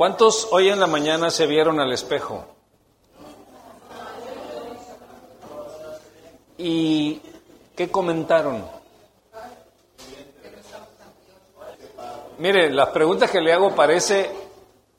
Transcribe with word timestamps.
¿Cuántos 0.00 0.48
hoy 0.50 0.70
en 0.70 0.80
la 0.80 0.86
mañana 0.86 1.30
se 1.30 1.46
vieron 1.46 1.78
al 1.78 1.92
espejo? 1.92 2.46
¿Y 6.56 7.20
qué 7.76 7.90
comentaron? 7.90 8.66
Mire, 12.38 12.70
las 12.70 12.88
preguntas 12.88 13.30
que 13.30 13.42
le 13.42 13.52
hago 13.52 13.74
parece, 13.74 14.30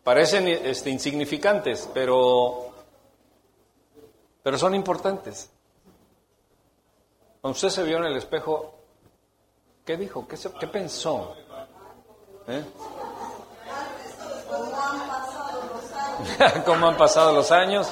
parecen 0.03 0.47
este, 0.47 0.91
insignificantes, 0.91 1.89
pero, 1.91 2.69
pero 4.43 4.55
son 4.59 4.75
importantes. 4.75 5.49
Cuando 7.41 7.55
usted 7.55 7.69
se 7.69 7.83
vio 7.85 7.97
en 7.97 8.03
el 8.03 8.17
espejo, 8.17 8.75
¿qué 9.83 9.97
dijo? 9.97 10.27
¿Qué, 10.27 10.37
qué 10.59 10.67
pensó? 10.67 11.35
¿Eh? 12.47 12.63
¿Cómo 16.65 16.87
han 16.87 16.97
pasado 16.97 17.33
los 17.33 17.51
años? 17.51 17.91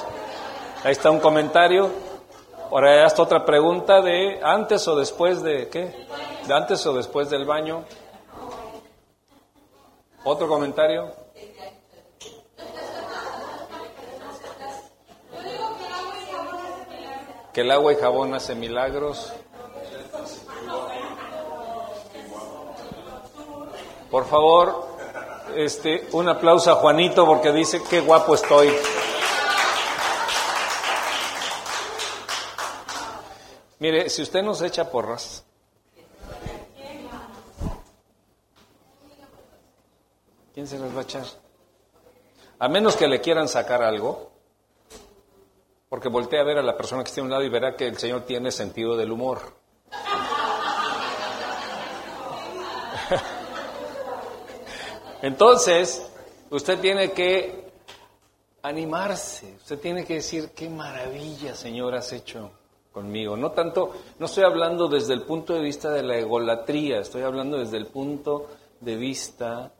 Ahí 0.84 0.92
está 0.92 1.10
un 1.10 1.20
comentario. 1.20 1.90
Ahora 2.70 3.04
hasta 3.04 3.22
otra 3.22 3.44
pregunta 3.44 4.00
de 4.00 4.40
antes 4.42 4.86
o 4.86 4.96
después 4.96 5.42
de 5.42 5.68
qué? 5.68 6.06
¿De 6.46 6.54
antes 6.54 6.84
o 6.86 6.92
después 6.92 7.28
del 7.28 7.44
baño? 7.44 7.84
¿Otro 10.24 10.48
comentario? 10.48 11.12
Que 17.52 17.62
el 17.62 17.70
agua 17.70 17.92
y 17.92 17.96
jabón 17.96 18.34
hace 18.34 18.54
milagros. 18.54 19.32
Por 24.10 24.26
favor, 24.26 24.89
este, 25.56 26.08
un 26.12 26.28
aplauso 26.28 26.70
a 26.70 26.76
Juanito 26.76 27.26
porque 27.26 27.52
dice 27.52 27.80
qué 27.88 28.00
guapo 28.00 28.34
estoy. 28.34 28.70
Mire, 33.78 34.10
si 34.10 34.22
usted 34.22 34.42
nos 34.42 34.60
echa 34.60 34.90
porras, 34.90 35.44
¿quién 40.52 40.66
se 40.66 40.78
las 40.78 40.94
va 40.94 41.00
a 41.00 41.02
echar? 41.02 41.24
A 42.58 42.68
menos 42.68 42.94
que 42.96 43.08
le 43.08 43.22
quieran 43.22 43.48
sacar 43.48 43.82
algo, 43.82 44.32
porque 45.88 46.08
voltea 46.08 46.42
a 46.42 46.44
ver 46.44 46.58
a 46.58 46.62
la 46.62 46.76
persona 46.76 47.02
que 47.02 47.08
está 47.08 47.22
a 47.22 47.24
un 47.24 47.30
lado 47.30 47.42
y 47.42 47.48
verá 47.48 47.74
que 47.74 47.86
el 47.86 47.96
Señor 47.96 48.26
tiene 48.26 48.52
sentido 48.52 48.96
del 48.98 49.12
humor. 49.12 49.59
Entonces, 55.22 56.06
usted 56.50 56.80
tiene 56.80 57.12
que 57.12 57.70
animarse, 58.62 59.54
usted 59.56 59.78
tiene 59.78 60.04
que 60.04 60.14
decir, 60.14 60.50
qué 60.50 60.68
maravilla, 60.68 61.54
Señor, 61.54 61.94
has 61.94 62.12
hecho 62.12 62.50
conmigo. 62.92 63.36
No 63.36 63.52
tanto, 63.52 63.92
no 64.18 64.26
estoy 64.26 64.44
hablando 64.44 64.88
desde 64.88 65.14
el 65.14 65.22
punto 65.22 65.54
de 65.54 65.60
vista 65.60 65.90
de 65.90 66.02
la 66.02 66.16
egolatría, 66.16 67.00
estoy 67.00 67.22
hablando 67.22 67.58
desde 67.58 67.76
el 67.76 67.86
punto 67.86 68.48
de 68.80 68.96
vista 68.96 69.72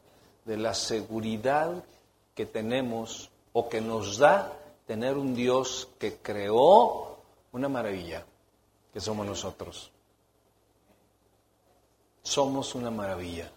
de 0.44 0.56
la 0.56 0.74
seguridad 0.74 1.84
que 2.34 2.46
tenemos 2.46 3.30
o 3.52 3.68
que 3.68 3.80
nos 3.80 4.18
da 4.18 4.52
tener 4.86 5.16
un 5.16 5.34
Dios 5.34 5.88
que 5.98 6.16
creó 6.16 7.18
una 7.52 7.68
maravilla, 7.68 8.24
que 8.92 9.00
somos 9.00 9.26
nosotros. 9.26 9.90
Somos 12.22 12.74
una 12.74 12.90
maravilla. 12.90 13.50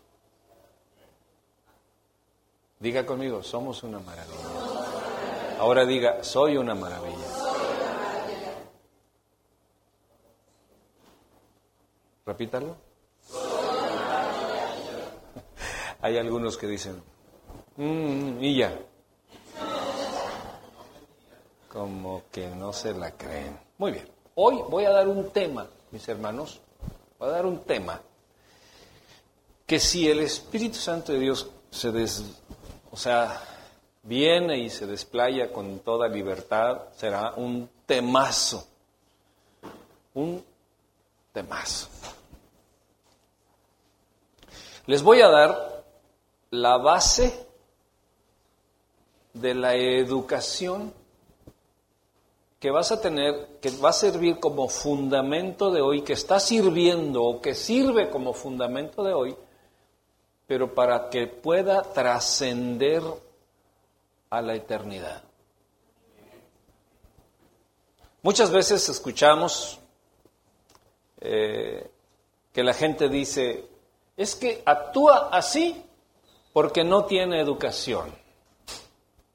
Diga 2.84 3.06
conmigo, 3.06 3.42
somos 3.42 3.82
una 3.84 3.98
maravilla. 3.98 5.58
Ahora 5.58 5.86
diga, 5.86 6.22
soy 6.22 6.58
una 6.58 6.76
maravilla. 6.76 7.16
Repítalo. 12.26 12.76
Hay 16.02 16.18
algunos 16.18 16.58
que 16.58 16.68
dicen, 16.68 17.02
mm, 17.78 18.44
y 18.44 18.58
ya. 18.58 18.78
Como 21.70 22.24
que 22.34 22.50
no 22.50 22.74
se 22.74 22.94
la 22.94 23.12
creen. 23.12 23.58
Muy 23.78 23.94
bien. 23.94 24.10
Hoy 24.36 24.62
voy 24.70 24.84
a 24.84 24.90
dar 24.90 25.08
un 25.08 25.30
tema, 25.30 25.66
mis 25.90 26.06
hermanos. 26.10 26.60
Voy 27.18 27.30
a 27.30 27.32
dar 27.32 27.46
un 27.46 27.64
tema 27.64 28.02
que 29.66 29.80
si 29.80 30.10
el 30.10 30.20
Espíritu 30.20 30.80
Santo 30.80 31.14
de 31.14 31.20
Dios 31.20 31.50
se 31.72 31.94
des, 31.94 32.26
o 32.94 32.96
sea, 32.96 33.42
viene 34.04 34.60
y 34.60 34.70
se 34.70 34.86
desplaya 34.86 35.52
con 35.52 35.80
toda 35.80 36.08
libertad, 36.08 36.84
será 36.96 37.34
un 37.36 37.68
temazo. 37.88 38.68
Un 40.14 40.46
temazo. 41.32 41.88
Les 44.86 45.02
voy 45.02 45.22
a 45.22 45.30
dar 45.30 45.84
la 46.52 46.78
base 46.78 47.48
de 49.34 49.56
la 49.56 49.74
educación 49.74 50.94
que 52.60 52.70
vas 52.70 52.92
a 52.92 53.02
tener, 53.02 53.58
que 53.60 53.72
va 53.72 53.90
a 53.90 53.94
servir 53.94 54.40
como 54.40 54.70
fundamento 54.70 55.72
de 55.72 55.82
hoy, 55.82 56.04
que 56.04 56.14
está 56.14 56.40
sirviendo 56.40 57.24
o 57.24 57.42
que 57.42 57.56
sirve 57.56 58.12
como 58.12 58.34
fundamento 58.34 59.04
de 59.04 59.14
hoy 59.16 59.36
pero 60.48 60.74
para 60.74 61.10
que 61.10 61.28
pueda 61.28 61.82
trascender 61.82 63.02
a 64.30 64.42
la 64.42 64.56
eternidad. 64.56 65.24
Muchas 68.22 68.52
veces 68.52 68.88
escuchamos 68.90 69.80
eh, 71.20 71.92
que 72.52 72.64
la 72.64 72.74
gente 72.74 73.10
dice, 73.10 73.68
es 74.16 74.36
que 74.36 74.64
actúa 74.66 75.30
así 75.32 75.84
porque 76.54 76.84
no 76.84 77.06
tiene 77.06 77.40
educación. 77.40 78.14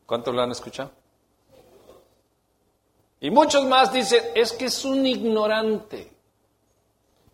¿Cuántos 0.07 0.35
lo 0.35 0.43
han 0.43 0.53
escuchado? 0.53 0.91
Y 3.21 3.31
muchos 3.31 3.65
más 3.67 3.93
dicen, 3.93 4.23
es 4.35 4.53
que 4.53 4.67
es 4.67 4.85
un 4.85 5.05
ignorante. 5.05 6.11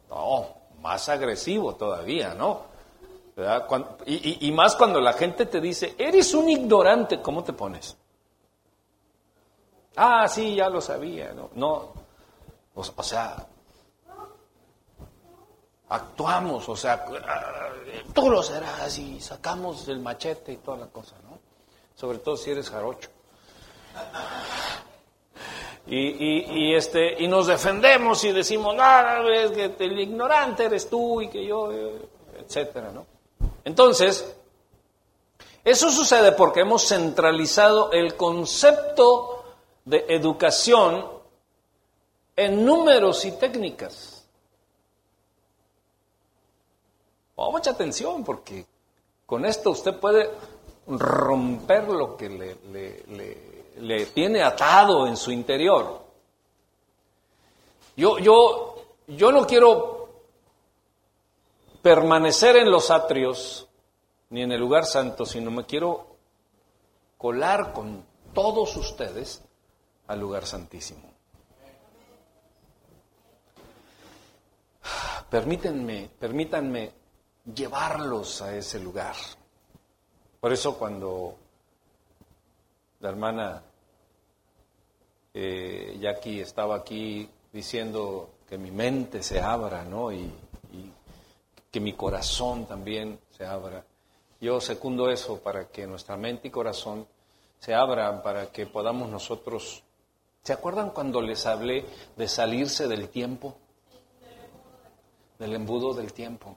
No, 0.09 0.49
más 0.81 1.09
agresivo 1.09 1.75
todavía, 1.77 2.35
¿no? 2.35 2.74
Y, 4.07 4.53
más 4.53 4.77
cuando 4.77 5.01
la 5.01 5.13
gente 5.13 5.47
te 5.47 5.61
dice, 5.61 5.97
eres 5.99 6.35
un 6.35 6.49
ignorante, 6.49 7.21
¿cómo 7.21 7.43
te 7.43 7.53
pones? 7.53 7.97
Ah, 9.97 10.29
sí, 10.29 10.55
ya 10.55 10.69
lo 10.69 10.81
sabía. 10.81 11.33
No, 11.33 11.51
no 11.55 11.93
o, 12.75 13.03
sea, 13.03 13.47
actuamos, 15.89 16.69
o 16.69 16.77
sea, 16.77 17.05
tú 18.13 18.31
lo 18.31 18.43
serás 18.43 18.99
y 18.99 19.21
sacamos 19.21 19.89
el 19.89 20.01
machete 20.01 20.53
y 20.53 20.57
toda 20.57 20.79
la 20.79 20.87
cosa, 20.87 21.17
¿no? 21.23 21.39
Sobre 21.95 22.19
todo 22.19 22.37
si 22.37 22.51
eres 22.51 22.71
jarocho. 22.71 23.11
Y, 25.87 26.71
y, 26.71 26.75
este, 26.75 27.23
y 27.23 27.29
nos 27.29 27.47
defendemos 27.47 28.25
y 28.25 28.33
decimos, 28.33 28.75
no, 28.75 29.29
es 29.31 29.51
que 29.51 29.75
el 29.79 30.01
ignorante 30.01 30.65
eres 30.65 30.89
tú 30.89 31.21
y 31.21 31.29
que 31.29 31.45
yo, 31.45 31.73
eh, 31.73 32.09
etcétera, 32.39 32.91
¿no? 32.91 33.14
Entonces, 33.65 34.37
eso 35.65 35.91
sucede 35.91 36.33
porque 36.33 36.61
hemos 36.61 36.87
centralizado 36.87 37.91
el 37.93 38.17
concepto 38.17 39.45
de 39.85 40.05
educación 40.09 41.09
en 42.37 42.65
números 42.65 43.25
y 43.25 43.33
técnicas. 43.33 44.27
Oh, 47.37 47.51
mucha 47.51 47.71
atención 47.71 48.23
porque 48.25 48.67
con 49.27 49.45
esto 49.45 49.71
usted 49.71 49.99
puede 49.99 50.31
romper 50.87 51.89
lo 51.89 52.17
que 52.17 52.29
le, 52.29 53.45
le 53.77 54.07
tiene 54.07 54.43
atado 54.43 55.07
en 55.07 55.17
su 55.17 55.31
interior. 55.31 56.03
Yo, 57.97 58.19
yo, 58.19 58.75
yo 59.07 59.33
no 59.33 59.47
quiero 59.47 60.09
permanecer 61.83 62.57
en 62.57 62.71
los 62.71 62.91
atrios 62.91 63.64
ni 64.35 64.43
en 64.43 64.51
el 64.51 64.59
lugar 64.59 64.85
santo, 64.85 65.25
sino 65.25 65.53
me 65.53 65.65
quiero 65.65 66.17
colar 67.17 67.73
con 67.73 68.05
todos 68.33 68.77
ustedes 68.77 69.41
al 70.09 70.19
lugar 70.19 70.45
santísimo. 70.45 71.09
Permítanme, 75.31 76.11
permítanme 76.19 76.91
llevarlos 77.55 78.43
a 78.43 78.57
ese 78.57 78.81
lugar. 78.81 79.15
Por 80.41 80.53
eso 80.53 80.77
cuando 80.77 81.37
la 82.99 83.11
hermana 83.11 83.63
eh, 85.33 85.97
Jackie 86.01 86.41
estaba 86.41 86.75
aquí 86.75 87.31
diciendo 87.53 88.31
que 88.49 88.59
mi 88.59 88.73
mente 88.73 89.23
se 89.23 89.41
abra, 89.41 89.85
¿no? 89.85 90.11
Y, 90.13 90.29
que 91.71 91.79
mi 91.79 91.93
corazón 91.93 92.67
también 92.67 93.21
se 93.31 93.47
abra. 93.47 93.85
Yo 94.45 94.61
secundo 94.61 95.09
eso 95.09 95.39
para 95.39 95.69
que 95.69 95.87
nuestra 95.87 96.19
mente 96.19 96.49
y 96.49 96.51
corazón 96.51 97.07
se 97.59 97.73
abran, 97.73 98.23
para 98.23 98.53
que 98.53 98.67
podamos 98.67 99.09
nosotros... 99.09 99.83
¿Se 100.43 100.53
acuerdan 100.53 100.91
cuando 100.91 101.23
les 101.23 101.47
hablé 101.47 101.87
de 102.15 102.29
salirse 102.29 102.87
del 102.87 103.09
tiempo? 103.09 103.57
Del 105.39 105.55
embudo 105.55 105.95
del 105.95 106.13
tiempo. 106.13 106.57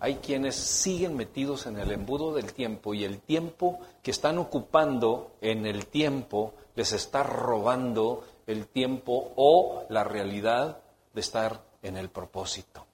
Hay 0.00 0.16
quienes 0.16 0.56
siguen 0.56 1.14
metidos 1.14 1.66
en 1.66 1.78
el 1.78 1.92
embudo 1.92 2.34
del 2.34 2.52
tiempo 2.52 2.94
y 2.94 3.04
el 3.04 3.20
tiempo 3.20 3.78
que 4.02 4.10
están 4.10 4.36
ocupando 4.38 5.30
en 5.40 5.66
el 5.66 5.86
tiempo 5.86 6.54
les 6.74 6.90
está 6.90 7.22
robando 7.22 8.24
el 8.48 8.66
tiempo 8.66 9.32
o 9.36 9.84
la 9.88 10.02
realidad 10.02 10.82
de 11.14 11.20
estar 11.20 11.62
en 11.80 11.96
el 11.96 12.08
propósito. 12.08 12.84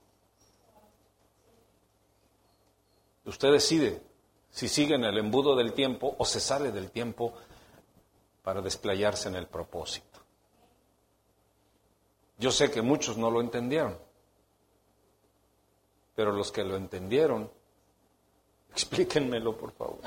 Usted 3.25 3.51
decide 3.51 4.03
si 4.57 4.69
sigue 4.69 4.95
en 4.95 5.05
el 5.05 5.19
embudo 5.19 5.55
del 5.55 5.75
tiempo 5.75 6.17
o 6.17 6.25
se 6.25 6.41
sale 6.41 6.73
del 6.73 6.91
tiempo 6.91 7.35
para 8.43 8.63
desplayarse 8.63 9.29
en 9.29 9.35
el 9.35 9.49
propósito. 9.49 10.19
Yo 12.39 12.51
sé 12.51 12.71
que 12.71 12.81
muchos 12.81 13.19
no 13.19 13.31
lo 13.31 13.43
entendieron, 13.43 13.99
pero 16.15 16.33
los 16.33 16.51
que 16.51 16.65
lo 16.65 16.75
entendieron, 16.75 17.51
explíquenmelo 18.73 19.59
por 19.59 19.73
favor. 19.73 19.99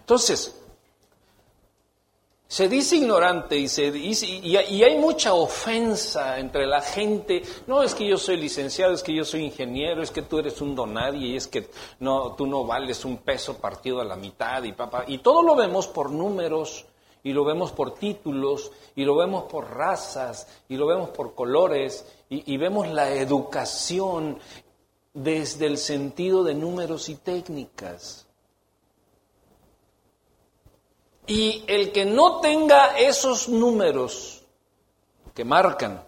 Entonces, 0.00 0.63
se 2.46 2.68
dice 2.68 2.96
ignorante 2.96 3.56
y, 3.56 3.68
se 3.68 3.90
dice, 3.90 4.26
y, 4.26 4.56
hay 4.56 4.98
mucha 4.98 5.34
ofensa 5.34 6.38
entre 6.38 6.66
la 6.66 6.80
gente. 6.80 7.42
No 7.66 7.82
es 7.82 7.94
que 7.94 8.06
yo 8.06 8.16
soy 8.16 8.36
licenciado, 8.36 8.92
es 8.92 9.02
que 9.02 9.14
yo 9.14 9.24
soy 9.24 9.44
ingeniero, 9.44 10.02
es 10.02 10.10
que 10.10 10.22
tú 10.22 10.38
eres 10.38 10.60
un 10.60 10.74
donadie, 10.74 11.28
y 11.28 11.36
es 11.36 11.48
que 11.48 11.68
no, 12.00 12.34
tú 12.34 12.46
no 12.46 12.64
vales 12.64 13.04
un 13.04 13.18
peso 13.18 13.58
partido 13.58 14.00
a 14.00 14.04
la 14.04 14.16
mitad 14.16 14.62
y 14.62 14.72
papá. 14.72 15.04
Y 15.08 15.18
todo 15.18 15.42
lo 15.42 15.56
vemos 15.56 15.88
por 15.88 16.10
números, 16.10 16.84
y 17.22 17.32
lo 17.32 17.44
vemos 17.44 17.72
por 17.72 17.94
títulos, 17.94 18.70
y 18.94 19.04
lo 19.04 19.16
vemos 19.16 19.44
por 19.44 19.74
razas, 19.74 20.46
y 20.68 20.76
lo 20.76 20.86
vemos 20.86 21.08
por 21.08 21.34
colores, 21.34 22.06
y 22.28 22.56
vemos 22.56 22.88
la 22.88 23.10
educación 23.10 24.38
desde 25.14 25.66
el 25.66 25.78
sentido 25.78 26.44
de 26.44 26.54
números 26.54 27.08
y 27.08 27.14
técnicas. 27.14 28.23
Y 31.26 31.64
el 31.66 31.92
que 31.92 32.04
no 32.04 32.40
tenga 32.40 32.98
esos 32.98 33.48
números 33.48 34.42
que 35.34 35.44
marcan 35.44 36.04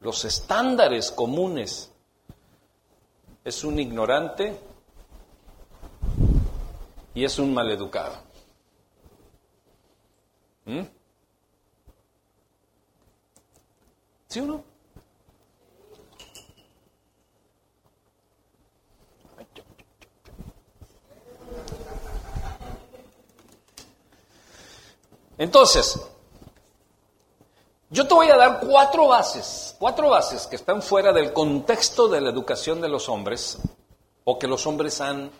los 0.00 0.24
estándares 0.24 1.10
comunes 1.10 1.90
es 3.44 3.64
un 3.64 3.78
ignorante 3.78 4.58
y 7.14 7.24
es 7.24 7.38
un 7.38 7.52
maleducado. 7.52 8.16
¿Mm? 10.66 10.82
¿Sí 14.28 14.40
o 14.40 14.46
no? 14.46 14.73
Entonces, 25.36 26.00
yo 27.90 28.06
te 28.06 28.14
voy 28.14 28.28
a 28.28 28.36
dar 28.36 28.60
cuatro 28.60 29.08
bases, 29.08 29.76
cuatro 29.78 30.10
bases 30.10 30.46
que 30.46 30.56
están 30.56 30.82
fuera 30.82 31.12
del 31.12 31.32
contexto 31.32 32.08
de 32.08 32.20
la 32.20 32.30
educación 32.30 32.80
de 32.80 32.88
los 32.88 33.08
hombres 33.08 33.58
o 34.24 34.38
que 34.38 34.46
los 34.46 34.66
hombres 34.66 35.00
han 35.00 35.30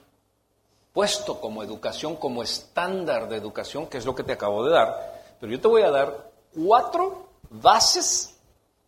puesto 0.93 1.41
como 1.41 1.63
educación, 1.63 2.17
como 2.17 2.43
estándar 2.43 3.29
de 3.29 3.37
educación, 3.37 3.89
que 3.89 3.99
es 3.99 4.05
lo 4.05 4.15
que 4.15 4.23
te 4.23 4.33
acabo 4.33 4.65
de 4.65 4.73
dar. 4.73 5.37
Pero 5.41 5.53
yo 5.53 5.61
te 5.61 5.69
voy 5.69 5.83
a 5.83 5.91
dar 5.91 6.31
cuatro 6.55 7.29
bases 7.51 8.37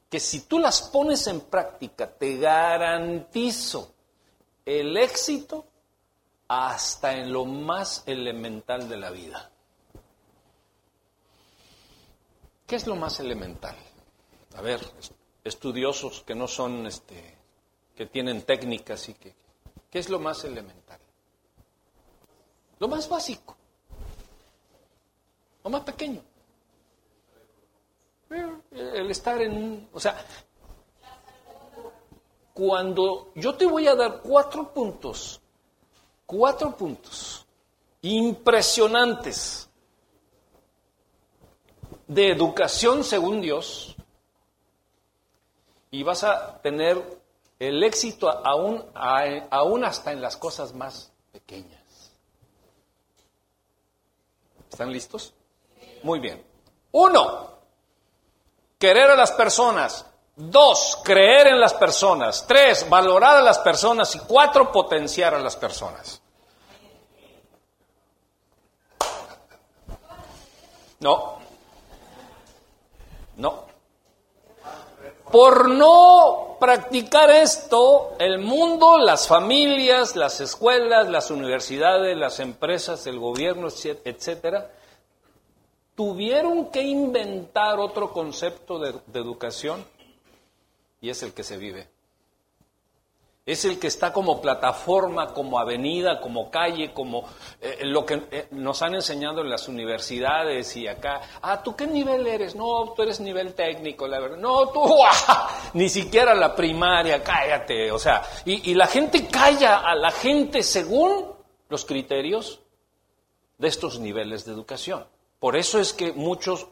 que 0.08 0.20
si 0.20 0.42
tú 0.42 0.58
las 0.58 0.82
pones 0.82 1.26
en 1.26 1.40
práctica, 1.40 2.06
te 2.08 2.36
garantizo 2.36 3.90
el 4.64 4.96
éxito 4.96 5.64
hasta 6.48 7.14
en 7.14 7.32
lo 7.32 7.44
más 7.44 8.04
elemental 8.06 8.88
de 8.88 8.96
la 8.96 9.10
vida. 9.10 9.50
¿Qué 12.66 12.76
es 12.76 12.86
lo 12.86 12.96
más 12.96 13.20
elemental? 13.20 13.76
A 14.56 14.60
ver, 14.60 14.80
estudiosos 15.44 16.22
que 16.22 16.34
no 16.34 16.48
son, 16.48 16.86
este, 16.86 17.36
que 17.94 18.06
tienen 18.06 18.42
técnicas 18.42 19.08
y 19.08 19.14
que, 19.14 19.34
¿qué 19.90 19.98
es 20.00 20.08
lo 20.08 20.18
más 20.18 20.42
elemental? 20.44 20.98
Lo 22.78 22.88
más 22.88 23.08
básico, 23.08 23.56
lo 25.62 25.70
más 25.70 25.82
pequeño. 25.82 26.20
El 28.72 29.10
estar 29.10 29.40
en 29.40 29.52
un, 29.52 29.88
o 29.92 30.00
sea, 30.00 30.24
cuando 32.52 33.30
yo 33.36 33.54
te 33.54 33.66
voy 33.66 33.86
a 33.86 33.94
dar 33.94 34.20
cuatro 34.22 34.72
puntos, 34.74 35.40
cuatro 36.26 36.76
puntos 36.76 37.46
impresionantes 38.02 39.65
de 42.06 42.30
educación 42.30 43.04
según 43.04 43.40
Dios 43.40 43.96
y 45.90 46.02
vas 46.02 46.24
a 46.24 46.60
tener 46.60 47.02
el 47.58 47.82
éxito 47.82 48.28
aún, 48.28 48.84
aún 48.94 49.84
hasta 49.84 50.12
en 50.12 50.20
las 50.20 50.36
cosas 50.36 50.74
más 50.74 51.10
pequeñas. 51.32 52.12
¿Están 54.70 54.92
listos? 54.92 55.32
Muy 56.02 56.20
bien. 56.20 56.44
Uno, 56.92 57.50
querer 58.78 59.10
a 59.10 59.16
las 59.16 59.32
personas. 59.32 60.04
Dos, 60.36 61.00
creer 61.02 61.46
en 61.46 61.58
las 61.58 61.72
personas. 61.72 62.46
Tres, 62.46 62.86
valorar 62.90 63.36
a 63.36 63.42
las 63.42 63.58
personas. 63.58 64.14
Y 64.14 64.18
cuatro, 64.18 64.70
potenciar 64.70 65.34
a 65.34 65.38
las 65.38 65.56
personas. 65.56 66.20
No, 71.00 71.38
no. 73.36 73.64
Por 75.30 75.68
no 75.68 76.56
practicar 76.60 77.30
esto, 77.30 78.14
el 78.18 78.38
mundo, 78.38 78.96
las 78.98 79.26
familias, 79.26 80.14
las 80.14 80.40
escuelas, 80.40 81.08
las 81.08 81.30
universidades, 81.30 82.16
las 82.16 82.38
empresas, 82.40 83.06
el 83.06 83.18
gobierno, 83.18 83.68
etcétera, 83.68 84.70
tuvieron 85.94 86.70
que 86.70 86.82
inventar 86.82 87.78
otro 87.80 88.12
concepto 88.12 88.78
de, 88.78 88.94
de 89.06 89.18
educación 89.18 89.84
y 91.00 91.10
es 91.10 91.22
el 91.22 91.32
que 91.32 91.42
se 91.42 91.56
vive. 91.56 91.95
Es 93.46 93.64
el 93.64 93.78
que 93.78 93.86
está 93.86 94.12
como 94.12 94.40
plataforma, 94.40 95.32
como 95.32 95.60
avenida, 95.60 96.20
como 96.20 96.50
calle, 96.50 96.92
como 96.92 97.28
eh, 97.60 97.78
lo 97.84 98.04
que 98.04 98.22
eh, 98.32 98.48
nos 98.50 98.82
han 98.82 98.96
enseñado 98.96 99.42
en 99.42 99.48
las 99.48 99.68
universidades 99.68 100.74
y 100.76 100.88
acá. 100.88 101.20
Ah, 101.42 101.62
¿tú 101.62 101.76
qué 101.76 101.86
nivel 101.86 102.26
eres? 102.26 102.56
No, 102.56 102.92
tú 102.92 103.02
eres 103.02 103.20
nivel 103.20 103.54
técnico, 103.54 104.08
la 104.08 104.18
verdad. 104.18 104.38
No, 104.38 104.68
tú, 104.70 104.98
ni 105.74 105.88
siquiera 105.88 106.34
la 106.34 106.56
primaria, 106.56 107.22
cállate. 107.22 107.92
O 107.92 108.00
sea, 108.00 108.24
y, 108.44 108.72
y 108.72 108.74
la 108.74 108.88
gente 108.88 109.28
calla 109.28 109.76
a 109.76 109.94
la 109.94 110.10
gente 110.10 110.64
según 110.64 111.26
los 111.68 111.84
criterios 111.84 112.60
de 113.58 113.68
estos 113.68 114.00
niveles 114.00 114.44
de 114.44 114.54
educación. 114.54 115.06
Por 115.38 115.54
eso 115.54 115.78
es 115.78 115.92
que 115.92 116.12
muchos, 116.12 116.66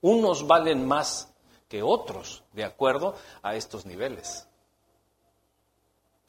unos 0.00 0.46
valen 0.46 0.86
más 0.86 1.34
que 1.68 1.82
otros, 1.82 2.44
de 2.52 2.62
acuerdo 2.62 3.16
a 3.42 3.56
estos 3.56 3.86
niveles. 3.86 4.46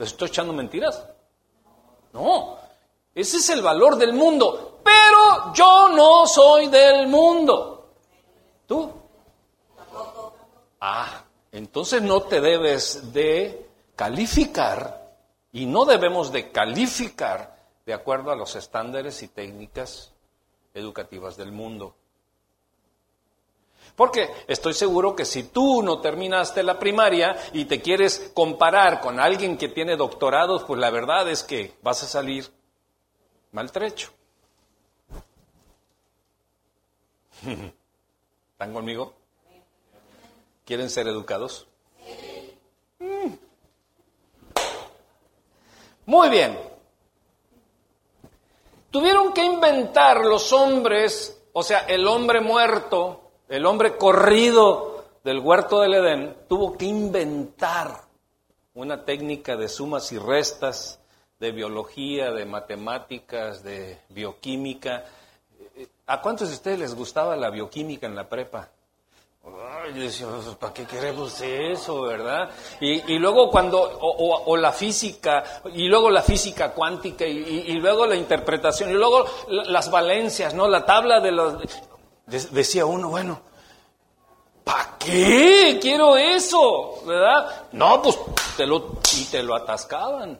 ¿Les 0.03 0.11
estoy 0.11 0.27
echando 0.27 0.51
mentiras? 0.51 1.01
No, 2.11 2.57
ese 3.15 3.37
es 3.37 3.49
el 3.51 3.61
valor 3.61 3.95
del 3.95 4.11
mundo. 4.11 4.81
Pero 4.83 5.53
yo 5.53 5.87
no 5.95 6.27
soy 6.27 6.67
del 6.67 7.07
mundo. 7.07 7.93
¿Tú? 8.67 8.91
Ah, 10.81 11.23
entonces 11.53 12.01
no 12.01 12.23
te 12.23 12.41
debes 12.41 13.13
de 13.13 13.65
calificar 13.95 15.15
y 15.53 15.65
no 15.67 15.85
debemos 15.85 16.33
de 16.33 16.51
calificar 16.51 17.63
de 17.85 17.93
acuerdo 17.93 18.31
a 18.31 18.35
los 18.35 18.57
estándares 18.57 19.23
y 19.23 19.29
técnicas 19.29 20.11
educativas 20.73 21.37
del 21.37 21.53
mundo. 21.53 21.95
Porque 23.95 24.33
estoy 24.47 24.73
seguro 24.73 25.15
que 25.15 25.25
si 25.25 25.43
tú 25.43 25.83
no 25.83 26.01
terminaste 26.01 26.63
la 26.63 26.79
primaria 26.79 27.37
y 27.53 27.65
te 27.65 27.81
quieres 27.81 28.31
comparar 28.33 29.01
con 29.01 29.19
alguien 29.19 29.57
que 29.57 29.69
tiene 29.69 29.95
doctorados, 29.95 30.63
pues 30.63 30.79
la 30.79 30.89
verdad 30.89 31.29
es 31.29 31.43
que 31.43 31.75
vas 31.83 32.01
a 32.01 32.07
salir 32.07 32.51
maltrecho. 33.51 34.09
¿Están 38.53 38.73
conmigo? 38.73 39.13
¿Quieren 40.65 40.89
ser 40.89 41.07
educados? 41.07 41.67
Mm. 42.99 43.33
Muy 46.05 46.29
bien. 46.29 46.57
Tuvieron 48.89 49.33
que 49.33 49.43
inventar 49.43 50.25
los 50.25 50.53
hombres, 50.53 51.41
o 51.51 51.63
sea, 51.63 51.79
el 51.79 52.07
hombre 52.07 52.41
muerto, 52.41 53.22
el 53.53 53.67
hombre 53.67 53.97
corrido 53.97 55.03
del 55.23 55.37
huerto 55.37 55.81
del 55.81 55.93
Edén, 55.93 56.35
tuvo 56.49 56.75
que 56.75 56.85
inventar 56.85 58.01
una 58.73 59.05
técnica 59.05 59.55
de 59.55 59.69
sumas 59.69 60.11
y 60.11 60.17
restas, 60.17 60.99
de 61.39 61.51
biología, 61.51 62.31
de 62.31 62.45
matemáticas, 62.47 63.61
de 63.61 63.99
bioquímica. 64.09 65.05
¿A 66.07 66.19
cuántos 66.19 66.49
de 66.49 66.55
ustedes 66.55 66.79
les 66.79 66.95
gustaba 66.95 67.35
la 67.35 67.51
bioquímica 67.51 68.07
en 68.07 68.15
la 68.15 68.27
prepa? 68.27 68.69
Ay, 69.45 69.93
yo 69.93 70.01
decía, 70.01 70.25
pues, 70.29 70.55
¿para 70.55 70.73
qué 70.73 70.85
queremos 70.85 71.39
eso, 71.39 72.01
verdad? 72.01 72.49
Y, 72.79 73.19
luego 73.19 73.51
cuando, 73.51 73.79
o, 73.83 74.57
la 74.57 74.71
física, 74.71 75.61
y 75.71 75.87
luego 75.87 76.09
la 76.09 76.23
física 76.23 76.71
cuántica, 76.71 77.27
y, 77.27 77.73
luego 77.73 78.07
la 78.07 78.15
interpretación, 78.15 78.89
y 78.89 78.93
luego 78.93 79.27
las 79.47 79.91
valencias, 79.91 80.55
¿no? 80.55 80.67
La 80.67 80.83
tabla 80.83 81.19
de 81.19 81.31
los... 81.31 81.92
Decía 82.25 82.85
uno, 82.85 83.09
bueno, 83.09 83.41
¿para 84.63 84.97
qué 84.97 85.77
quiero 85.81 86.15
eso? 86.15 87.03
¿Verdad? 87.05 87.67
No, 87.73 88.01
pues 88.01 88.17
te 88.55 88.65
lo, 88.65 88.99
y 89.17 89.25
te 89.25 89.43
lo 89.43 89.55
atascaban. 89.55 90.39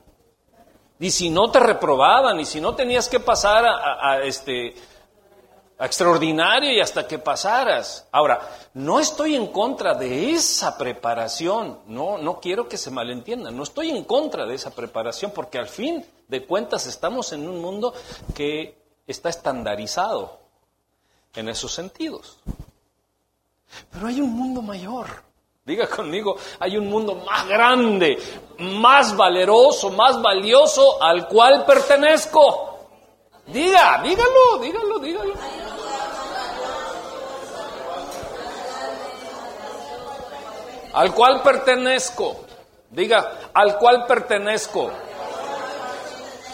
Y 1.00 1.12
si 1.12 1.30
no 1.30 1.52
te 1.52 1.60
reprobaban, 1.60 2.40
y 2.40 2.46
si 2.46 2.62
no 2.62 2.75
tenías 2.75 3.10
que 3.10 3.20
pasar 3.20 3.66
a, 3.66 4.22
este 4.24 4.74
extraordinario 5.78 6.72
y 6.72 6.80
hasta 6.80 7.06
que 7.06 7.20
pasaras. 7.20 8.08
Ahora, 8.13 8.40
no 8.75 9.02
estoy 9.02 9.36
en 9.36 9.48
contra 9.48 9.96
de 9.96 10.32
esa 10.32 10.78
preparación, 10.78 11.80
no, 11.88 12.18
no 12.18 12.40
quiero 12.40 12.70
que 12.70 12.78
se 12.78 12.90
malentienda, 12.90 13.52
no 13.52 13.63
estoy 13.63 13.90
en 13.90 14.06
contra 14.06 14.46
de 14.46 14.56
esa 14.56 14.70
preparación 14.70 15.32
porque 15.32 15.58
al 15.58 15.68
fin 15.68 16.06
de 16.30 16.46
cuentas 16.46 16.88
estamos 16.88 17.34
en 17.34 17.50
un 17.50 17.62
mundo 17.62 17.94
que 18.34 18.82
está 19.06 19.28
estandarizado 19.28 20.42
en 21.36 21.50
esos 21.50 21.72
sentidos. 21.72 22.38
Pero 23.92 24.08
hay 24.08 24.22
un 24.22 24.32
mundo 24.34 24.62
mayor. 24.62 25.08
Diga 25.66 25.88
conmigo, 25.88 26.36
hay 26.60 26.78
un 26.78 26.88
mundo 26.90 27.16
más 27.16 27.48
grande, 27.48 28.18
más 28.60 29.16
valeroso, 29.16 29.92
más 29.92 30.22
valioso 30.22 31.02
al 31.02 31.28
cual 31.28 31.66
pertenezco. 31.66 32.90
Diga, 33.48 34.02
dígalo, 34.04 34.60
dígalo, 34.62 35.00
dígalo. 35.00 35.34
Al 40.94 41.13
cual 41.13 41.42
pertenezco. 41.42 42.46
Diga, 42.90 43.50
al 43.54 43.78
cual 43.80 44.06
pertenezco. 44.06 44.92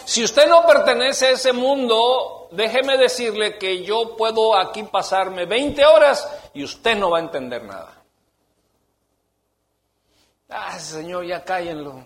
Si 0.05 0.23
usted 0.23 0.47
no 0.47 0.65
pertenece 0.65 1.27
a 1.27 1.31
ese 1.31 1.51
mundo, 1.51 2.38
déjeme 2.51 2.97
decirle 2.97 3.57
que 3.57 3.83
yo 3.83 4.15
puedo 4.15 4.55
aquí 4.55 4.83
pasarme 4.83 5.45
20 5.45 5.85
horas 5.85 6.27
y 6.53 6.63
usted 6.63 6.97
no 6.97 7.11
va 7.11 7.17
a 7.17 7.21
entender 7.21 7.63
nada. 7.63 8.03
Ah, 10.49 10.79
señor, 10.79 11.25
ya 11.25 11.43
cállenlo. 11.43 12.03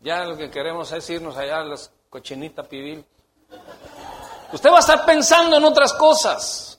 Ya 0.00 0.24
lo 0.24 0.36
que 0.36 0.50
queremos 0.50 0.92
es 0.92 1.08
irnos 1.10 1.36
allá 1.36 1.60
a 1.60 1.64
las 1.64 1.90
cochinitas 2.10 2.66
pibil. 2.66 3.04
Usted 4.52 4.70
va 4.70 4.76
a 4.76 4.80
estar 4.80 5.04
pensando 5.04 5.56
en 5.56 5.64
otras 5.64 5.92
cosas. 5.94 6.78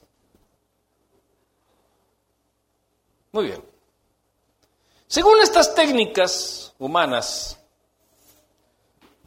Muy 3.32 3.46
bien. 3.46 3.64
Según 5.06 5.40
estas 5.40 5.74
técnicas 5.74 6.74
humanas, 6.78 7.58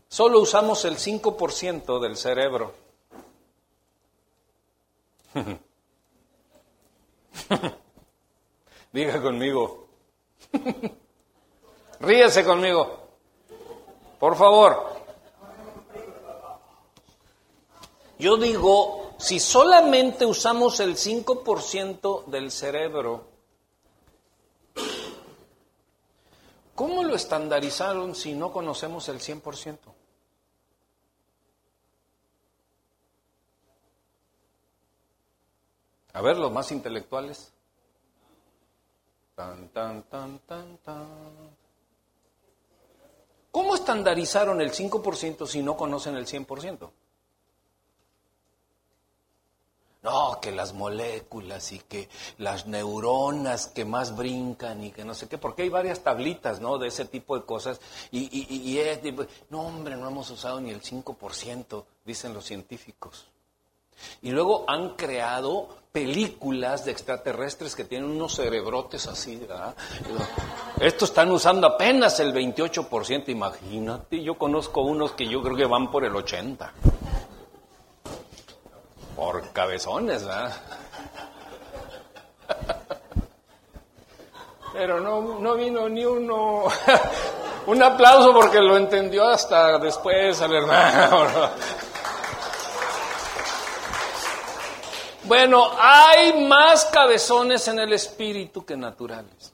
solo 0.08 0.40
usamos 0.40 0.84
el 0.86 0.98
5% 0.98 2.00
del 2.00 2.18
cerebro. 2.18 2.83
Diga 8.92 9.22
conmigo. 9.22 9.88
Ríese 12.00 12.44
conmigo. 12.44 13.00
Por 14.20 14.36
favor. 14.36 14.94
Yo 18.20 18.38
digo, 18.38 19.16
si 19.18 19.40
solamente 19.40 20.26
usamos 20.26 20.80
el 20.80 20.96
5% 20.96 22.26
del 22.26 22.52
cerebro, 22.52 23.26
¿cómo 26.76 27.04
lo 27.04 27.16
estandarizaron 27.16 28.16
si 28.16 28.34
no 28.34 28.52
conocemos 28.54 29.10
el 29.10 29.20
100%? 29.20 29.78
A 36.14 36.22
ver, 36.22 36.38
los 36.38 36.52
más 36.52 36.72
intelectuales. 36.72 37.52
Tan, 39.36 39.70
tan, 39.70 40.04
tan, 40.04 40.40
tan, 40.40 40.78
tan. 40.78 41.08
¿Cómo 43.52 43.76
estandarizaron 43.76 44.62
el 44.62 44.72
5% 44.72 45.48
si 45.48 45.62
no 45.62 45.76
conocen 45.76 46.16
el 46.16 46.26
100%? 46.26 46.92
No, 50.04 50.40
que 50.42 50.52
las 50.52 50.74
moléculas 50.74 51.72
y 51.72 51.80
que 51.80 52.10
las 52.38 52.68
neuronas 52.68 53.68
que 53.68 53.86
más 53.86 54.16
brincan 54.16 54.84
y 54.84 54.92
que 54.92 55.06
no 55.06 55.14
sé 55.14 55.30
qué, 55.30 55.38
porque 55.38 55.62
hay 55.64 55.70
varias 55.70 56.02
tablitas, 56.02 56.60
¿no? 56.60 56.78
De 56.78 56.90
ese 56.90 57.06
tipo 57.06 57.40
de 57.40 57.46
cosas. 57.46 57.80
Y, 58.12 58.28
y, 58.38 58.80
es, 58.80 59.00
no, 59.50 59.62
hombre, 59.62 59.96
no 59.96 60.10
hemos 60.10 60.30
usado 60.30 60.60
ni 60.60 60.72
el 60.72 60.82
5%, 60.82 61.86
dicen 62.06 62.34
los 62.34 62.44
científicos. 62.44 63.33
Y 64.22 64.32
luego 64.32 64.66
han 64.68 64.90
creado 64.96 65.70
películas 65.92 66.86
de 66.86 66.92
extraterrestres 66.92 67.76
que 67.76 67.84
tienen 67.86 68.10
unos 68.10 68.36
cerebrotes 68.36 69.06
así, 69.08 69.36
¿verdad? 69.36 69.76
Estos 70.80 71.10
están 71.10 71.30
usando 71.32 71.68
apenas 71.68 72.20
el 72.20 72.34
28%, 72.34 73.30
imagínate, 73.30 74.24
yo 74.24 74.36
conozco 74.36 74.82
unos 74.82 75.12
que 75.12 75.28
yo 75.28 75.42
creo 75.44 75.56
que 75.56 75.66
van 75.66 75.92
por 75.92 76.04
el 76.04 76.14
80%. 76.14 76.72
Por 79.16 79.52
cabezones, 79.52 80.26
¿verdad? 80.26 80.54
Pero 84.74 85.00
no, 85.00 85.40
no 85.40 85.54
vino 85.54 85.88
ni 85.88 86.04
uno. 86.04 86.64
Un 87.68 87.82
aplauso 87.82 88.34
porque 88.34 88.60
lo 88.60 88.76
entendió 88.76 89.28
hasta 89.28 89.78
después 89.78 90.42
al 90.42 90.56
hermano. 90.56 91.28
Bueno, 95.26 95.72
hay 95.80 96.46
más 96.46 96.86
cabezones 96.86 97.68
en 97.68 97.80
el 97.80 97.94
espíritu 97.94 98.66
que 98.66 98.76
naturales. 98.76 99.54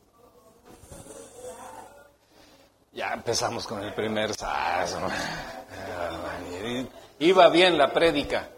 Ya 2.93 3.13
empezamos 3.13 3.67
con 3.67 3.83
el 3.83 3.93
primer 3.93 4.33
sazo. 4.33 4.99
Iba 7.19 7.49
bien 7.49 7.77
la 7.77 7.93
prédica 7.93 8.49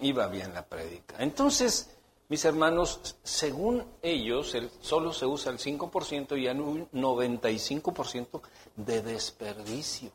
iba 0.00 0.26
bien 0.28 0.54
la 0.54 0.64
prédica. 0.64 1.16
Entonces, 1.18 1.90
mis 2.28 2.44
hermanos, 2.44 3.16
según 3.22 3.84
ellos, 4.02 4.56
solo 4.80 5.12
se 5.12 5.26
usa 5.26 5.52
el 5.52 5.58
5% 5.58 6.40
y 6.40 6.46
hay 6.46 6.58
un 6.58 6.88
95% 6.90 8.40
de 8.76 9.02
desperdicio. 9.02 10.10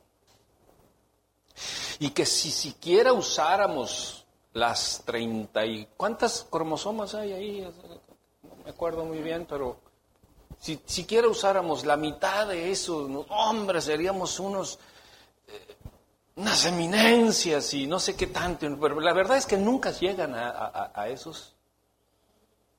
Y 1.99 2.09
que 2.09 2.25
si 2.25 2.51
siquiera 2.51 3.13
usáramos 3.13 4.24
las 4.55 5.03
30 5.05 5.65
y... 5.65 5.87
¿Cuántas 5.97 6.47
cromosomas 6.49 7.13
hay 7.13 7.33
ahí? 7.33 7.61
No 8.41 8.55
me 8.63 8.69
acuerdo 8.69 9.03
muy 9.03 9.19
bien, 9.19 9.45
pero 9.49 9.77
si 10.59 10.79
siquiera 10.85 11.27
usáramos 11.27 11.85
la 11.85 11.97
mitad 11.97 12.47
de 12.47 12.71
eso, 12.71 13.25
hombre, 13.29 13.81
seríamos 13.81 14.39
unos 14.39 14.79
unas 16.37 16.65
eminencias 16.65 17.73
y 17.73 17.87
no 17.87 17.99
sé 17.99 18.15
qué 18.15 18.27
tanto, 18.27 18.67
pero 18.79 18.99
la 18.99 19.13
verdad 19.13 19.37
es 19.37 19.45
que 19.45 19.57
nunca 19.57 19.91
llegan 19.91 20.33
a, 20.35 21.07
esos 21.07 21.53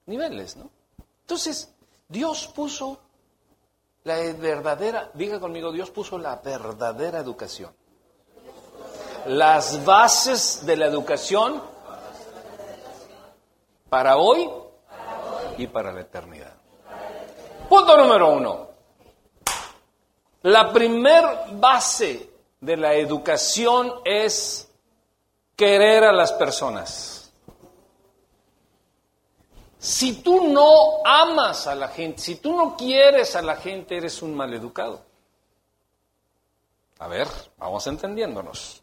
niveles, 0.07 0.57
¿no? 0.57 0.71
Entonces, 1.23 1.73
Dios 2.09 2.49
puso 2.49 3.01
la 4.05 4.17
verdadera, 4.17 5.11
diga 5.15 5.41
conmigo, 5.41 5.73
Dios 5.73 5.91
puso 5.91 6.19
la 6.19 6.37
verdadera 6.37 7.19
educación. 7.19 7.73
Las 9.27 9.85
bases 9.85 10.65
de 10.65 10.77
la 10.77 10.87
educación 10.87 11.63
para 13.89 14.17
hoy 14.17 14.49
y 15.59 15.67
para 15.67 15.93
la 15.93 16.03
eternidad. 16.03 16.55
Punto 17.69 17.97
número 17.97 18.29
uno. 18.31 18.69
La 20.43 20.73
primer 20.73 21.25
base 21.55 22.31
de 22.61 22.77
la 22.77 22.95
educación 22.95 23.95
es 24.05 24.71
querer 25.57 26.05
a 26.05 26.13
las 26.13 26.33
personas. 26.33 27.33
Si 29.79 30.23
tú 30.23 30.49
no 30.49 31.05
amas 31.05 31.67
a 31.67 31.75
la 31.75 31.89
gente, 31.89 32.21
si 32.21 32.37
tú 32.37 32.57
no 32.57 32.77
quieres 32.77 33.35
a 33.35 33.43
la 33.43 33.57
gente, 33.57 33.97
eres 33.97 34.23
un 34.23 34.35
maleducado. 34.35 35.05
A 36.99 37.09
ver, 37.09 37.29
vamos 37.59 37.87
entendiéndonos. 37.87 38.83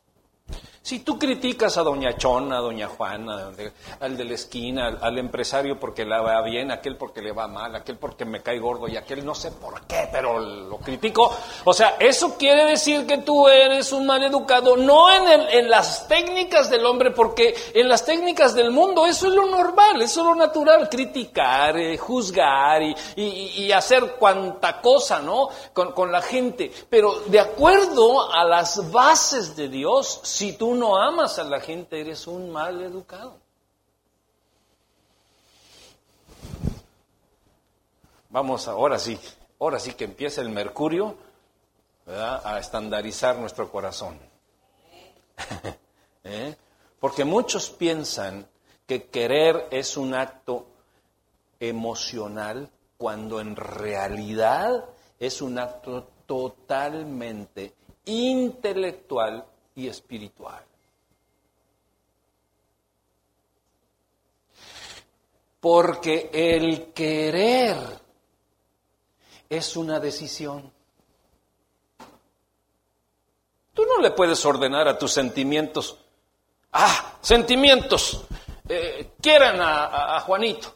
Si 0.84 1.00
tú 1.00 1.18
criticas 1.18 1.78
a 1.78 1.82
doña 1.82 2.18
Chona, 2.18 2.58
a 2.58 2.60
doña 2.60 2.90
Juana, 2.90 3.54
al 4.02 4.18
de 4.18 4.26
la 4.26 4.34
esquina, 4.34 4.98
al, 5.00 5.18
empresario 5.18 5.80
porque 5.80 6.04
le 6.04 6.20
va 6.20 6.42
bien, 6.42 6.72
aquel 6.72 6.98
porque 6.98 7.22
le 7.22 7.32
va 7.32 7.48
mal, 7.48 7.74
aquel 7.74 7.96
porque 7.96 8.26
me 8.26 8.42
cae 8.42 8.60
gordo 8.60 8.90
y 8.90 8.98
aquel 8.98 9.26
no 9.26 9.34
sé 9.34 9.52
por 9.52 9.84
qué, 9.88 10.10
pero 10.12 10.38
lo 10.38 10.78
critico. 10.80 11.34
O 11.64 11.72
sea, 11.72 11.96
eso 11.98 12.38
quiere 12.38 12.66
decir 12.66 13.08
que 13.08 13.20
tú 13.20 13.48
eres 13.48 13.94
un 13.94 14.06
mal 14.06 14.26
educado, 14.26 14.76
no 14.76 15.10
en, 15.10 15.30
en 15.52 15.70
las 15.70 16.06
técnicas 16.10 16.70
del 16.70 16.86
hombre, 16.86 17.12
porque 17.12 17.56
en 17.74 17.88
las 17.88 18.04
técnicas 18.04 18.54
del 18.54 18.72
mundo 18.72 19.06
eso 19.06 19.28
es 19.28 19.34
lo 19.36 19.46
normal, 19.46 20.02
eso 20.02 20.20
es 20.20 20.26
lo 20.26 20.36
natural, 20.36 20.90
criticar, 20.90 21.78
eh, 21.78 21.98
juzgar 21.98 22.82
y, 23.16 23.72
hacer 23.72 24.18
cuanta 24.20 24.82
cosa, 24.82 25.20
¿no? 25.20 25.48
Con 25.74 26.12
la 26.12 26.22
gente. 26.22 26.72
Pero 26.90 27.22
de 27.28 27.40
acuerdo 27.40 28.32
a 28.32 28.44
las 28.44 28.92
bases 28.92 29.56
de 29.56 29.70
Dios, 29.70 30.20
si 30.24 30.54
tú 30.54 30.73
no 30.74 30.98
amas 30.98 31.40
a 31.40 31.44
la 31.44 31.60
gente, 31.60 32.00
eres 32.00 32.28
un 32.28 32.50
mal 32.52 32.82
educado. 32.82 33.38
Vamos, 38.30 38.68
ahora 38.68 38.98
sí, 38.98 39.20
ahora 39.60 39.80
sí 39.80 39.94
que 39.94 40.06
empieza 40.06 40.42
el 40.42 40.50
mercurio 40.50 41.16
a 42.08 42.58
estandarizar 42.60 43.38
nuestro 43.38 43.72
corazón. 43.72 44.20
¿Eh? 46.24 46.56
Porque 47.00 47.26
muchos 47.26 47.70
piensan 47.70 48.48
que 48.86 49.06
querer 49.08 49.68
es 49.72 49.98
un 49.98 50.14
acto 50.14 50.68
emocional 51.60 52.70
cuando 52.98 53.40
en 53.40 53.56
realidad 53.56 54.86
es 55.20 55.42
un 55.42 55.60
acto 55.60 56.10
totalmente 56.26 57.74
intelectual 58.06 59.46
y 59.76 59.88
espiritual. 59.88 60.64
Porque 65.60 66.30
el 66.34 66.92
querer 66.92 67.78
es 69.50 69.76
una 69.78 70.00
decisión. 70.00 70.72
Tú 73.74 73.86
no 73.86 74.00
le 74.00 74.12
puedes 74.12 74.46
ordenar 74.46 74.88
a 74.88 74.98
tus 74.98 75.12
sentimientos, 75.12 75.98
ah, 76.74 77.14
sentimientos, 77.22 78.22
eh, 78.68 79.14
quieran 79.22 79.58
a, 79.60 80.20
Juanito. 80.22 80.74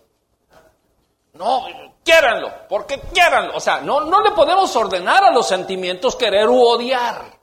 No, 1.33 1.65
quiéranlo, 2.03 2.51
porque 2.67 2.99
quiéranlo. 3.13 3.57
O 3.57 3.59
sea, 3.59 3.81
no, 3.81 4.01
no 4.01 4.21
le 4.21 4.31
podemos 4.31 4.75
ordenar 4.75 5.23
a 5.23 5.31
los 5.31 5.47
sentimientos 5.47 6.15
querer 6.15 6.49
u 6.49 6.59
odiar. 6.59 7.36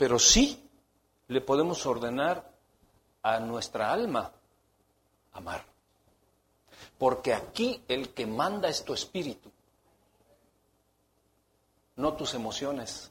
Pero 0.00 0.18
sí 0.18 0.58
le 1.28 1.42
podemos 1.42 1.84
ordenar 1.84 2.50
a 3.22 3.38
nuestra 3.38 3.92
alma 3.92 4.32
amar. 5.34 5.62
Porque 6.96 7.34
aquí 7.34 7.84
el 7.86 8.14
que 8.14 8.24
manda 8.24 8.70
es 8.70 8.82
tu 8.82 8.94
espíritu, 8.94 9.50
no 11.96 12.14
tus 12.14 12.32
emociones. 12.32 13.10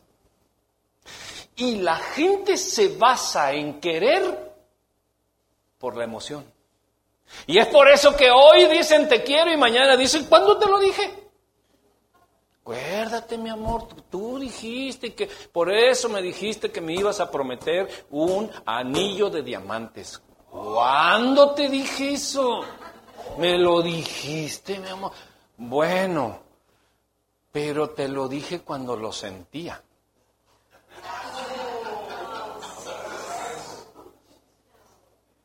Y 1.58 1.76
la 1.76 1.98
gente 1.98 2.58
se 2.58 2.98
basa 2.98 3.54
en 3.54 3.80
querer 3.80 4.52
por 5.78 5.96
la 5.96 6.06
emoción. 6.06 6.44
Y 7.46 7.60
es 7.60 7.68
por 7.68 7.88
eso 7.88 8.18
que 8.18 8.32
hoy 8.32 8.66
dicen 8.66 9.08
te 9.08 9.24
quiero 9.24 9.54
y 9.54 9.58
mañana 9.58 9.96
dicen, 9.96 10.26
¿cuándo 10.26 10.58
te 10.58 10.66
lo 10.66 10.80
dije? 10.80 11.29
Acuérdate, 12.70 13.36
mi 13.36 13.50
amor, 13.50 13.88
tú 14.12 14.38
dijiste 14.38 15.16
que, 15.16 15.26
por 15.52 15.72
eso 15.72 16.08
me 16.08 16.22
dijiste 16.22 16.72
que 16.72 16.82
me 16.82 16.94
ibas 16.94 17.20
a 17.20 17.32
prometer 17.32 18.06
un 18.12 18.48
anillo 18.64 19.32
de 19.32 19.42
diamantes. 19.42 20.22
¿Cuándo 20.52 21.56
te 21.56 21.68
dije 21.68 22.14
eso? 22.14 22.62
Me 23.40 23.58
lo 23.58 23.82
dijiste, 23.82 24.78
mi 24.78 24.88
amor. 24.88 25.12
Bueno, 25.58 26.42
pero 27.52 27.90
te 27.90 28.08
lo 28.08 28.28
dije 28.28 28.62
cuando 28.62 28.96
lo 28.96 29.12
sentía. 29.12 29.82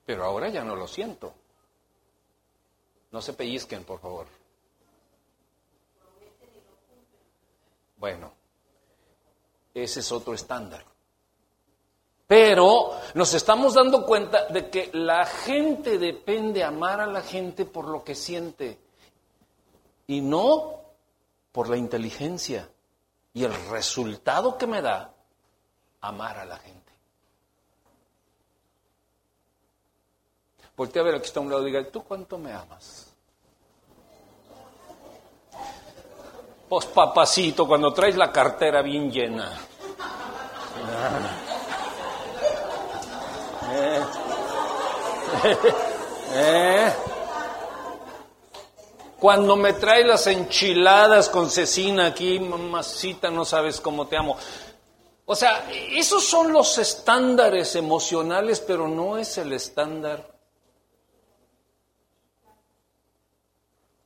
Pero 0.05 0.25
ahora 0.27 0.51
ya 0.51 0.63
no 0.63 0.77
lo 0.77 0.87
siento. 0.87 1.33
No 3.13 3.23
se 3.23 3.33
pellizquen, 3.33 3.83
por 3.85 3.99
favor. 3.99 4.44
Bueno, 8.05 8.35
ese 9.73 10.01
es 10.01 10.12
otro 10.12 10.35
estándar. 10.35 10.85
Pero 12.27 13.01
nos 13.14 13.33
estamos 13.33 13.73
dando 13.73 14.05
cuenta 14.05 14.45
de 14.49 14.69
que 14.69 14.90
la 14.93 15.25
gente 15.25 15.99
depende 15.99 16.62
amar 16.62 17.01
a 17.01 17.07
la 17.07 17.23
gente 17.23 17.64
por 17.64 17.88
lo 17.88 18.05
que 18.05 18.14
siente 18.14 18.79
y 20.07 20.21
no 20.21 20.83
por 21.51 21.71
la 21.71 21.79
inteligencia 21.79 22.69
y 23.33 23.43
el 23.43 23.55
resultado 23.71 24.59
que 24.59 24.67
me 24.67 24.83
da 24.83 25.11
amar 26.03 26.40
a 26.40 26.45
la 26.45 26.59
gente. 26.59 26.93
Voltea 30.77 31.01
a 31.01 31.05
ver 31.07 31.14
aquí 31.14 31.29
está 31.29 31.40
un 31.40 31.49
lado 31.49 31.62
y 31.62 31.73
diga, 31.73 31.90
¿tú 31.90 32.05
cuánto 32.05 32.37
me 32.37 32.53
amas? 32.53 33.04
Papacito, 36.81 37.67
cuando 37.67 37.93
traes 37.93 38.17
la 38.17 38.33
cartera 38.33 38.83
bien 38.83 39.11
llena. 39.11 39.53
Eh. 43.73 44.01
Eh. 46.37 46.93
Cuando 49.21 49.57
me 49.57 49.73
traes 49.75 50.07
las 50.07 50.27
enchiladas 50.27 51.29
con 51.29 51.49
cecina 51.51 52.07
aquí, 52.07 52.41
mamacita, 52.41 53.31
no 53.31 53.45
sabes 53.45 53.81
cómo 53.81 54.07
te 54.07 54.17
amo. 54.17 54.37
O 55.27 55.35
sea, 55.35 55.69
esos 55.71 56.25
son 56.25 56.53
los 56.53 56.77
estándares 56.79 57.77
emocionales, 57.77 58.61
pero 58.61 58.89
no 58.89 59.17
es 59.17 59.39
el 59.39 59.53
estándar 59.53 60.29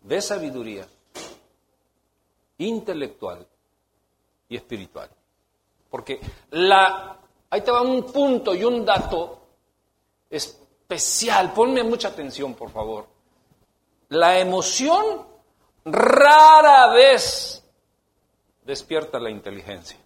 de 0.03 0.23
sabiduría 0.23 0.87
intelectual 2.59 3.47
y 4.49 4.57
espiritual. 4.57 5.11
Porque 5.91 6.21
la, 6.51 7.19
ahí 7.51 7.61
te 7.63 7.71
va 7.71 7.83
un 7.83 8.05
punto 8.05 8.55
y 8.55 8.65
un 8.65 8.85
dato 8.85 9.41
especial. 10.29 11.53
Ponme 11.53 11.83
mucha 11.83 12.09
atención, 12.09 12.55
por 12.55 12.71
favor. 12.71 13.07
La 14.11 14.39
emoción 14.39 15.27
rara 15.85 16.93
vez 16.93 17.63
despierta 18.65 19.19
la 19.19 19.31
inteligencia. 19.31 19.99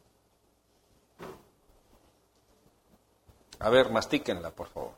A 3.61 3.71
ver, 3.71 3.91
mastíquenla, 3.91 4.51
por 4.51 4.69
favor. 4.69 4.93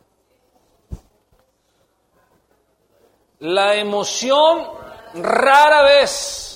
La 3.41 3.75
emoción 3.75 4.69
rara 5.15 5.83
vez 5.83 6.54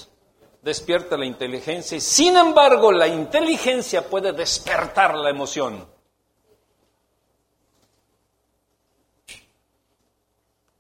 despierta 0.63 1.17
la 1.17 1.25
inteligencia 1.25 1.97
y 1.97 2.01
sin 2.01 2.37
embargo 2.37 2.93
la 2.93 3.07
inteligencia 3.07 4.09
puede 4.09 4.33
despertar 4.33 5.15
la 5.17 5.31
emoción. 5.31 5.87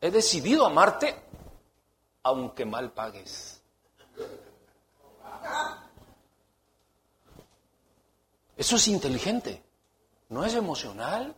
He 0.01 0.11
decidido 0.11 0.67
amarte 0.67 1.14
aunque 2.23 2.64
mal 2.64 2.93
pagues. 2.93 3.61
Eso 8.57 8.77
es 8.77 8.88
inteligente, 8.88 9.62
no 10.29 10.45
es 10.45 10.55
emocional. 10.55 11.35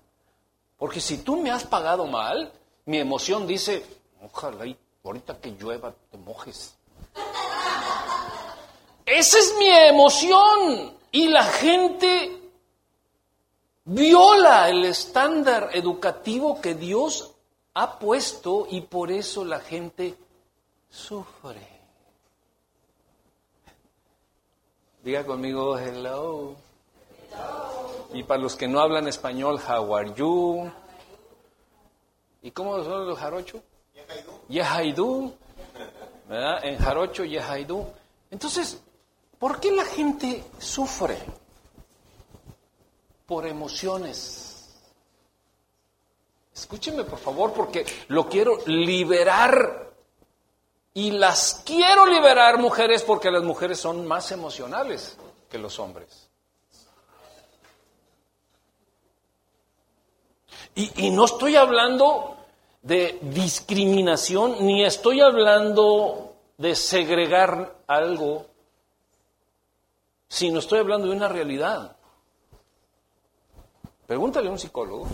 Porque 0.78 1.00
si 1.00 1.18
tú 1.18 1.36
me 1.36 1.50
has 1.50 1.64
pagado 1.64 2.06
mal, 2.06 2.50
mi 2.86 2.98
emoción 2.98 3.46
dice, 3.46 3.84
ojalá 4.22 4.64
ahorita 5.04 5.38
que 5.38 5.50
llueva 5.50 5.94
te 6.10 6.16
mojes. 6.16 6.74
Esa 9.10 9.40
es 9.40 9.56
mi 9.58 9.68
emoción. 9.68 10.96
Y 11.10 11.26
la 11.26 11.42
gente 11.42 12.40
viola 13.84 14.68
el 14.68 14.84
estándar 14.84 15.70
educativo 15.72 16.60
que 16.60 16.76
Dios 16.76 17.32
ha 17.74 17.98
puesto 17.98 18.68
y 18.70 18.82
por 18.82 19.10
eso 19.10 19.44
la 19.44 19.58
gente 19.58 20.16
sufre. 20.88 21.66
Diga 25.02 25.26
conmigo 25.26 25.76
hello. 25.76 26.54
Y 28.12 28.22
para 28.22 28.40
los 28.40 28.54
que 28.54 28.68
no 28.68 28.80
hablan 28.80 29.08
español, 29.08 29.60
how 29.68 29.96
are 29.96 30.14
you? 30.14 30.70
¿Y 32.42 32.52
cómo 32.52 32.82
son 32.84 33.08
los 33.08 33.18
jarochos? 33.18 33.60
Yehaidú. 34.48 35.32
¿Verdad? 36.28 36.64
En 36.64 36.78
jarocho, 36.78 37.24
Yehaidú. 37.24 37.86
Entonces, 38.30 38.80
¿Por 39.40 39.58
qué 39.58 39.72
la 39.72 39.84
gente 39.84 40.44
sufre? 40.60 41.18
por 43.30 43.46
emociones. 43.46 44.66
Escúcheme 46.52 47.04
por 47.04 47.20
favor 47.20 47.52
porque 47.52 47.86
lo 48.08 48.28
quiero 48.28 48.58
liberar. 48.66 49.88
Y 50.94 51.12
las 51.12 51.62
quiero 51.64 52.06
liberar 52.06 52.58
mujeres 52.58 53.04
porque 53.04 53.30
las 53.30 53.44
mujeres 53.44 53.78
son 53.78 54.04
más 54.04 54.32
emocionales 54.32 55.16
que 55.48 55.58
los 55.58 55.78
hombres. 55.78 56.28
Y, 60.74 61.06
y 61.06 61.10
no 61.10 61.26
estoy 61.26 61.54
hablando 61.54 62.36
de 62.82 63.20
discriminación, 63.22 64.56
ni 64.66 64.84
estoy 64.84 65.20
hablando 65.20 66.34
de 66.58 66.74
segregar 66.74 67.76
algo, 67.86 68.46
sino 70.30 70.60
estoy 70.60 70.78
hablando 70.78 71.08
de 71.08 71.16
una 71.16 71.28
realidad. 71.28 71.96
Pregúntale 74.06 74.48
a 74.48 74.52
un 74.52 74.58
psicólogo, 74.58 75.08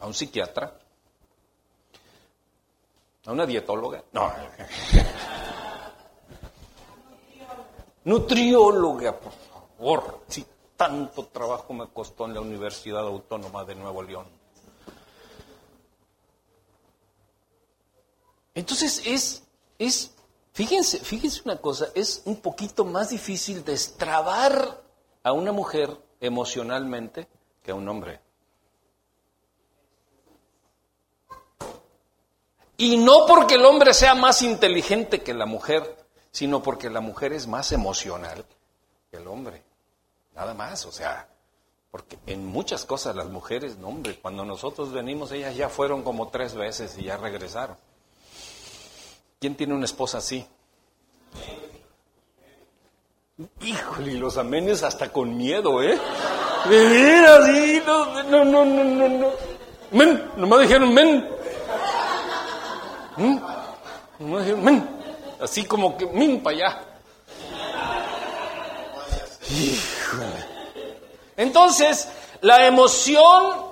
a 0.00 0.06
un 0.06 0.14
psiquiatra, 0.14 0.76
a 3.24 3.32
una 3.32 3.46
dietóloga, 3.46 4.02
no, 4.12 4.32
nutrióloga, 8.04 9.18
por 9.18 9.32
favor, 9.32 10.24
si 10.26 10.44
tanto 10.76 11.26
trabajo 11.26 11.72
me 11.72 11.86
costó 11.88 12.26
en 12.26 12.34
la 12.34 12.40
Universidad 12.40 13.06
Autónoma 13.06 13.64
de 13.64 13.76
Nuevo 13.76 14.02
León. 14.02 14.26
Entonces 18.54 19.02
es, 19.06 19.44
es, 19.78 20.14
fíjense, 20.52 20.98
fíjense 20.98 21.42
una 21.44 21.56
cosa, 21.56 21.88
es 21.94 22.22
un 22.24 22.36
poquito 22.36 22.84
más 22.84 23.10
difícil 23.10 23.64
destrabar 23.64 24.82
a 25.22 25.32
una 25.32 25.52
mujer 25.52 25.96
emocionalmente 26.20 27.28
que 27.62 27.70
a 27.70 27.74
un 27.74 27.88
hombre. 27.88 28.20
Y 32.76 32.96
no 32.96 33.26
porque 33.26 33.56
el 33.56 33.64
hombre 33.66 33.92
sea 33.92 34.14
más 34.14 34.40
inteligente 34.40 35.22
que 35.22 35.34
la 35.34 35.44
mujer, 35.44 35.98
sino 36.30 36.62
porque 36.62 36.88
la 36.88 37.02
mujer 37.02 37.34
es 37.34 37.46
más 37.46 37.72
emocional 37.72 38.44
que 39.10 39.18
el 39.18 39.26
hombre. 39.26 39.62
Nada 40.34 40.54
más, 40.54 40.86
o 40.86 40.92
sea, 40.92 41.28
porque 41.90 42.18
en 42.26 42.46
muchas 42.46 42.86
cosas 42.86 43.16
las 43.16 43.26
mujeres, 43.26 43.76
no 43.76 43.88
hombre, 43.88 44.18
cuando 44.18 44.44
nosotros 44.44 44.92
venimos 44.92 45.32
ellas 45.32 45.56
ya 45.56 45.68
fueron 45.68 46.02
como 46.02 46.28
tres 46.28 46.54
veces 46.54 46.96
y 46.96 47.04
ya 47.04 47.16
regresaron. 47.16 47.76
¿Quién 49.40 49.56
tiene 49.56 49.72
una 49.72 49.86
esposa 49.86 50.18
así? 50.18 50.46
Híjole, 53.62 54.12
los 54.16 54.36
amenes 54.36 54.82
hasta 54.82 55.10
con 55.10 55.34
miedo, 55.34 55.82
¿eh? 55.82 55.98
De 56.68 56.88
veras, 56.90 57.46
sí, 57.46 57.82
no, 57.86 58.22
no, 58.24 58.44
no, 58.44 58.64
no, 58.66 59.08
no. 59.08 59.28
Men, 59.92 60.30
nomás 60.36 60.60
dijeron 60.60 60.92
men. 60.92 61.26
¿Mm? 63.16 63.38
Nomás 64.18 64.42
dijeron 64.42 64.62
men. 64.62 64.88
Así 65.40 65.64
como 65.64 65.96
que 65.96 66.04
men 66.04 66.42
para 66.42 66.56
allá. 66.56 66.84
Híjole. 69.48 70.44
Entonces, 71.38 72.08
la 72.42 72.66
emoción 72.66 73.69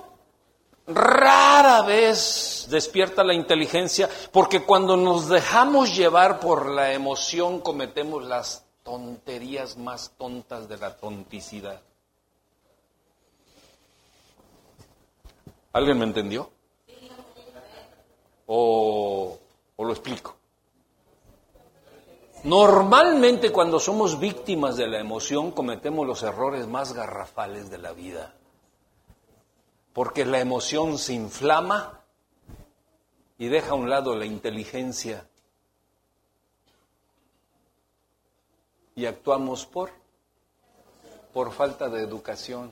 rara 0.89 1.83
vez 1.83 2.67
despierta 2.71 3.23
la 3.23 3.35
inteligencia, 3.35 4.09
porque 4.33 4.65
cuando 4.65 4.97
nos 4.97 5.29
dejamos 5.29 5.95
llevar 5.95 6.41
por 6.41 6.71
la 6.71 6.93
emoción 6.93 7.61
cometemos 7.61 8.25
las 8.25 8.65
tonterías 8.83 9.77
más 9.77 10.13
tontas 10.17 10.69
de 10.69 10.79
la 10.79 10.97
tonticidad. 10.97 11.81
¿Alguien 15.73 15.99
me 15.99 16.05
entendió? 16.05 16.51
¿O, 18.47 19.39
o 19.77 19.85
lo 19.85 19.93
explico? 19.93 20.35
Normalmente 22.45 23.53
cuando 23.53 23.79
somos 23.79 24.19
víctimas 24.19 24.77
de 24.77 24.87
la 24.87 25.01
emoción 25.01 25.51
cometemos 25.51 26.07
los 26.07 26.23
errores 26.23 26.67
más 26.67 26.95
garrafales 26.95 27.69
de 27.69 27.79
la 27.79 27.93
vida 27.93 28.38
porque 29.99 30.25
la 30.25 30.39
emoción 30.39 30.97
se 30.97 31.13
inflama 31.13 32.05
y 33.37 33.49
deja 33.49 33.71
a 33.71 33.75
un 33.75 33.91
lado 33.91 34.15
la 34.15 34.27
inteligencia. 34.27 35.29
Y 38.95 39.07
actuamos 39.07 39.67
por 39.67 39.91
por 41.33 41.51
falta 41.51 41.89
de 41.89 42.01
educación 42.01 42.71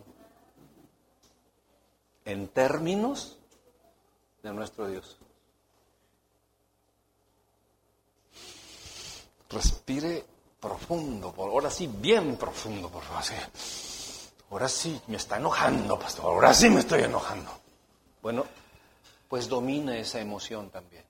en 2.25 2.47
términos 2.47 3.37
de 4.45 4.53
nuestro 4.53 4.87
Dios. 4.87 5.17
Respire 9.51 10.25
profundo, 10.61 11.33
por 11.33 11.51
ahora 11.51 11.71
sí, 11.73 11.89
bien 11.89 12.37
profundo, 12.37 12.89
por 12.89 13.03
favor. 13.03 13.25
Ahora 14.51 14.69
sí, 14.69 15.01
me 15.09 15.17
está 15.17 15.39
enojando, 15.39 15.99
pastor. 15.99 16.27
Ahora 16.27 16.55
sí 16.55 16.71
me 16.71 16.81
estoy 16.81 17.03
enojando. 17.03 17.51
Bueno, 18.23 18.47
pues 19.29 19.49
domina 19.49 19.97
esa 19.99 20.21
emoción 20.21 20.71
también. 20.71 21.05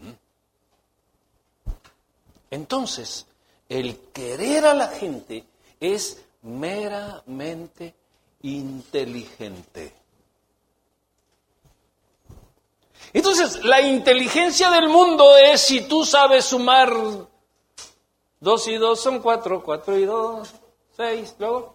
¿Mm? 0.00 0.12
Entonces, 2.50 3.26
el 3.68 3.98
querer 4.12 4.66
a 4.66 4.74
la 4.74 4.88
gente 4.88 5.44
es 5.80 6.22
meramente 6.42 7.94
inteligente. 8.42 9.92
Entonces, 13.12 13.64
la 13.64 13.80
inteligencia 13.80 14.70
del 14.70 14.88
mundo 14.88 15.36
es 15.36 15.60
si 15.60 15.82
tú 15.82 16.04
sabes 16.04 16.44
sumar 16.44 16.92
Dos 18.46 18.68
y 18.68 18.76
dos 18.76 19.00
son 19.00 19.18
cuatro, 19.18 19.60
cuatro 19.60 19.98
y 19.98 20.04
dos, 20.04 20.54
seis, 20.96 21.34
luego. 21.40 21.74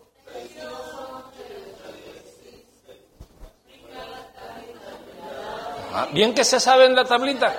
Ah, 5.94 6.08
bien 6.14 6.34
que 6.34 6.46
se 6.46 6.62
sabe 6.62 6.86
en 6.86 6.96
la 6.96 7.04
tablita. 7.04 7.54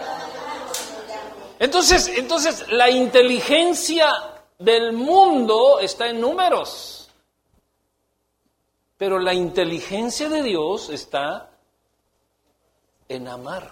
Entonces, 1.59 2.09
entonces 2.09 2.67
la 2.71 2.89
inteligencia 2.89 4.09
del 4.59 4.95
mundo 4.95 5.79
está 5.79 6.09
en 6.09 6.19
números. 6.19 7.11
Pero 8.97 9.19
la 9.19 9.35
inteligencia 9.35 10.31
de 10.31 10.43
Dios 10.43 10.89
está 10.89 11.51
en 13.11 13.29
amar. 13.29 13.71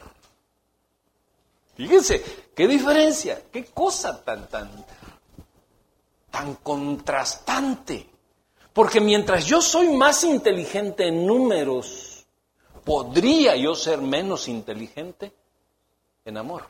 Fíjense, 1.76 2.22
qué 2.54 2.68
diferencia, 2.68 3.40
qué 3.50 3.64
cosa 3.64 4.22
tan, 4.22 4.46
tan, 4.48 4.70
tan 6.30 6.56
contrastante. 6.56 8.06
Porque 8.72 9.00
mientras 9.00 9.46
yo 9.46 9.60
soy 9.60 9.88
más 9.88 10.24
inteligente 10.24 11.08
en 11.08 11.26
números, 11.26 12.24
podría 12.84 13.56
yo 13.56 13.74
ser 13.74 14.00
menos 14.00 14.48
inteligente 14.48 15.32
en 16.24 16.36
amor. 16.36 16.66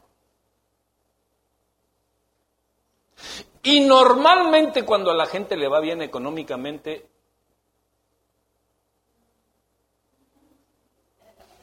Y 3.63 3.81
normalmente 3.81 4.85
cuando 4.85 5.11
a 5.11 5.15
la 5.15 5.27
gente 5.27 5.57
le 5.57 5.69
va 5.69 5.81
bien 5.81 6.01
económicamente, 6.01 7.07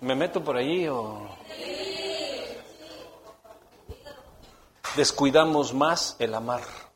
¿me 0.01 0.15
meto 0.15 0.43
por 0.43 0.57
allí 0.57 0.87
o 0.87 1.27
descuidamos 4.95 5.73
más 5.73 6.15
el 6.19 6.35
amar? 6.35 6.86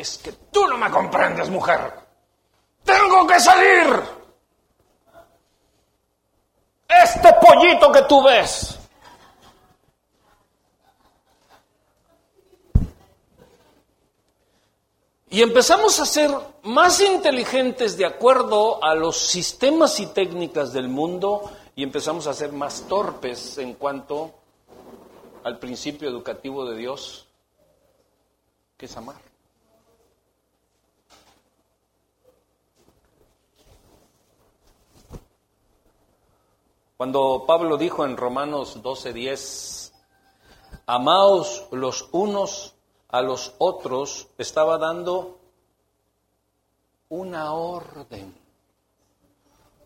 Es 0.00 0.16
que 0.16 0.32
tú 0.32 0.66
no 0.66 0.78
me 0.78 0.90
comprendes, 0.90 1.50
mujer. 1.50 1.92
Tengo 2.82 3.26
que 3.26 3.38
salir. 3.38 4.00
Este 6.88 7.28
pollito 7.34 7.92
que 7.92 8.00
tú 8.08 8.22
ves. 8.22 8.78
Y 15.28 15.42
empezamos 15.42 16.00
a 16.00 16.06
ser 16.06 16.30
más 16.62 17.02
inteligentes 17.02 17.98
de 17.98 18.06
acuerdo 18.06 18.82
a 18.82 18.94
los 18.94 19.18
sistemas 19.18 20.00
y 20.00 20.06
técnicas 20.06 20.72
del 20.72 20.88
mundo 20.88 21.52
y 21.76 21.82
empezamos 21.82 22.26
a 22.26 22.32
ser 22.32 22.52
más 22.52 22.88
torpes 22.88 23.58
en 23.58 23.74
cuanto 23.74 24.32
al 25.44 25.58
principio 25.58 26.08
educativo 26.08 26.64
de 26.64 26.78
Dios, 26.78 27.28
que 28.78 28.86
es 28.86 28.96
amar. 28.96 29.29
Cuando 37.00 37.44
Pablo 37.46 37.78
dijo 37.78 38.04
en 38.04 38.14
Romanos 38.14 38.82
12:10, 38.82 39.90
amaos 40.84 41.64
los 41.70 42.10
unos 42.12 42.74
a 43.08 43.22
los 43.22 43.54
otros, 43.56 44.28
estaba 44.36 44.76
dando 44.76 45.38
una 47.08 47.54
orden. 47.54 48.34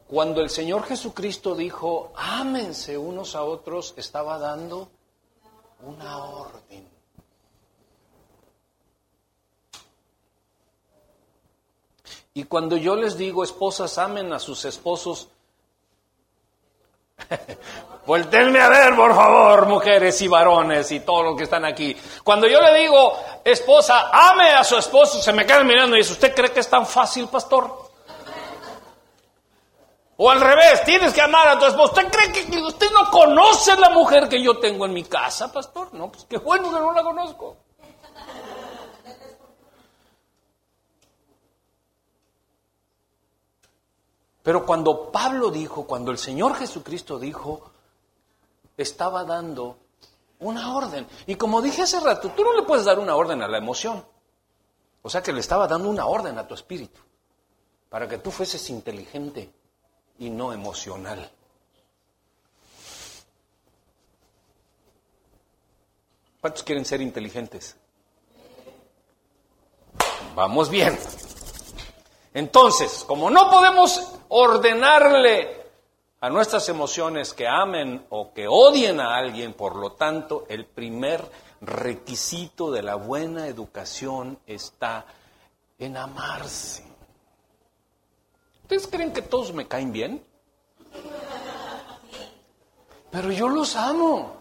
Cuando 0.09 0.41
el 0.41 0.51
Señor 0.51 0.83
Jesucristo 0.83 1.55
dijo, 1.55 2.11
ámense 2.17 2.99
unos 2.99 3.37
a 3.37 3.45
otros, 3.45 3.95
estaba 3.97 4.37
dando 4.41 4.89
una 5.83 6.19
orden. 6.19 6.91
Y 12.35 12.43
cuando 12.43 12.77
yo 12.77 12.97
les 12.97 13.17
digo, 13.17 13.45
esposas, 13.45 13.99
amen 13.99 14.33
a 14.33 14.41
sus 14.41 14.65
esposos, 14.65 15.29
Vueltenme 18.07 18.61
a 18.61 18.69
ver, 18.69 18.95
por 18.95 19.15
favor, 19.15 19.67
mujeres 19.67 20.21
y 20.21 20.29
varones 20.29 20.93
y 20.93 21.01
todos 21.01 21.25
los 21.25 21.37
que 21.37 21.45
están 21.45 21.65
aquí. 21.65 21.97
Cuando 22.23 22.47
yo 22.47 22.61
le 22.61 22.79
digo, 22.81 23.17
esposa, 23.43 24.11
ame 24.13 24.51
a 24.51 24.63
su 24.63 24.77
esposo, 24.77 25.23
se 25.23 25.33
me 25.33 25.47
quedan 25.47 25.67
mirando 25.67 25.97
y 25.97 26.01
dice, 26.01 26.13
¿usted 26.13 26.35
cree 26.35 26.51
que 26.51 26.61
es 26.61 26.69
tan 26.69 26.87
fácil, 26.87 27.29
pastor? 27.29 27.85
O 30.17 30.31
al 30.31 30.41
revés, 30.41 30.85
tienes 30.85 31.13
que 31.13 31.23
amar 31.23 31.49
a 31.49 31.59
tu 31.59 31.65
esposo. 31.65 31.95
¿Usted 31.95 32.09
cree 32.09 32.31
que 32.31 32.59
usted 32.59 32.91
no 32.93 33.11
conoce 33.11 33.75
la 33.77 33.91
mujer 33.91 34.29
que 34.29 34.41
yo 34.41 34.59
tengo 34.59 34.85
en 34.85 34.93
mi 34.93 35.05
casa, 35.05 35.51
pastor? 35.53 35.89
No, 35.93 36.13
pues 36.13 36.27
qué 36.29 36.37
bueno 36.37 36.71
que 36.71 36.79
no 36.79 36.93
la 36.93 37.03
conozco. 37.03 37.57
Pero 44.45 44.67
cuando 44.67 45.11
Pablo 45.11 45.51
dijo, 45.51 45.87
cuando 45.87 46.11
el 46.11 46.19
Señor 46.19 46.55
Jesucristo 46.57 47.19
dijo, 47.19 47.63
estaba 48.77 49.25
dando 49.25 49.79
una 50.41 50.77
orden. 50.77 51.07
Y 51.27 51.37
como 51.37 51.63
dije 51.63 51.81
hace 51.81 51.99
rato, 51.99 52.29
tú 52.33 52.45
no 52.45 52.53
le 52.53 52.63
puedes 52.63 52.85
dar 52.85 52.99
una 52.99 53.17
orden 53.17 53.41
a 53.41 53.49
la 53.49 53.57
emoción. 53.57 54.05
O 55.01 55.09
sea 55.09 55.23
que 55.23 55.33
le 55.33 55.41
estaba 55.41 55.67
dando 55.67 55.89
una 55.89 56.05
orden 56.05 56.39
a 56.39 56.47
tu 56.47 56.53
espíritu, 56.53 57.01
para 57.89 58.07
que 58.07 58.19
tú 58.19 58.31
fueses 58.31 58.69
inteligente 58.69 59.51
y 60.19 60.29
no 60.29 60.53
emocional. 60.53 61.31
¿Cuántos 66.43 66.63
quieren 66.63 66.85
ser 66.85 67.01
inteligentes? 67.01 67.77
Vamos 70.35 70.69
bien. 70.69 70.99
Entonces, 72.35 73.05
como 73.07 73.31
no 73.31 73.49
podemos 73.49 74.13
ordenarle 74.29 75.63
a 76.21 76.29
nuestras 76.29 76.69
emociones 76.69 77.33
que 77.33 77.47
amen 77.47 78.07
o 78.11 78.33
que 78.35 78.49
odien 78.49 79.01
a 79.01 79.17
alguien, 79.17 79.53
por 79.53 79.77
lo 79.77 79.93
tanto, 79.93 80.45
el 80.49 80.67
primer 80.67 81.25
requisito 81.61 82.73
de 82.73 82.83
la 82.83 82.97
buena 82.97 83.47
educación 83.47 84.39
está 84.47 85.07
en 85.79 85.97
amarse. 85.97 86.85
¿Ustedes 88.63 88.89
creen 88.89 89.13
que 89.13 89.23
todos 89.23 89.53
me 89.53 89.69
caen 89.69 89.93
bien? 89.93 90.25
Pero 93.13 93.31
yo 93.31 93.49
los 93.49 93.77
amo. 93.77 94.39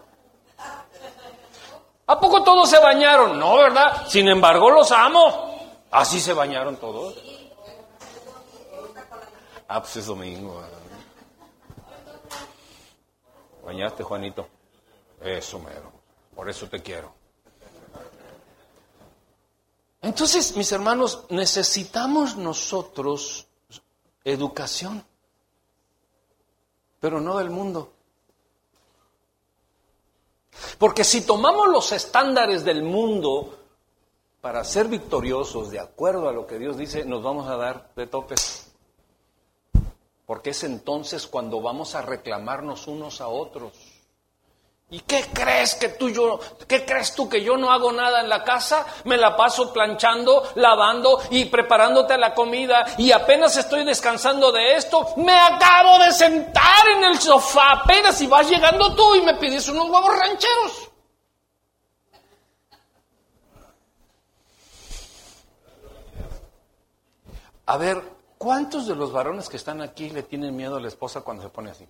¿A 2.06 2.18
poco 2.18 2.42
todos 2.42 2.68
se 2.68 2.78
bañaron? 2.78 3.38
No, 3.38 3.56
¿verdad? 3.56 4.06
Sin 4.08 4.26
embargo, 4.26 4.68
los 4.70 4.90
amo. 4.90 5.54
Así 5.92 6.20
se 6.20 6.32
bañaron 6.32 6.76
todos. 6.76 7.33
Ah, 9.68 9.82
pues 9.82 10.06
domingo. 10.06 10.62
¿Bañaste, 13.64 14.02
Juanito? 14.02 14.46
Eso, 15.22 15.58
mero. 15.58 15.90
Por 16.34 16.50
eso 16.50 16.68
te 16.68 16.82
quiero. 16.82 17.12
Entonces, 20.02 20.54
mis 20.56 20.70
hermanos, 20.70 21.24
necesitamos 21.30 22.36
nosotros 22.36 23.46
educación, 24.22 25.02
pero 27.00 27.20
no 27.20 27.38
del 27.38 27.48
mundo. 27.48 27.90
Porque 30.78 31.04
si 31.04 31.22
tomamos 31.22 31.68
los 31.68 31.90
estándares 31.92 32.64
del 32.64 32.82
mundo 32.82 33.58
para 34.42 34.62
ser 34.62 34.88
victoriosos 34.88 35.70
de 35.70 35.80
acuerdo 35.80 36.28
a 36.28 36.32
lo 36.32 36.46
que 36.46 36.58
Dios 36.58 36.76
dice, 36.76 37.06
nos 37.06 37.22
vamos 37.22 37.48
a 37.48 37.56
dar 37.56 37.90
de 37.96 38.06
topes. 38.06 38.63
Porque 40.26 40.50
es 40.50 40.64
entonces 40.64 41.26
cuando 41.26 41.60
vamos 41.60 41.94
a 41.94 42.02
reclamarnos 42.02 42.86
unos 42.86 43.20
a 43.20 43.28
otros. 43.28 43.72
¿Y 44.90 45.00
qué 45.00 45.24
crees 45.32 45.74
que 45.74 45.88
tú 45.88 46.08
yo, 46.08 46.38
qué 46.68 46.84
crees 46.84 47.14
tú 47.14 47.28
que 47.28 47.42
yo 47.42 47.56
no 47.56 47.72
hago 47.72 47.90
nada 47.90 48.20
en 48.20 48.28
la 48.28 48.44
casa? 48.44 48.86
Me 49.04 49.16
la 49.16 49.34
paso 49.34 49.72
planchando, 49.72 50.50
lavando 50.54 51.20
y 51.30 51.46
preparándote 51.46 52.16
la 52.16 52.32
comida 52.32 52.84
y 52.98 53.10
apenas 53.10 53.56
estoy 53.56 53.84
descansando 53.84 54.52
de 54.52 54.76
esto, 54.76 55.14
me 55.16 55.36
acabo 55.36 55.98
de 55.98 56.12
sentar 56.12 56.86
en 56.96 57.04
el 57.04 57.18
sofá 57.18 57.72
apenas 57.72 58.20
y 58.20 58.26
vas 58.26 58.48
llegando 58.48 58.94
tú 58.94 59.14
y 59.16 59.22
me 59.22 59.34
pides 59.34 59.68
unos 59.68 59.88
huevos 59.88 60.16
rancheros. 60.16 60.90
A 67.66 67.78
ver, 67.78 68.13
¿cuántos 68.44 68.86
de 68.86 68.94
los 68.94 69.10
varones 69.10 69.48
que 69.48 69.56
están 69.56 69.80
aquí 69.80 70.10
le 70.10 70.22
tienen 70.22 70.54
miedo 70.54 70.76
a 70.76 70.80
la 70.80 70.88
esposa 70.88 71.22
cuando 71.22 71.42
se 71.42 71.48
pone 71.48 71.70
así? 71.70 71.88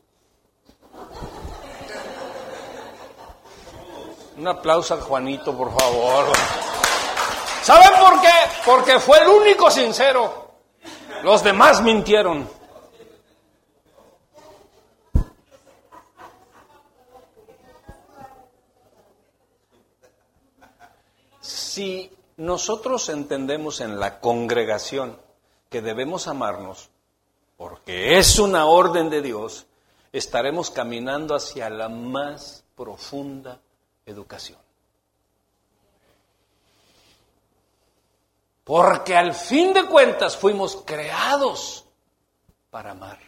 Un 4.37 4.47
aplauso 4.47 4.95
a 4.95 5.01
Juanito, 5.01 5.57
por 5.57 5.77
favor. 5.77 6.27
¿Saben 7.61 7.91
por 7.99 8.21
qué? 8.21 8.29
Porque 8.65 9.01
fue 9.01 9.19
el 9.19 9.29
único 9.29 9.69
sincero. 9.69 10.53
Los 11.25 11.43
demás 11.43 11.83
mintieron. 11.83 12.49
Si 21.41 22.17
nosotros 22.37 23.09
entendemos 23.09 23.81
en 23.81 23.99
la 23.99 24.21
congregación 24.21 25.24
que 25.75 25.83
debemos 25.83 26.29
amarnos, 26.29 26.89
porque 27.57 28.17
es 28.17 28.39
una 28.39 28.67
orden 28.67 29.11
de 29.11 29.21
Dios, 29.21 29.67
estaremos 30.13 30.71
caminando 30.71 31.35
hacia 31.35 31.69
la 31.69 31.89
más 31.89 32.63
profunda 32.77 33.61
educación. 34.07 34.61
Porque 38.63 39.17
al 39.17 39.35
fin 39.35 39.73
de 39.73 39.85
cuentas 39.87 40.37
fuimos 40.37 40.81
creados 40.87 41.85
para 42.71 42.93
amar. 42.93 43.19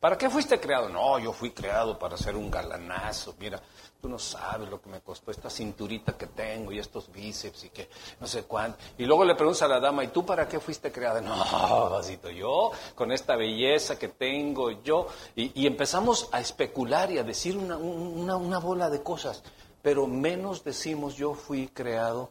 ¿Para 0.00 0.18
qué 0.18 0.28
fuiste 0.28 0.58
creado? 0.58 0.88
No, 0.88 1.20
yo 1.20 1.32
fui 1.32 1.52
creado 1.52 1.96
para 1.96 2.16
ser 2.16 2.34
un 2.34 2.50
galanazo. 2.50 3.36
Mira, 3.38 3.62
tú 4.00 4.08
no 4.08 4.18
sabes 4.18 4.68
lo 4.68 4.80
que 4.80 4.88
me 4.88 5.00
costó 5.00 5.30
esta 5.30 5.50
cinturita 5.50 6.16
que 6.16 6.26
tengo 6.26 6.72
y 6.72 6.78
estos 6.78 7.10
bíceps 7.10 7.64
y 7.64 7.70
que 7.70 7.88
no 8.20 8.26
sé 8.26 8.44
cuánto. 8.44 8.78
Y 8.98 9.04
luego 9.04 9.24
le 9.24 9.34
preguntas 9.34 9.62
a 9.62 9.68
la 9.68 9.80
dama, 9.80 10.04
¿y 10.04 10.08
tú 10.08 10.24
para 10.24 10.48
qué 10.48 10.60
fuiste 10.60 10.92
creada? 10.92 11.20
No, 11.26 11.90
vasito, 11.90 12.30
yo 12.30 12.70
con 12.94 13.10
esta 13.10 13.36
belleza 13.36 13.98
que 13.98 14.08
tengo, 14.08 14.70
yo. 14.82 15.08
Y, 15.34 15.66
empezamos 15.66 16.28
a 16.32 16.40
especular 16.40 17.10
y 17.10 17.18
a 17.18 17.24
decir 17.24 17.56
una, 17.56 17.76
una 17.76 18.58
bola 18.58 18.88
de 18.90 19.02
cosas, 19.02 19.42
pero 19.82 20.06
menos 20.06 20.62
decimos 20.62 21.16
yo 21.16 21.34
fui 21.34 21.68
creado 21.68 22.30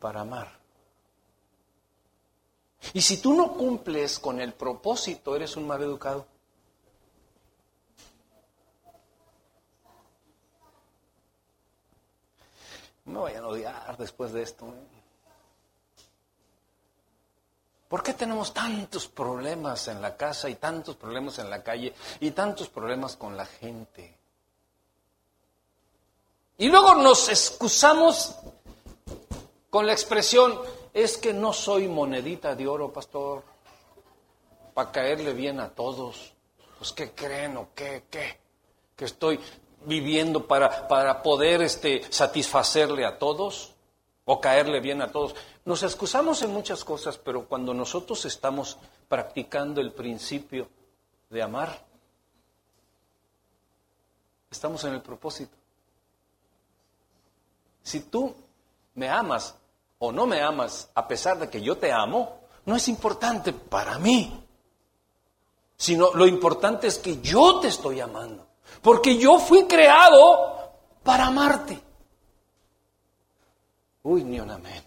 para 0.00 0.20
amar. 0.20 0.56
Y 2.92 3.00
si 3.00 3.20
tú 3.20 3.34
no 3.34 3.54
cumples 3.54 4.18
con 4.18 4.40
el 4.40 4.52
propósito, 4.52 5.34
eres 5.34 5.56
un 5.56 5.66
mal 5.66 5.82
educado. 5.82 6.26
No 13.06 13.22
vayan 13.22 13.44
a 13.44 13.48
odiar 13.48 13.96
después 13.96 14.32
de 14.32 14.42
esto. 14.42 14.66
¿eh? 14.66 14.96
¿Por 17.88 18.02
qué 18.02 18.14
tenemos 18.14 18.52
tantos 18.52 19.06
problemas 19.06 19.86
en 19.88 20.02
la 20.02 20.16
casa 20.16 20.48
y 20.48 20.56
tantos 20.56 20.96
problemas 20.96 21.38
en 21.38 21.48
la 21.48 21.62
calle 21.62 21.94
y 22.18 22.32
tantos 22.32 22.68
problemas 22.68 23.16
con 23.16 23.36
la 23.36 23.46
gente? 23.46 24.16
Y 26.58 26.68
luego 26.68 26.96
nos 26.96 27.28
excusamos 27.28 28.34
con 29.70 29.86
la 29.86 29.92
expresión, 29.92 30.58
es 30.92 31.16
que 31.18 31.32
no 31.32 31.52
soy 31.52 31.86
monedita 31.86 32.56
de 32.56 32.66
oro, 32.66 32.92
pastor, 32.92 33.44
para 34.74 34.90
caerle 34.90 35.32
bien 35.32 35.60
a 35.60 35.68
todos. 35.68 36.32
Pues, 36.78 36.92
¿qué 36.92 37.12
creen 37.12 37.56
o 37.58 37.68
qué? 37.74 38.04
¿Qué? 38.10 38.40
Que 38.96 39.04
estoy 39.04 39.38
viviendo 39.84 40.46
para, 40.46 40.88
para 40.88 41.22
poder 41.22 41.62
este, 41.62 42.02
satisfacerle 42.10 43.04
a 43.04 43.18
todos 43.18 43.72
o 44.24 44.40
caerle 44.40 44.80
bien 44.80 45.02
a 45.02 45.10
todos. 45.10 45.34
Nos 45.64 45.82
excusamos 45.82 46.42
en 46.42 46.52
muchas 46.52 46.84
cosas, 46.84 47.18
pero 47.18 47.46
cuando 47.46 47.72
nosotros 47.74 48.24
estamos 48.24 48.78
practicando 49.08 49.80
el 49.80 49.92
principio 49.92 50.68
de 51.30 51.42
amar, 51.42 51.84
estamos 54.50 54.82
en 54.84 54.94
el 54.94 55.02
propósito. 55.02 55.56
Si 57.82 58.00
tú 58.00 58.34
me 58.94 59.08
amas 59.08 59.54
o 59.98 60.10
no 60.12 60.26
me 60.26 60.40
amas, 60.40 60.90
a 60.94 61.06
pesar 61.06 61.38
de 61.38 61.48
que 61.48 61.62
yo 61.62 61.78
te 61.78 61.92
amo, 61.92 62.40
no 62.64 62.74
es 62.76 62.88
importante 62.88 63.52
para 63.52 63.98
mí. 63.98 64.42
Sino 65.76 66.12
lo 66.14 66.26
importante 66.26 66.86
es 66.86 66.98
que 66.98 67.20
yo 67.20 67.60
te 67.60 67.68
estoy 67.68 68.00
amando. 68.00 68.45
Porque 68.82 69.16
yo 69.16 69.38
fui 69.38 69.66
creado 69.66 70.72
para 71.02 71.26
amarte. 71.26 71.80
Uy, 74.02 74.24
ni 74.24 74.38
un 74.38 74.50
amén. 74.50 74.82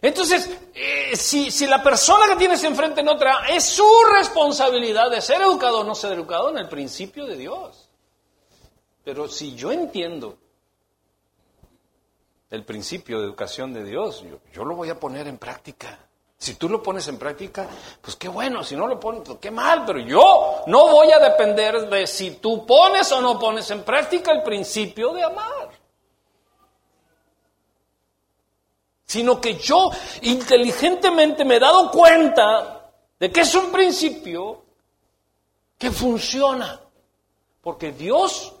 Entonces, 0.00 0.50
eh, 0.74 1.16
si, 1.16 1.50
si, 1.50 1.66
la 1.66 1.82
persona 1.82 2.26
que 2.26 2.36
tienes 2.36 2.62
enfrente 2.64 3.02
no 3.02 3.12
otra, 3.12 3.46
es 3.48 3.64
su 3.64 3.86
responsabilidad 4.12 5.10
de 5.10 5.20
ser 5.20 5.42
educado 5.42 5.80
o 5.80 5.84
no 5.84 5.94
ser 5.94 6.12
educado 6.12 6.50
en 6.50 6.58
el 6.58 6.68
principio 6.68 7.24
de 7.26 7.36
Dios. 7.36 7.88
Pero 9.04 9.28
si 9.28 9.54
yo 9.54 9.70
entiendo 9.72 10.38
el 12.50 12.64
principio 12.64 13.18
de 13.18 13.24
educación 13.24 13.72
de 13.72 13.84
Dios, 13.84 14.24
yo, 14.52 14.64
lo 14.64 14.76
voy 14.76 14.90
a 14.90 15.00
poner 15.00 15.26
en 15.26 15.38
práctica. 15.38 15.98
Si 16.42 16.54
tú 16.54 16.68
lo 16.68 16.82
pones 16.82 17.06
en 17.06 17.20
práctica, 17.20 17.68
pues 18.00 18.16
qué 18.16 18.26
bueno, 18.26 18.64
si 18.64 18.74
no 18.74 18.88
lo 18.88 18.98
pones, 18.98 19.22
pues 19.24 19.38
qué 19.38 19.52
mal, 19.52 19.84
pero 19.86 20.00
yo 20.00 20.64
no 20.66 20.88
voy 20.88 21.12
a 21.12 21.20
depender 21.20 21.88
de 21.88 22.04
si 22.04 22.32
tú 22.32 22.66
pones 22.66 23.12
o 23.12 23.20
no 23.20 23.38
pones 23.38 23.70
en 23.70 23.84
práctica 23.84 24.32
el 24.32 24.42
principio 24.42 25.12
de 25.12 25.22
amar. 25.22 25.70
Sino 29.04 29.40
que 29.40 29.54
yo 29.54 29.92
inteligentemente 30.22 31.44
me 31.44 31.58
he 31.58 31.60
dado 31.60 31.92
cuenta 31.92 32.90
de 33.20 33.30
que 33.30 33.42
es 33.42 33.54
un 33.54 33.70
principio 33.70 34.64
que 35.78 35.92
funciona, 35.92 36.80
porque 37.60 37.92
Dios 37.92 38.52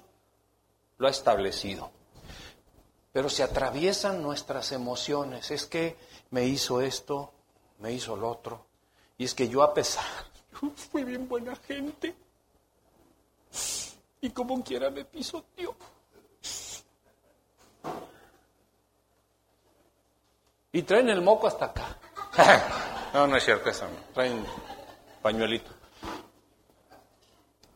lo 0.98 1.08
ha 1.08 1.10
establecido 1.10 1.90
pero 3.12 3.28
se 3.28 3.42
atraviesan 3.42 4.22
nuestras 4.22 4.72
emociones. 4.72 5.50
Es 5.50 5.66
que 5.66 5.98
me 6.30 6.46
hizo 6.46 6.80
esto, 6.80 7.34
me 7.82 7.92
hizo 7.92 8.16
lo 8.16 8.30
otro. 8.30 8.64
Y 9.18 9.24
es 9.24 9.34
que 9.34 9.48
yo 9.48 9.62
a 9.62 9.74
pesar, 9.74 10.04
yo 10.60 10.70
fui 10.90 11.04
bien 11.04 11.28
buena 11.28 11.54
gente. 11.56 12.14
Y 14.20 14.30
como 14.30 14.62
quiera 14.62 14.88
me 14.88 15.04
pisoteó. 15.04 15.74
Y 20.74 20.82
traen 20.84 21.10
el 21.10 21.20
moco 21.20 21.48
hasta 21.48 21.66
acá. 21.66 21.98
no, 23.12 23.26
no 23.26 23.36
es 23.36 23.44
cierto 23.44 23.68
eso. 23.68 23.84
No. 23.84 24.14
Traen 24.14 24.46
pañuelito. 25.20 25.70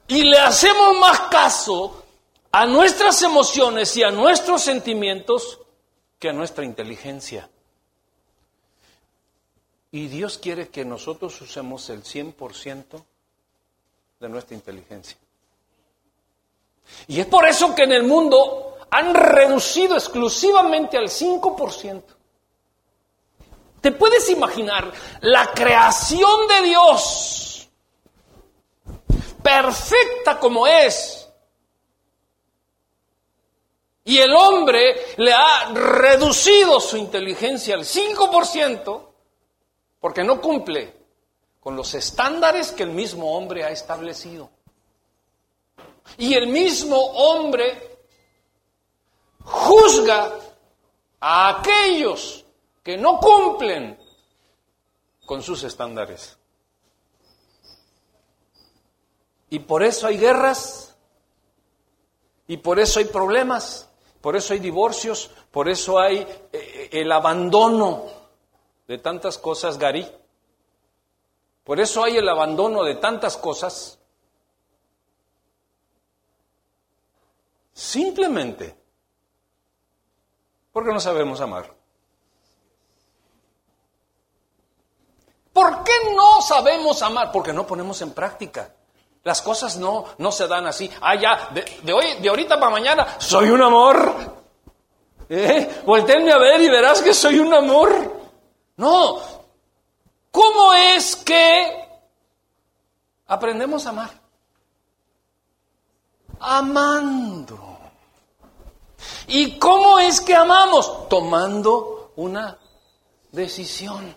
Y 0.08 0.22
le 0.22 0.38
hacemos 0.38 0.96
más 0.98 1.20
caso 1.22 2.04
a 2.52 2.64
nuestras 2.64 3.20
emociones 3.22 3.94
y 3.96 4.04
a 4.04 4.10
nuestros 4.10 4.62
sentimientos 4.62 5.58
que 6.18 6.30
a 6.30 6.32
nuestra 6.32 6.64
inteligencia. 6.64 7.50
Y 9.96 10.08
Dios 10.08 10.36
quiere 10.36 10.68
que 10.68 10.84
nosotros 10.84 11.40
usemos 11.40 11.88
el 11.88 12.04
100% 12.04 13.02
de 14.20 14.28
nuestra 14.28 14.54
inteligencia. 14.54 15.16
Y 17.08 17.18
es 17.18 17.24
por 17.24 17.48
eso 17.48 17.74
que 17.74 17.84
en 17.84 17.92
el 17.92 18.02
mundo 18.02 18.76
han 18.90 19.14
reducido 19.14 19.94
exclusivamente 19.94 20.98
al 20.98 21.08
5%. 21.08 22.02
¿Te 23.80 23.92
puedes 23.92 24.28
imaginar 24.28 24.92
la 25.22 25.50
creación 25.52 26.46
de 26.46 26.62
Dios, 26.66 27.66
perfecta 29.42 30.38
como 30.38 30.66
es, 30.66 31.26
y 34.04 34.18
el 34.18 34.34
hombre 34.34 35.14
le 35.16 35.32
ha 35.32 35.72
reducido 35.72 36.80
su 36.80 36.98
inteligencia 36.98 37.74
al 37.74 37.86
5% 37.86 39.15
porque 40.06 40.22
no 40.22 40.40
cumple 40.40 40.94
con 41.58 41.74
los 41.74 41.92
estándares 41.94 42.70
que 42.70 42.84
el 42.84 42.90
mismo 42.90 43.36
hombre 43.36 43.64
ha 43.64 43.70
establecido. 43.70 44.48
Y 46.16 46.34
el 46.34 46.46
mismo 46.46 46.96
hombre 46.96 47.98
juzga 49.42 50.32
a 51.18 51.58
aquellos 51.58 52.44
que 52.84 52.96
no 52.96 53.18
cumplen 53.18 53.98
con 55.24 55.42
sus 55.42 55.64
estándares. 55.64 56.38
Y 59.50 59.58
por 59.58 59.82
eso 59.82 60.06
hay 60.06 60.18
guerras, 60.18 60.96
y 62.46 62.58
por 62.58 62.78
eso 62.78 63.00
hay 63.00 63.06
problemas, 63.06 63.90
por 64.20 64.36
eso 64.36 64.52
hay 64.52 64.60
divorcios, 64.60 65.32
por 65.50 65.68
eso 65.68 65.98
hay 65.98 66.18
eh, 66.52 66.90
el 66.92 67.10
abandono 67.10 68.15
de 68.86 68.98
tantas 68.98 69.38
cosas, 69.38 69.78
Gary. 69.78 70.10
Por 71.64 71.80
eso 71.80 72.04
hay 72.04 72.16
el 72.16 72.28
abandono 72.28 72.84
de 72.84 72.94
tantas 72.94 73.36
cosas. 73.36 73.98
Simplemente 77.72 78.76
porque 80.72 80.92
no 80.92 81.00
sabemos 81.00 81.40
amar. 81.40 81.74
¿Por 85.52 85.84
qué 85.84 85.92
no 86.14 86.42
sabemos 86.42 87.02
amar? 87.02 87.32
Porque 87.32 87.52
no 87.52 87.66
ponemos 87.66 88.00
en 88.02 88.12
práctica. 88.12 88.74
Las 89.24 89.42
cosas 89.42 89.76
no, 89.78 90.04
no 90.18 90.30
se 90.30 90.46
dan 90.46 90.66
así. 90.66 90.90
Ah, 91.00 91.16
ya, 91.16 91.48
de, 91.82 91.92
hoy, 91.92 92.20
de 92.20 92.28
ahorita 92.28 92.60
para 92.60 92.70
mañana, 92.70 93.16
soy 93.18 93.48
un 93.48 93.62
amor. 93.62 94.14
¿Eh? 95.28 95.82
A 95.86 96.38
ver 96.38 96.60
y 96.60 96.68
verás 96.68 97.02
que 97.02 97.12
soy 97.12 97.38
un 97.38 97.52
amor. 97.52 98.15
No. 98.76 99.20
¿Cómo 100.30 100.74
es 100.74 101.16
que 101.16 101.88
aprendemos 103.26 103.86
a 103.86 103.90
amar? 103.90 104.10
Amando. 106.38 107.78
¿Y 109.28 109.58
cómo 109.58 109.98
es 109.98 110.20
que 110.20 110.34
amamos? 110.34 111.08
Tomando 111.08 112.12
una 112.16 112.58
decisión. 113.32 114.14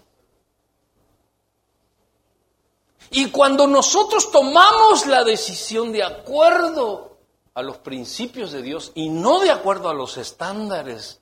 Y 3.12 3.32
cuando 3.32 3.66
nosotros 3.66 4.32
tomamos 4.32 5.08
la 5.08 5.24
decisión 5.24 5.92
de 5.92 6.04
acuerdo 6.04 7.18
a 7.56 7.62
los 7.64 7.78
principios 7.78 8.52
de 8.52 8.62
Dios 8.62 8.92
y 8.94 9.10
no 9.10 9.40
de 9.40 9.52
acuerdo 9.52 9.90
a 9.90 9.94
los 9.94 10.18
estándares 10.18 11.20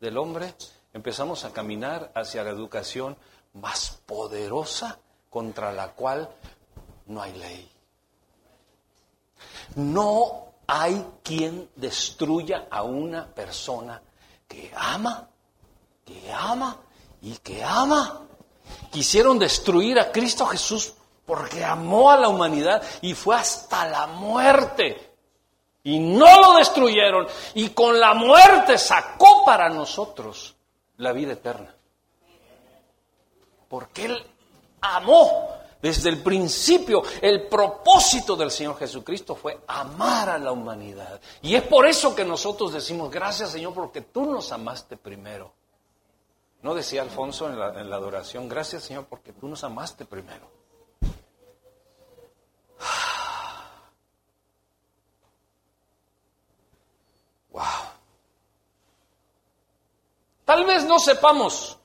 del 0.00 0.18
hombre, 0.18 0.54
empezamos 0.92 1.44
a 1.44 1.52
caminar 1.52 2.10
hacia 2.14 2.44
la 2.44 2.50
educación 2.50 3.16
más 3.54 4.00
poderosa 4.06 4.98
contra 5.28 5.72
la 5.72 5.92
cual 5.92 6.28
no 7.06 7.22
hay 7.22 7.32
ley. 7.34 7.70
No 9.76 10.52
hay 10.66 11.04
quien 11.22 11.70
destruya 11.76 12.66
a 12.70 12.82
una 12.82 13.26
persona 13.26 14.02
que 14.46 14.72
ama, 14.74 15.28
que 16.04 16.32
ama 16.32 16.76
y 17.22 17.36
que 17.36 17.62
ama. 17.62 18.22
Quisieron 18.90 19.38
destruir 19.38 19.98
a 19.98 20.10
Cristo 20.10 20.46
Jesús 20.46 20.92
porque 21.24 21.64
amó 21.64 22.10
a 22.10 22.16
la 22.16 22.28
humanidad 22.28 22.82
y 23.02 23.14
fue 23.14 23.36
hasta 23.36 23.86
la 23.86 24.06
muerte. 24.08 25.14
Y 25.82 25.98
no 25.98 26.40
lo 26.40 26.54
destruyeron 26.54 27.26
y 27.54 27.70
con 27.70 27.98
la 27.98 28.12
muerte 28.14 28.76
sacó 28.76 29.44
para 29.44 29.68
nosotros 29.68 30.56
la 31.00 31.12
vida 31.12 31.32
eterna. 31.32 31.74
Porque 33.68 34.04
Él 34.06 34.26
amó 34.80 35.48
desde 35.80 36.10
el 36.10 36.22
principio. 36.22 37.02
El 37.20 37.48
propósito 37.48 38.36
del 38.36 38.50
Señor 38.50 38.76
Jesucristo 38.78 39.34
fue 39.34 39.60
amar 39.66 40.30
a 40.30 40.38
la 40.38 40.52
humanidad. 40.52 41.20
Y 41.42 41.54
es 41.54 41.62
por 41.62 41.86
eso 41.86 42.14
que 42.14 42.24
nosotros 42.24 42.72
decimos, 42.72 43.10
gracias 43.10 43.50
Señor, 43.50 43.74
porque 43.74 44.02
tú 44.02 44.24
nos 44.24 44.52
amaste 44.52 44.96
primero. 44.96 45.52
No 46.62 46.74
decía 46.74 47.02
Alfonso 47.02 47.48
en 47.48 47.58
la, 47.58 47.80
en 47.80 47.88
la 47.88 47.96
adoración, 47.96 48.48
gracias 48.48 48.84
Señor, 48.84 49.06
porque 49.08 49.32
tú 49.32 49.48
nos 49.48 49.64
amaste 49.64 50.04
primero. 50.04 50.59
Tal 60.50 60.64
vez 60.64 60.84
no 60.84 60.98
sepamos 60.98 61.78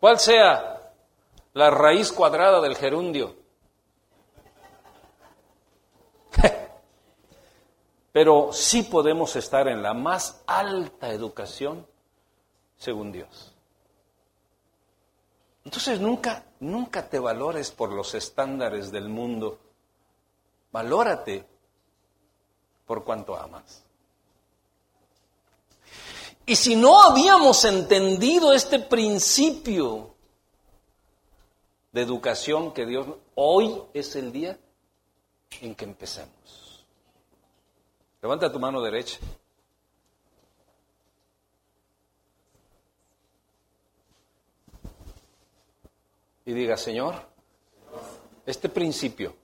cuál 0.00 0.18
sea 0.18 0.94
la 1.52 1.68
raíz 1.68 2.10
cuadrada 2.10 2.58
del 2.62 2.74
gerundio. 2.74 3.36
Pero 8.12 8.50
sí 8.50 8.84
podemos 8.84 9.36
estar 9.36 9.68
en 9.68 9.82
la 9.82 9.92
más 9.92 10.42
alta 10.46 11.10
educación 11.10 11.86
según 12.78 13.12
Dios. 13.12 13.54
Entonces 15.66 16.00
nunca, 16.00 16.44
nunca 16.60 17.10
te 17.10 17.18
valores 17.18 17.70
por 17.70 17.92
los 17.92 18.14
estándares 18.14 18.90
del 18.90 19.10
mundo. 19.10 19.58
Valórate 20.72 21.44
por 22.86 23.04
cuanto 23.04 23.36
amas. 23.36 23.84
Y 26.48 26.56
si 26.56 26.76
no 26.76 27.02
habíamos 27.02 27.62
entendido 27.66 28.54
este 28.54 28.78
principio 28.78 30.14
de 31.92 32.00
educación 32.00 32.72
que 32.72 32.86
Dios, 32.86 33.06
hoy 33.34 33.82
es 33.92 34.16
el 34.16 34.32
día 34.32 34.58
en 35.60 35.74
que 35.74 35.84
empecemos. 35.84 36.86
Levanta 38.22 38.50
tu 38.50 38.58
mano 38.58 38.80
derecha. 38.80 39.18
Y 46.46 46.54
diga, 46.54 46.78
Señor, 46.78 47.14
este 48.46 48.70
principio, 48.70 49.36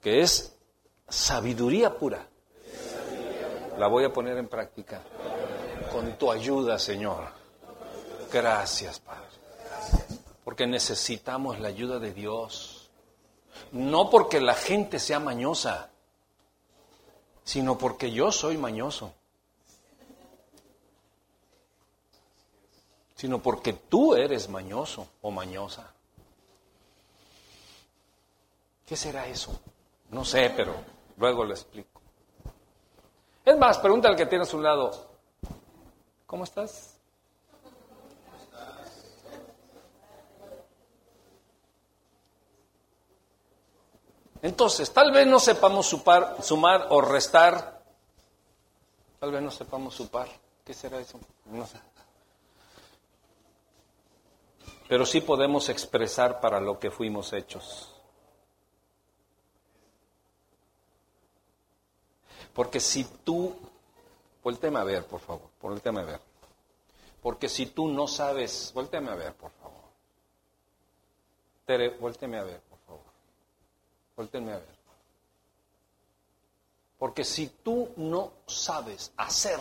que 0.00 0.20
es 0.20 0.56
sabiduría 1.08 1.98
pura, 1.98 2.28
la 3.76 3.88
voy 3.88 4.04
a 4.04 4.12
poner 4.12 4.38
en 4.38 4.46
práctica 4.46 5.02
con 5.96 6.18
tu 6.18 6.30
ayuda, 6.30 6.78
Señor. 6.78 7.24
Gracias, 8.30 9.00
Padre. 9.00 9.24
Porque 10.44 10.66
necesitamos 10.66 11.58
la 11.58 11.68
ayuda 11.68 11.98
de 11.98 12.12
Dios. 12.12 12.90
No 13.72 14.10
porque 14.10 14.38
la 14.38 14.52
gente 14.52 14.98
sea 14.98 15.20
mañosa, 15.20 15.88
sino 17.44 17.78
porque 17.78 18.12
yo 18.12 18.30
soy 18.30 18.58
mañoso. 18.58 19.14
Sino 23.14 23.40
porque 23.40 23.72
tú 23.72 24.14
eres 24.14 24.50
mañoso 24.50 25.08
o 25.22 25.30
mañosa. 25.30 25.94
¿Qué 28.84 28.96
será 28.96 29.26
eso? 29.26 29.58
No 30.10 30.26
sé, 30.26 30.52
pero 30.54 30.74
luego 31.16 31.42
lo 31.42 31.54
explico. 31.54 32.02
Es 33.46 33.56
más, 33.56 33.78
pregunta 33.78 34.10
al 34.10 34.16
que 34.16 34.26
tiene 34.26 34.42
a 34.42 34.46
su 34.46 34.60
lado, 34.60 35.15
¿cómo 36.26 36.44
estás? 36.44 36.96
Entonces, 44.42 44.92
tal 44.92 45.12
vez 45.12 45.26
no 45.26 45.40
sepamos 45.40 45.86
sumar 45.86 46.86
o 46.90 47.00
restar, 47.00 47.82
tal 49.18 49.32
vez 49.32 49.42
no 49.42 49.50
sepamos 49.50 49.94
supar. 49.94 50.28
¿Qué 50.64 50.74
será 50.74 51.00
eso? 51.00 51.18
No 51.46 51.66
sé. 51.66 51.78
Pero 54.88 55.04
sí 55.04 55.20
podemos 55.20 55.68
expresar 55.68 56.40
para 56.40 56.60
lo 56.60 56.78
que 56.78 56.90
fuimos 56.90 57.32
hechos. 57.32 57.92
Porque 62.52 62.80
si 62.80 63.04
tú, 63.04 63.54
vuélteme 64.46 64.78
a 64.78 64.84
ver, 64.84 65.04
por 65.04 65.18
favor, 65.18 65.50
vuélteme 65.60 66.00
a 66.02 66.04
ver. 66.04 66.20
Porque 67.20 67.48
si 67.48 67.66
tú 67.66 67.88
no 67.88 68.06
sabes, 68.06 68.70
vuélteme 68.72 69.10
a 69.10 69.16
ver, 69.16 69.34
por 69.34 69.50
favor. 69.50 69.82
Tere, 71.64 71.88
vuélteme 71.98 72.38
a 72.38 72.44
ver, 72.44 72.60
por 72.60 72.78
favor. 72.86 73.12
Vuélteme 74.14 74.52
a 74.52 74.58
ver. 74.58 74.76
Porque 76.96 77.24
si 77.24 77.48
tú 77.48 77.92
no 77.96 78.34
sabes 78.46 79.12
hacer 79.16 79.58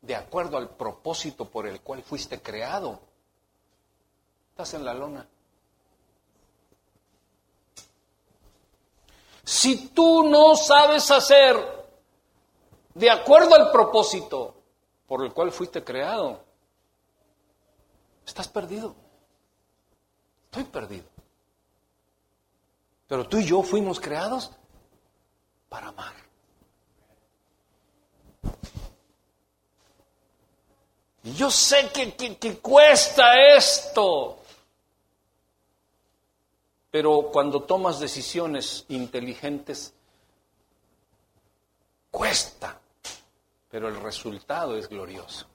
de 0.00 0.16
acuerdo 0.16 0.56
al 0.56 0.70
propósito 0.70 1.50
por 1.50 1.66
el 1.66 1.82
cual 1.82 2.02
fuiste 2.02 2.40
creado, 2.40 2.98
estás 4.52 4.72
en 4.72 4.86
la 4.86 4.94
lona. 4.94 5.28
Si 9.44 9.88
tú 9.88 10.24
no 10.24 10.56
sabes 10.56 11.10
hacer 11.10 11.56
de 12.94 13.10
acuerdo 13.10 13.54
al 13.54 13.70
propósito 13.70 14.54
por 15.06 15.24
el 15.24 15.32
cual 15.32 15.52
fuiste 15.52 15.82
creado, 15.82 16.40
estás 18.26 18.48
perdido. 18.48 18.94
Estoy 20.44 20.64
perdido. 20.64 21.04
Pero 23.06 23.26
tú 23.28 23.38
y 23.38 23.44
yo 23.44 23.62
fuimos 23.62 23.98
creados 23.98 24.50
para 25.68 25.88
amar. 25.88 26.14
Y 31.22 31.34
yo 31.34 31.50
sé 31.50 31.90
que, 31.92 32.36
que 32.36 32.58
cuesta 32.58 33.54
esto. 33.54 34.39
Pero 36.90 37.30
cuando 37.32 37.62
tomas 37.62 38.00
decisiones 38.00 38.84
inteligentes, 38.88 39.94
cuesta, 42.10 42.80
pero 43.70 43.88
el 43.88 44.00
resultado 44.00 44.76
es 44.76 44.88
glorioso. 44.88 45.46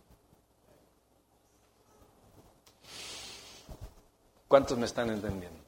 ¿Cuántos 4.47 4.77
me 4.77 4.85
están 4.85 5.09
entendiendo? 5.09 5.59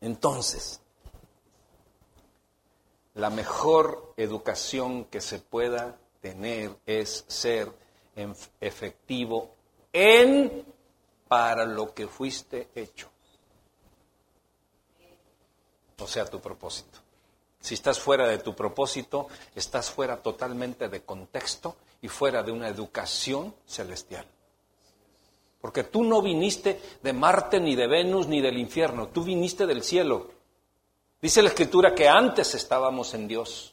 Entonces, 0.00 0.80
la 3.14 3.30
mejor 3.30 4.14
educación 4.16 5.04
que 5.04 5.20
se 5.20 5.38
pueda 5.38 5.96
tener 6.20 6.74
es 6.86 7.24
ser 7.28 7.70
efectivo 8.60 9.54
en 9.92 10.64
para 11.32 11.64
lo 11.64 11.94
que 11.94 12.08
fuiste 12.08 12.68
hecho. 12.74 13.08
O 15.98 16.06
sea, 16.06 16.26
tu 16.26 16.42
propósito. 16.42 16.98
Si 17.58 17.72
estás 17.72 17.98
fuera 17.98 18.28
de 18.28 18.36
tu 18.36 18.54
propósito, 18.54 19.28
estás 19.54 19.90
fuera 19.90 20.18
totalmente 20.18 20.90
de 20.90 21.00
contexto 21.00 21.76
y 22.02 22.08
fuera 22.08 22.42
de 22.42 22.52
una 22.52 22.68
educación 22.68 23.54
celestial. 23.64 24.26
Porque 25.58 25.84
tú 25.84 26.04
no 26.04 26.20
viniste 26.20 26.78
de 27.02 27.14
Marte, 27.14 27.60
ni 27.60 27.76
de 27.76 27.86
Venus, 27.86 28.26
ni 28.26 28.42
del 28.42 28.58
infierno, 28.58 29.08
tú 29.08 29.24
viniste 29.24 29.64
del 29.64 29.82
cielo. 29.82 30.30
Dice 31.22 31.40
la 31.40 31.48
Escritura 31.48 31.94
que 31.94 32.10
antes 32.10 32.54
estábamos 32.54 33.14
en 33.14 33.26
Dios. 33.26 33.72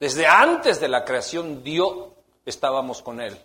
Desde 0.00 0.26
antes 0.26 0.80
de 0.80 0.88
la 0.88 1.04
creación, 1.04 1.62
Dios 1.62 2.08
estábamos 2.44 3.00
con 3.00 3.20
Él, 3.20 3.38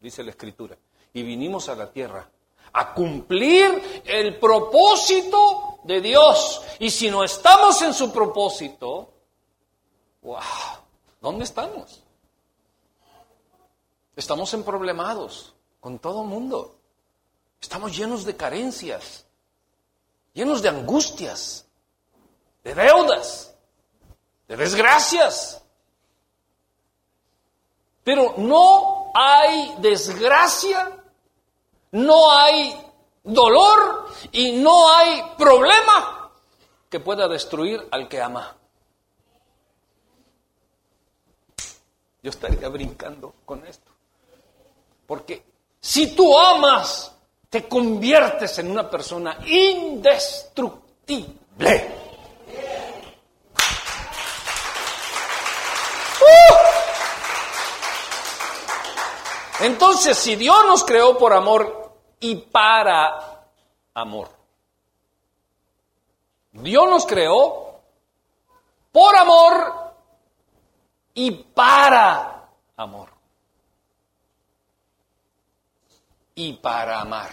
dice 0.00 0.22
la 0.22 0.30
Escritura 0.30 0.78
y 1.12 1.22
vinimos 1.22 1.68
a 1.68 1.74
la 1.74 1.90
tierra 1.90 2.28
a 2.72 2.94
cumplir 2.94 4.02
el 4.04 4.38
propósito 4.38 5.80
de 5.84 6.00
Dios. 6.00 6.62
Y 6.78 6.90
si 6.90 7.10
no 7.10 7.22
estamos 7.22 7.80
en 7.82 7.92
su 7.92 8.12
propósito, 8.12 9.12
wow, 10.22 10.40
¿dónde 11.20 11.44
estamos? 11.44 12.02
Estamos 14.16 14.52
en 14.54 14.62
problemados 14.62 15.54
con 15.80 15.98
todo 15.98 16.22
el 16.22 16.28
mundo. 16.28 16.76
Estamos 17.60 17.96
llenos 17.96 18.24
de 18.24 18.36
carencias, 18.36 19.26
llenos 20.32 20.62
de 20.62 20.68
angustias, 20.68 21.66
de 22.64 22.74
deudas, 22.74 23.54
de 24.48 24.56
desgracias. 24.56 25.62
Pero 28.02 28.34
no 28.38 29.12
hay 29.14 29.76
desgracia 29.78 31.01
no 31.92 32.30
hay 32.30 32.74
dolor 33.22 34.08
y 34.32 34.52
no 34.52 34.92
hay 34.92 35.22
problema 35.38 36.30
que 36.88 37.00
pueda 37.00 37.28
destruir 37.28 37.86
al 37.90 38.08
que 38.08 38.20
ama. 38.20 38.56
Yo 42.22 42.30
estaría 42.30 42.68
brincando 42.68 43.34
con 43.44 43.66
esto. 43.66 43.90
Porque 45.06 45.44
si 45.80 46.14
tú 46.14 46.38
amas, 46.38 47.12
te 47.48 47.66
conviertes 47.68 48.58
en 48.58 48.70
una 48.70 48.88
persona 48.88 49.38
indestructible. 49.46 51.96
¡Uh! 56.20 56.24
Entonces, 59.64 60.16
si 60.16 60.36
Dios 60.36 60.64
nos 60.66 60.84
creó 60.84 61.18
por 61.18 61.32
amor, 61.32 61.81
y 62.22 62.36
para 62.36 63.48
amor. 63.94 64.30
Dios 66.52 66.88
nos 66.88 67.04
creó 67.04 67.80
por 68.92 69.16
amor 69.16 69.94
y 71.14 71.30
para 71.30 72.48
amor. 72.76 73.08
Y 76.34 76.54
para 76.54 77.00
amar. 77.00 77.28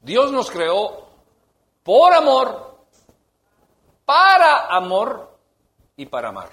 Dios 0.00 0.30
nos 0.32 0.50
creó 0.50 1.08
por 1.82 2.14
amor, 2.14 2.86
para 4.04 4.66
amor 4.68 5.36
y 5.96 6.06
para 6.06 6.28
amar. 6.28 6.50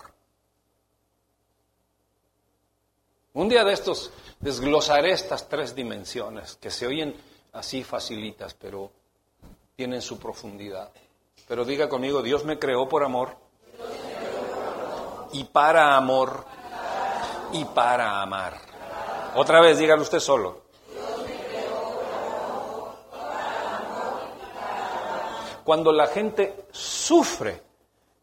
Un 3.34 3.48
día 3.48 3.64
de 3.64 3.74
estos 3.74 4.12
desglosaré 4.46 5.12
estas 5.12 5.50
tres 5.50 5.74
dimensiones 5.74 6.56
que 6.58 6.70
se 6.70 6.86
oyen 6.86 7.16
así 7.54 7.84
facilitas, 7.84 8.54
pero 8.54 8.92
tienen 9.76 10.04
su 10.04 10.20
profundidad. 10.20 10.92
Pero 11.48 11.66
diga 11.66 11.90
conmigo, 11.90 12.22
Dios 12.22 12.46
me 12.46 12.60
creó 12.60 12.88
por 12.88 13.04
amor 13.04 13.36
y 15.34 15.46
para 15.46 15.98
amor 15.98 16.46
y 17.54 17.66
para 17.66 18.22
amar. 18.22 18.56
Otra 19.34 19.62
vez, 19.62 19.80
dígalo 19.80 20.04
usted 20.04 20.20
solo. 20.20 20.62
Cuando 25.64 25.92
la 25.92 26.06
gente 26.06 26.68
sufre 26.72 27.64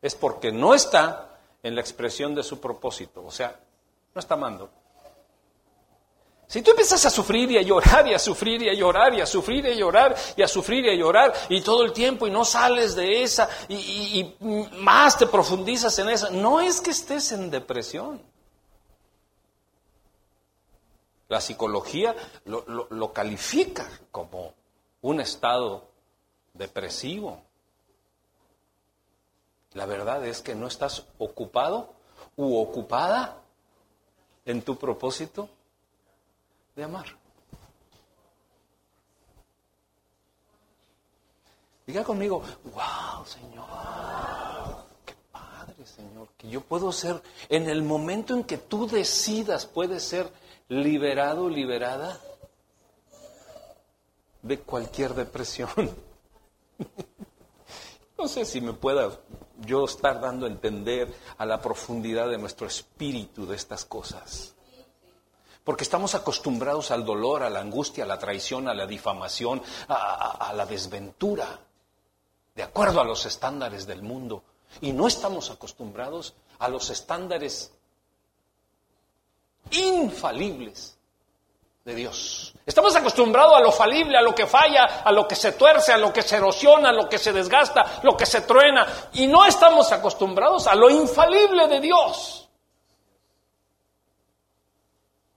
es 0.00 0.14
porque 0.14 0.52
no 0.52 0.72
está 0.72 1.40
en 1.64 1.74
la 1.74 1.80
expresión 1.80 2.32
de 2.32 2.44
su 2.44 2.60
propósito, 2.60 3.24
o 3.24 3.30
sea, 3.32 3.58
no 4.14 4.20
está 4.20 4.34
amando. 4.34 4.70
Si 6.52 6.60
tú 6.60 6.72
empiezas 6.72 7.02
a 7.06 7.08
sufrir 7.08 7.50
y 7.50 7.56
a 7.56 7.62
llorar 7.62 8.06
y 8.06 8.12
a 8.12 8.18
sufrir 8.18 8.60
y 8.60 8.68
a 8.68 8.74
llorar 8.74 9.14
y 9.14 9.22
a 9.22 9.26
sufrir 9.26 9.64
y 9.64 9.70
a 9.70 9.74
llorar 9.74 10.14
y 10.36 10.42
a 10.42 10.46
sufrir 10.46 10.84
y 10.84 10.90
a 10.90 10.94
llorar 10.94 11.32
y 11.48 11.62
todo 11.62 11.82
el 11.82 11.94
tiempo 11.94 12.26
y 12.26 12.30
no 12.30 12.44
sales 12.44 12.94
de 12.94 13.22
esa 13.22 13.48
y, 13.70 14.34
más 14.76 15.16
te 15.16 15.26
profundizas 15.26 15.98
en 15.98 16.10
esa, 16.10 16.28
no 16.28 16.60
es 16.60 16.82
que 16.82 16.90
estés 16.90 17.32
en 17.32 17.50
depresión. 17.50 18.20
La 21.30 21.40
psicología 21.40 22.14
lo, 22.44 22.66
lo 22.66 23.12
califica 23.14 23.88
como 24.10 24.52
un 25.00 25.22
estado 25.22 25.84
depresivo. 26.52 27.40
La 29.72 29.86
verdad 29.86 30.26
es 30.26 30.42
que 30.42 30.54
no 30.54 30.66
estás 30.66 31.06
ocupado 31.16 31.94
u 32.36 32.60
ocupada 32.60 33.38
en 34.44 34.60
tu 34.60 34.76
propósito 34.76 35.48
de 36.76 36.84
amar. 36.84 37.06
Diga 41.86 42.04
conmigo, 42.04 42.42
wow, 42.64 43.26
Señor, 43.26 43.66
qué 45.04 45.14
padre, 45.32 45.84
Señor, 45.84 46.28
que 46.36 46.48
yo 46.48 46.60
puedo 46.60 46.92
ser, 46.92 47.20
en 47.48 47.68
el 47.68 47.82
momento 47.82 48.34
en 48.34 48.44
que 48.44 48.56
tú 48.56 48.86
decidas, 48.86 49.66
puedes 49.66 50.02
ser 50.02 50.32
liberado, 50.68 51.48
liberada 51.48 52.20
de 54.42 54.58
cualquier 54.60 55.14
depresión. 55.14 55.70
No 58.18 58.28
sé 58.28 58.44
si 58.44 58.60
me 58.60 58.72
pueda 58.72 59.18
yo 59.66 59.84
estar 59.84 60.20
dando 60.20 60.46
a 60.46 60.48
entender 60.48 61.12
a 61.38 61.44
la 61.44 61.60
profundidad 61.60 62.28
de 62.28 62.38
nuestro 62.38 62.68
espíritu 62.68 63.46
de 63.46 63.56
estas 63.56 63.84
cosas. 63.84 64.54
Porque 65.64 65.84
estamos 65.84 66.14
acostumbrados 66.14 66.90
al 66.90 67.04
dolor, 67.04 67.42
a 67.42 67.50
la 67.50 67.60
angustia, 67.60 68.04
a 68.04 68.06
la 68.06 68.18
traición, 68.18 68.68
a 68.68 68.74
la 68.74 68.86
difamación, 68.86 69.62
a, 69.88 70.52
la 70.54 70.66
desventura, 70.66 71.60
de 72.54 72.62
acuerdo 72.62 73.00
a 73.00 73.04
los 73.04 73.26
estándares 73.26 73.86
del 73.86 74.02
mundo. 74.02 74.42
Y 74.80 74.92
no 74.92 75.06
estamos 75.06 75.50
acostumbrados 75.50 76.34
a 76.58 76.68
los 76.68 76.90
estándares 76.90 77.72
infalibles 79.70 80.98
de 81.84 81.94
Dios. 81.94 82.54
Estamos 82.66 82.94
acostumbrados 82.96 83.56
a 83.56 83.60
lo 83.60 83.70
falible, 83.70 84.18
a 84.18 84.22
lo 84.22 84.34
que 84.34 84.46
falla, 84.46 85.02
a 85.04 85.12
lo 85.12 85.28
que 85.28 85.36
se 85.36 85.52
tuerce, 85.52 85.92
a 85.92 85.96
lo 85.96 86.12
que 86.12 86.22
se 86.22 86.36
erosiona, 86.36 86.90
a 86.90 86.92
lo 86.92 87.08
que 87.08 87.18
se 87.18 87.32
desgasta, 87.32 88.00
lo 88.02 88.16
que 88.16 88.26
se 88.26 88.40
truena. 88.42 88.86
Y 89.12 89.28
no 89.28 89.44
estamos 89.44 89.92
acostumbrados 89.92 90.66
a 90.66 90.74
lo 90.74 90.90
infalible 90.90 91.68
de 91.68 91.80
Dios. 91.80 92.41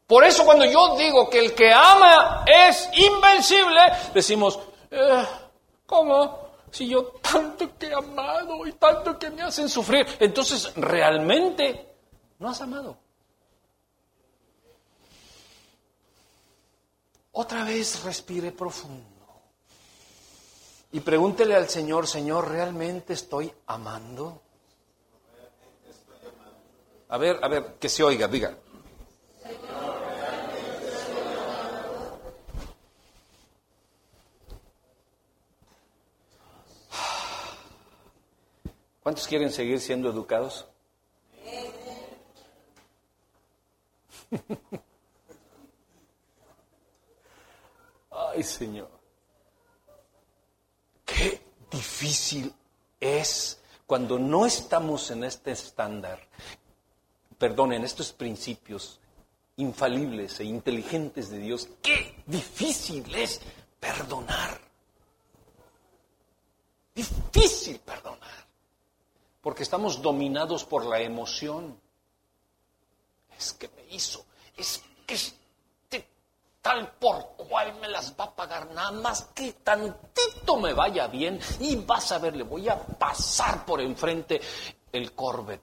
Por 0.08 0.24
eso 0.24 0.46
cuando 0.46 0.66
yo 0.66 0.96
digo 0.98 1.30
que 1.30 1.40
el 1.40 1.56
que 1.56 1.72
ama 1.72 2.46
es 2.46 2.90
invencible, 2.94 3.82
decimos, 4.14 4.60
eh, 4.92 5.26
¿cómo? 5.86 6.46
Si 6.70 6.88
yo 6.88 7.06
tanto 7.22 7.76
que 7.78 7.88
he 7.88 7.94
amado 7.94 8.68
y 8.68 8.74
tanto 8.74 9.18
que 9.18 9.30
me 9.32 9.42
hacen 9.42 9.68
sufrir, 9.68 10.06
entonces 10.20 10.76
realmente 10.76 11.96
no 12.38 12.50
has 12.50 12.62
amado. 12.62 12.98
Otra 17.32 17.64
vez 17.64 18.04
respire 18.04 18.52
profundo 18.52 19.16
y 20.92 21.00
pregúntele 21.00 21.56
al 21.56 21.68
Señor, 21.68 22.08
Señor, 22.08 22.50
¿realmente 22.50 23.14
estoy 23.14 23.52
amando? 23.68 24.42
A 27.10 27.18
ver, 27.18 27.40
a 27.42 27.48
ver, 27.48 27.76
que 27.80 27.90
se 27.90 28.04
oiga, 28.04 28.28
diga. 28.28 28.58
¿Cuántos 39.06 39.28
quieren 39.28 39.52
seguir 39.52 39.80
siendo 39.80 40.10
educados? 40.10 40.66
Ay, 48.10 48.42
Señor. 48.42 48.90
Qué 51.06 51.40
difícil 51.70 52.52
es 53.00 53.62
cuando 53.86 54.18
no 54.18 54.48
estamos 54.48 55.12
en 55.12 55.24
este 55.24 55.52
estándar, 55.52 56.28
perdón, 57.38 57.74
en 57.74 57.84
estos 57.84 58.12
principios 58.12 59.00
infalibles 59.58 60.40
e 60.40 60.46
inteligentes 60.46 61.30
de 61.30 61.38
Dios. 61.38 61.70
Qué 61.84 62.24
difícil 62.26 63.14
es 63.14 63.40
perdonar. 63.80 64.60
Difícil 66.96 67.80
perdonar 67.82 68.45
porque 69.46 69.62
estamos 69.62 70.02
dominados 70.02 70.66
por 70.66 70.84
la 70.86 71.00
emoción. 71.00 71.80
Es 73.38 73.54
que 73.54 73.68
me 73.68 73.94
hizo, 73.94 74.26
es 74.58 74.82
que 75.06 75.14
este 75.14 76.10
tal 76.64 76.94
por 76.94 77.36
cual 77.48 77.76
me 77.80 77.88
las 77.88 78.20
va 78.20 78.24
a 78.24 78.36
pagar, 78.36 78.72
nada 78.72 78.90
más 78.90 79.22
que 79.36 79.54
tantito 79.54 80.58
me 80.58 80.74
vaya 80.74 81.06
bien 81.06 81.40
y 81.60 81.76
vas 81.76 82.12
a 82.12 82.18
ver, 82.18 82.36
le 82.36 82.42
voy 82.42 82.68
a 82.70 82.76
pasar 82.76 83.64
por 83.68 83.82
enfrente 83.82 84.42
el 84.92 85.14
Corvette. 85.14 85.62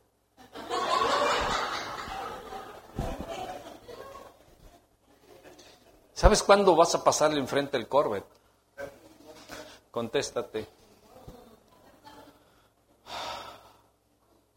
¿Sabes 6.14 6.40
cuándo 6.44 6.76
vas 6.76 6.94
a 6.94 7.02
pasarle 7.02 7.40
enfrente 7.40 7.76
el 7.76 7.88
Corvette? 7.88 8.30
Contéstate. 9.90 10.81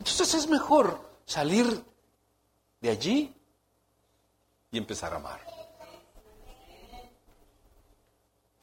Entonces 0.06 0.36
es 0.36 0.48
mejor 0.48 1.00
salir 1.26 1.84
de 2.80 2.90
allí 2.92 3.36
y 4.70 4.78
empezar 4.78 5.14
a 5.14 5.16
amar. 5.16 5.42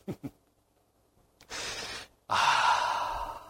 Ah. 2.35 3.43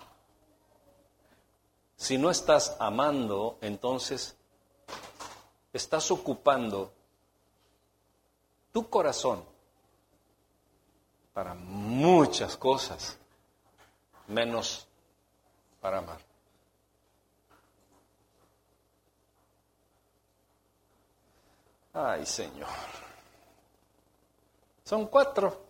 Si 1.97 2.19
no 2.19 2.33
estás 2.33 2.77
amando, 2.81 3.59
entonces 3.61 4.37
estás 5.73 6.11
ocupando 6.11 6.93
tu 8.73 8.91
corazón 8.91 9.45
para 11.33 11.55
muchas 11.55 12.57
cosas, 12.57 13.17
menos 14.27 14.89
para 15.81 15.99
amar. 15.99 16.32
Ay, 21.93 22.25
Señor. 22.25 22.69
Son 24.85 25.07
cuatro. 25.07 25.67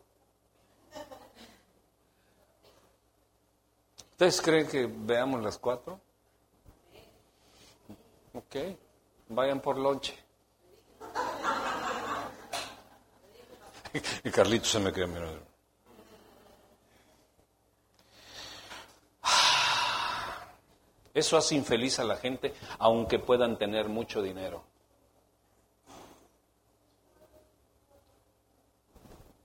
¿Ustedes 4.12 4.40
creen 4.40 4.68
que 4.68 4.86
veamos 4.86 5.42
las 5.42 5.58
cuatro? 5.58 6.00
Ok, 8.34 8.56
vayan 9.28 9.60
por 9.60 9.76
lonche. 9.76 10.16
y 14.24 14.30
Carlito 14.30 14.64
se 14.64 14.78
me 14.78 14.92
queda 14.92 15.06
mirando. 15.06 15.52
Eso 21.12 21.36
hace 21.36 21.54
infeliz 21.54 21.98
a 21.98 22.04
la 22.04 22.16
gente, 22.16 22.54
aunque 22.78 23.18
puedan 23.18 23.58
tener 23.58 23.88
mucho 23.88 24.22
dinero. 24.22 24.64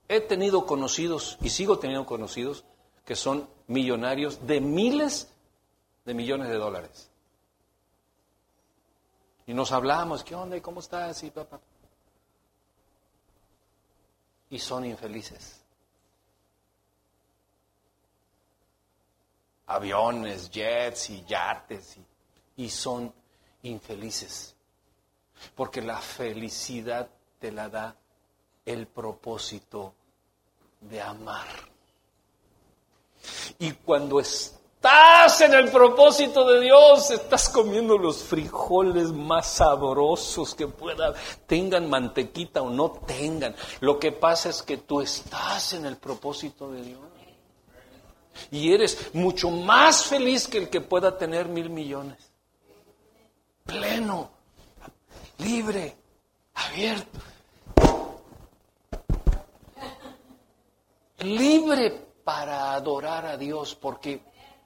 He 0.10 0.22
tenido 0.22 0.66
conocidos 0.66 1.38
y 1.41 1.49
sigo 1.49 1.80
teniendo 1.80 2.05
conocidos 2.05 2.64
que 3.05 3.16
son 3.16 3.49
millonarios 3.68 4.45
de 4.45 4.62
miles 4.62 5.30
de 6.05 6.14
millones 6.14 6.47
de 6.47 6.55
dólares. 6.55 7.10
Y 9.45 9.53
nos 9.53 9.72
hablamos, 9.72 10.24
¿qué 10.24 10.36
onda? 10.36 10.62
Cómo 10.62 10.80
estás? 10.82 11.24
Y 11.24 11.32
papá. 11.32 11.60
Y 14.49 14.60
son 14.60 14.86
infelices. 14.86 15.62
Aviones, 19.68 20.49
jets 20.49 21.10
y 21.10 21.24
yates. 21.26 21.97
Y, 22.55 22.64
y 22.66 22.70
son 22.70 23.14
infelices. 23.64 24.55
Porque 25.55 25.82
la 25.82 25.97
felicidad 25.97 27.10
te 27.39 27.51
la 27.51 27.70
da 27.70 27.95
el 28.68 28.86
propósito 28.86 29.93
de 30.82 31.01
amar. 31.01 31.47
Y 33.59 33.72
cuando 33.72 34.20
estás 34.20 35.39
en 35.41 35.53
el 35.53 35.72
propósito 35.72 36.45
de 36.45 36.59
Dios, 36.61 37.09
estás 37.11 37.47
comiendo 37.47 37.97
los 37.97 38.24
frijoles 38.24 39.11
más 39.13 39.47
sabrosos 39.47 40.53
que 40.53 40.68
puedan, 40.68 41.13
tengan 41.47 41.89
mantequita 41.89 42.61
o 42.61 42.70
no 42.70 42.91
tengan. 42.91 43.55
Lo 43.80 43.97
que 43.97 44.11
pasa 44.11 44.49
es 44.49 44.61
que 44.61 44.78
tú 44.78 45.01
estás 45.01 45.74
en 45.74 45.86
el 45.86 45.95
propósito 45.95 46.70
de 46.70 46.82
Dios. 46.84 46.99
Y 48.51 48.74
eres 48.74 49.15
mucho 49.15 49.49
más 49.49 50.05
feliz 50.05 50.47
que 50.47 50.57
el 50.57 50.70
que 50.70 50.82
pueda 50.82 51.18
tener 51.18 51.47
mil 51.47 51.70
millones. 51.70 52.18
Pleno, 53.63 54.30
libre, 55.38 55.95
abierto. 56.53 57.20
Libre 61.20 61.91
para 62.24 62.74
adorar 62.74 63.26
a 63.26 63.38
Dios, 63.38 63.74
porque 63.76 64.22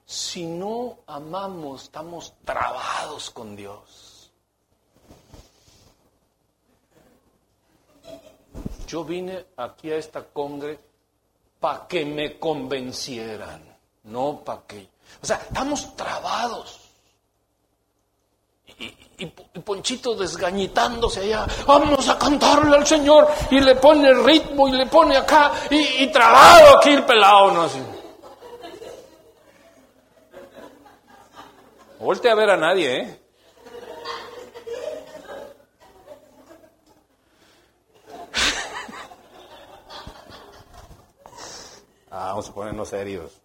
si 0.06 0.46
no 0.46 1.00
amamos, 1.08 1.84
estamos 1.84 2.34
trabados 2.44 3.30
con 3.30 3.56
Dios. 3.56 4.32
Yo 8.88 9.06
vine 9.06 9.46
aquí 9.56 9.90
a 9.92 9.96
esta 9.96 10.24
congre 10.24 10.78
para 11.62 11.88
que 11.88 12.04
me 12.04 12.38
convencieran, 12.38 13.64
no 14.04 14.44
para 14.44 14.64
que... 14.64 14.90
O 15.22 15.26
sea, 15.26 15.38
estamos 15.38 15.96
trabados. 15.96 16.81
Y, 18.82 19.26
Ponchito 19.62 20.16
desgañitándose 20.16 21.20
allá, 21.20 21.46
vamos 21.68 22.10
a 22.10 22.18
cantarle 22.18 22.78
al 22.78 22.88
Señor, 22.88 23.28
y 23.52 23.60
le 23.60 23.76
pone 23.76 24.10
el 24.10 24.24
ritmo 24.24 24.68
y 24.68 24.72
le 24.72 24.88
pone 24.88 25.16
acá, 25.16 25.52
y, 25.70 26.08
trabado 26.08 26.80
aquí 26.80 26.90
el 26.90 27.06
pelado, 27.06 27.52
no 27.52 27.70
sé. 27.70 27.80
Volte 32.00 32.32
a 32.32 32.36
ver 32.36 32.50
a 32.50 32.58
nadie, 32.58 32.98
¿eh? 32.98 33.22
Ah, 42.14 42.30
vamos 42.30 42.50
a 42.50 42.54
ponernos 42.54 42.90
serios. 42.90 43.40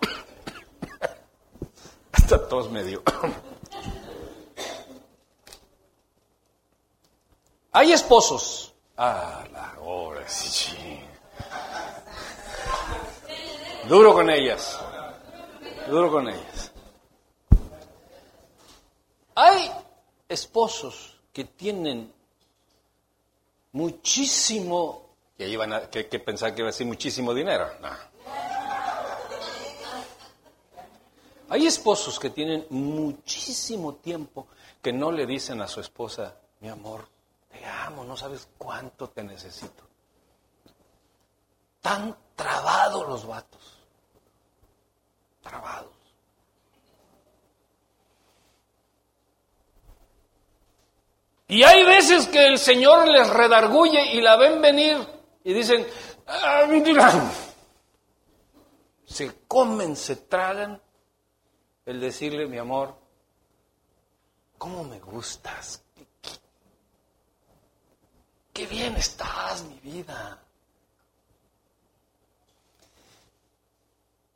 Hasta 2.12 2.46
tos 2.46 2.70
medio. 2.70 3.02
Hay 7.76 7.92
esposos. 7.92 8.72
Ah, 8.96 9.44
la 9.52 9.78
hora, 9.82 10.26
sí. 10.26 10.98
Duro 13.86 14.14
con 14.14 14.30
ellas. 14.30 14.80
Duro 15.86 16.10
con 16.10 16.26
ellas. 16.26 16.72
Hay 19.34 19.70
esposos 20.26 21.18
que 21.34 21.44
tienen 21.44 22.10
muchísimo, 23.72 25.10
que 25.36 25.46
iban 25.46 25.74
a, 25.74 25.90
que, 25.90 26.04
pensar 26.18 26.54
que 26.54 26.62
iba 26.62 26.70
a 26.70 26.72
ser 26.72 26.86
muchísimo 26.86 27.34
dinero. 27.34 27.68
Hay 31.50 31.66
esposos 31.66 32.18
que 32.18 32.30
tienen 32.30 32.66
muchísimo 32.70 33.96
tiempo 33.96 34.46
que 34.80 34.94
no 34.94 35.12
le 35.12 35.26
dicen 35.26 35.60
a 35.60 35.68
su 35.68 35.80
esposa, 35.80 36.36
mi 36.60 36.70
amor, 36.70 37.14
amo, 37.66 38.04
no 38.04 38.16
sabes 38.16 38.48
cuánto 38.58 39.10
te 39.10 39.22
necesito. 39.22 39.84
Tan 41.80 42.16
trabados 42.34 43.08
los 43.08 43.26
vatos. 43.26 43.78
Trabados. 45.42 45.96
Y 51.48 51.62
hay 51.62 51.84
veces 51.84 52.26
que 52.26 52.46
el 52.46 52.58
Señor 52.58 53.06
les 53.08 53.28
redarguye 53.30 54.14
y 54.14 54.20
la 54.20 54.36
ven 54.36 54.60
venir 54.60 54.98
y 55.44 55.52
dicen, 55.52 55.86
ah, 56.26 56.66
se 59.06 59.46
comen, 59.46 59.94
se 59.94 60.16
tragan 60.16 60.82
el 61.84 62.00
decirle, 62.00 62.46
mi 62.46 62.58
amor, 62.58 62.96
¿cómo 64.58 64.82
me 64.82 64.98
gustas? 64.98 65.85
Qué 68.56 68.66
bien 68.66 68.96
estás, 68.96 69.64
mi 69.64 69.78
vida. 69.80 70.38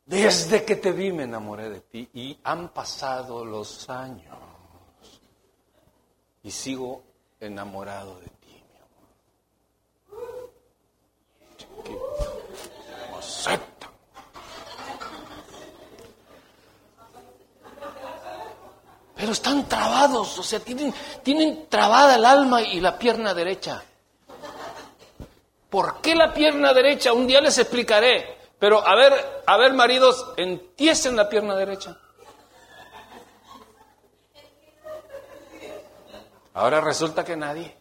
Desde 0.05 0.63
que 0.63 0.75
te 0.75 0.91
vi 0.91 1.11
me 1.11 1.23
enamoré 1.23 1.71
de 1.71 1.79
ti 1.79 2.07
y 2.13 2.37
han 2.43 2.69
pasado 2.69 3.43
los 3.43 3.89
años 3.89 4.37
y 6.43 6.51
sigo 6.51 7.01
enamorado 7.39 8.19
de 8.19 8.27
ti, 8.27 8.63
mi 8.71 8.77
amor. 11.87 13.17
Acepta. 13.17 13.89
Pero 19.15 19.31
están 19.31 19.67
trabados, 19.67 20.37
o 20.37 20.43
sea, 20.43 20.59
tienen, 20.59 20.93
tienen 21.23 21.65
trabada 21.67 22.17
el 22.17 22.25
alma 22.25 22.61
y 22.61 22.79
la 22.79 22.99
pierna 22.99 23.33
derecha. 23.33 23.83
¿Por 25.71 26.01
qué 26.01 26.13
la 26.15 26.33
pierna 26.33 26.73
derecha? 26.73 27.13
Un 27.13 27.25
día 27.25 27.39
les 27.39 27.57
explicaré. 27.57 28.37
Pero 28.59 28.85
a 28.85 28.93
ver, 28.93 29.41
a 29.47 29.55
ver, 29.55 29.71
maridos, 29.71 30.33
entiesen 30.35 31.15
la 31.15 31.29
pierna 31.29 31.55
derecha. 31.55 31.97
Ahora 36.53 36.81
resulta 36.81 37.23
que 37.23 37.37
nadie. 37.37 37.73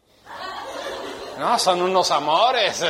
No, 1.36 1.58
son 1.58 1.82
unos 1.82 2.12
amores. 2.12 2.80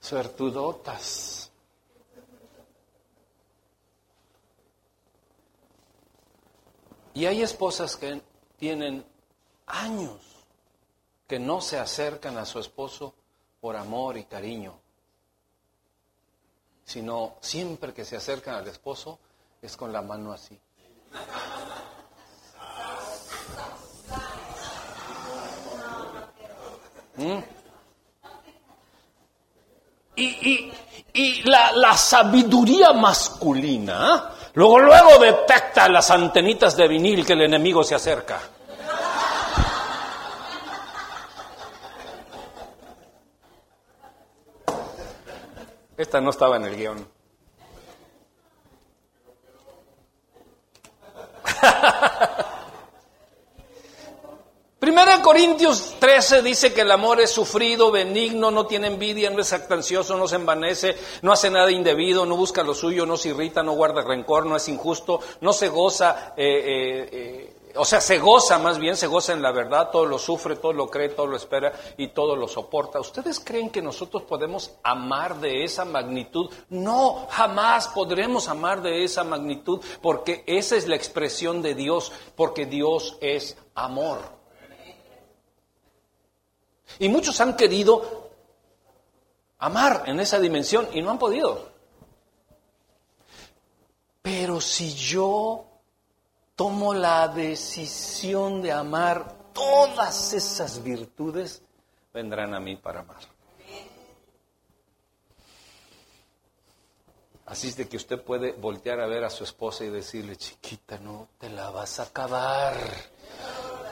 Suertudotas. 0.00 1.50
Y 7.14 7.26
hay 7.26 7.42
esposas 7.42 7.96
que 7.96 8.22
tienen 8.56 9.04
años 9.66 10.33
que 11.26 11.38
no 11.38 11.60
se 11.60 11.78
acercan 11.78 12.36
a 12.38 12.44
su 12.44 12.58
esposo 12.58 13.14
por 13.60 13.76
amor 13.76 14.16
y 14.18 14.24
cariño, 14.24 14.74
sino 16.84 17.36
siempre 17.40 17.94
que 17.94 18.04
se 18.04 18.16
acercan 18.16 18.56
al 18.56 18.68
esposo 18.68 19.18
es 19.62 19.76
con 19.76 19.92
la 19.92 20.02
mano 20.02 20.32
así. 20.32 20.58
¿Mm? 27.16 27.38
Y, 30.16 30.72
y, 31.12 31.42
la, 31.42 31.72
la, 31.72 31.96
sabiduría 31.96 32.92
masculina, 32.92 34.30
luego, 34.54 34.78
luego 34.78 35.18
detecta 35.18 35.88
las 35.88 36.10
antenitas 36.10 36.76
de 36.76 36.86
vinil 36.86 37.26
que 37.26 37.32
el 37.32 37.42
enemigo 37.42 37.82
se 37.82 37.96
acerca. 37.96 38.40
Esta 45.96 46.20
no 46.20 46.30
estaba 46.30 46.56
en 46.56 46.64
el 46.64 46.76
guion. 46.76 47.06
Primera 54.78 55.22
Corintios 55.22 55.94
13 55.98 56.42
dice 56.42 56.74
que 56.74 56.82
el 56.82 56.90
amor 56.90 57.18
es 57.20 57.30
sufrido, 57.30 57.90
benigno, 57.90 58.50
no 58.50 58.66
tiene 58.66 58.88
envidia, 58.88 59.30
no 59.30 59.40
es 59.40 59.52
actancioso, 59.54 60.18
no 60.18 60.28
se 60.28 60.36
envanece, 60.36 60.94
no 61.22 61.32
hace 61.32 61.48
nada 61.48 61.70
indebido, 61.70 62.26
no 62.26 62.36
busca 62.36 62.62
lo 62.62 62.74
suyo, 62.74 63.06
no 63.06 63.16
se 63.16 63.30
irrita, 63.30 63.62
no 63.62 63.72
guarda 63.72 64.02
rencor, 64.02 64.44
no 64.44 64.56
es 64.56 64.68
injusto, 64.68 65.20
no 65.40 65.54
se 65.54 65.68
goza 65.68 66.34
eh, 66.36 66.44
eh, 66.44 67.08
eh, 67.12 67.54
o 67.76 67.84
sea, 67.84 68.00
se 68.00 68.18
goza 68.18 68.58
más 68.58 68.78
bien, 68.78 68.96
se 68.96 69.06
goza 69.06 69.32
en 69.32 69.42
la 69.42 69.50
verdad, 69.50 69.90
todo 69.90 70.06
lo 70.06 70.18
sufre, 70.18 70.56
todo 70.56 70.72
lo 70.72 70.88
cree, 70.88 71.08
todo 71.08 71.26
lo 71.26 71.36
espera 71.36 71.72
y 71.96 72.08
todo 72.08 72.36
lo 72.36 72.46
soporta. 72.46 73.00
¿Ustedes 73.00 73.40
creen 73.40 73.70
que 73.70 73.82
nosotros 73.82 74.22
podemos 74.22 74.72
amar 74.82 75.40
de 75.40 75.64
esa 75.64 75.84
magnitud? 75.84 76.52
No, 76.68 77.26
jamás 77.30 77.88
podremos 77.88 78.48
amar 78.48 78.80
de 78.82 79.04
esa 79.04 79.24
magnitud 79.24 79.80
porque 80.00 80.44
esa 80.46 80.76
es 80.76 80.86
la 80.86 80.96
expresión 80.96 81.62
de 81.62 81.74
Dios, 81.74 82.12
porque 82.36 82.66
Dios 82.66 83.16
es 83.20 83.56
amor. 83.74 84.20
Y 86.98 87.08
muchos 87.08 87.40
han 87.40 87.56
querido 87.56 88.30
amar 89.58 90.04
en 90.06 90.20
esa 90.20 90.38
dimensión 90.38 90.88
y 90.92 91.02
no 91.02 91.10
han 91.10 91.18
podido. 91.18 91.72
Pero 94.22 94.60
si 94.60 94.94
yo 94.94 95.73
tomo 96.56 96.94
la 96.94 97.28
decisión 97.28 98.62
de 98.62 98.72
amar 98.72 99.52
todas 99.52 100.32
esas 100.32 100.82
virtudes, 100.82 101.62
vendrán 102.12 102.54
a 102.54 102.60
mí 102.60 102.76
para 102.76 103.00
amar. 103.00 103.34
Así 107.46 107.68
es 107.68 107.76
de 107.76 107.88
que 107.88 107.98
usted 107.98 108.22
puede 108.22 108.52
voltear 108.52 109.00
a 109.00 109.06
ver 109.06 109.22
a 109.22 109.30
su 109.30 109.44
esposa 109.44 109.84
y 109.84 109.90
decirle, 109.90 110.36
chiquita, 110.36 110.98
no 110.98 111.28
te 111.38 111.50
la 111.50 111.70
vas 111.70 112.00
a 112.00 112.04
acabar. 112.04 112.74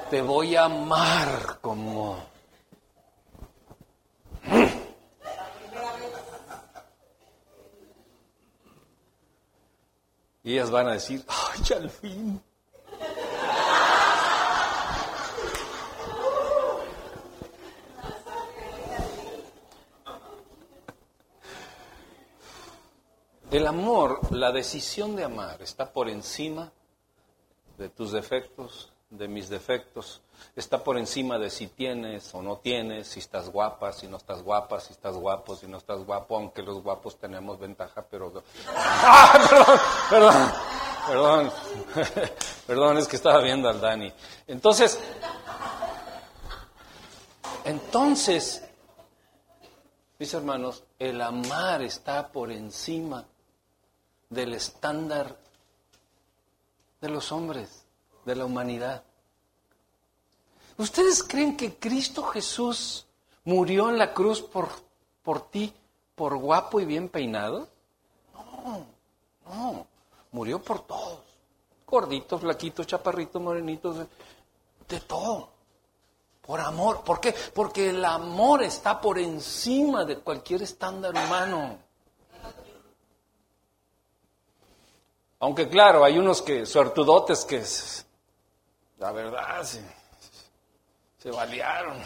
Te 0.08 0.22
voy 0.22 0.56
a 0.56 0.64
amar 0.64 1.58
como... 1.60 2.24
Y 10.44 10.54
ellas 10.54 10.72
van 10.72 10.88
a 10.88 10.94
decir, 10.94 11.24
ay, 11.28 11.76
al 11.76 11.88
fin. 11.88 12.42
El 23.52 23.66
amor, 23.66 24.32
la 24.32 24.50
decisión 24.50 25.14
de 25.14 25.24
amar, 25.24 25.60
está 25.60 25.92
por 25.92 26.08
encima 26.08 26.72
de 27.76 27.90
tus 27.90 28.10
defectos, 28.10 28.90
de 29.10 29.28
mis 29.28 29.50
defectos, 29.50 30.22
está 30.56 30.82
por 30.82 30.96
encima 30.96 31.38
de 31.38 31.50
si 31.50 31.66
tienes 31.66 32.34
o 32.34 32.40
no 32.40 32.56
tienes, 32.56 33.08
si 33.08 33.20
estás 33.20 33.50
guapa, 33.50 33.92
si 33.92 34.06
no 34.06 34.16
estás 34.16 34.42
guapa, 34.42 34.80
si 34.80 34.94
estás 34.94 35.16
guapo, 35.16 35.54
si 35.54 35.66
no 35.66 35.76
estás 35.76 36.02
guapo, 36.02 36.36
aunque 36.36 36.62
los 36.62 36.82
guapos 36.82 37.18
tenemos 37.18 37.60
ventaja, 37.60 38.02
pero... 38.10 38.42
¡Ah, 38.74 39.38
perdón, 39.38 39.80
perdón, 40.08 40.52
perdón, 41.06 41.52
perdón, 42.66 42.96
es 42.96 43.06
que 43.06 43.16
estaba 43.16 43.42
viendo 43.42 43.68
al 43.68 43.82
Dani. 43.82 44.10
Entonces, 44.46 44.98
entonces, 47.66 48.64
mis 50.18 50.32
hermanos, 50.32 50.84
el 50.98 51.20
amar 51.20 51.82
está 51.82 52.32
por 52.32 52.50
encima 52.50 53.26
del 54.32 54.54
estándar 54.54 55.36
de 57.00 57.08
los 57.08 57.32
hombres, 57.32 57.84
de 58.24 58.34
la 58.34 58.46
humanidad. 58.46 59.02
¿Ustedes 60.78 61.22
creen 61.22 61.56
que 61.56 61.76
Cristo 61.78 62.22
Jesús 62.24 63.06
murió 63.44 63.90
en 63.90 63.98
la 63.98 64.14
cruz 64.14 64.40
por, 64.40 64.70
por 65.22 65.50
ti, 65.50 65.72
por 66.14 66.36
guapo 66.36 66.80
y 66.80 66.86
bien 66.86 67.10
peinado? 67.10 67.68
No, 68.32 68.86
no, 69.44 69.86
murió 70.30 70.62
por 70.62 70.80
todos. 70.86 71.20
Gorditos, 71.86 72.40
flaquitos, 72.40 72.86
chaparritos, 72.86 73.42
morenitos, 73.42 74.06
de, 74.88 75.00
todo. 75.00 75.50
Por 76.40 76.58
amor. 76.58 77.04
¿Por 77.04 77.20
qué? 77.20 77.34
Porque 77.54 77.90
el 77.90 78.02
amor 78.02 78.62
está 78.62 78.98
por 78.98 79.18
encima 79.18 80.06
de 80.06 80.20
cualquier 80.20 80.62
estándar 80.62 81.12
humano. 81.12 81.76
Aunque 85.42 85.68
claro, 85.68 86.04
hay 86.04 86.18
unos 86.18 86.40
que, 86.40 86.64
suertudotes 86.64 87.44
que, 87.44 87.64
la 88.98 89.10
verdad, 89.10 89.64
se, 89.64 89.82
se 91.18 91.32
balearon. 91.32 91.96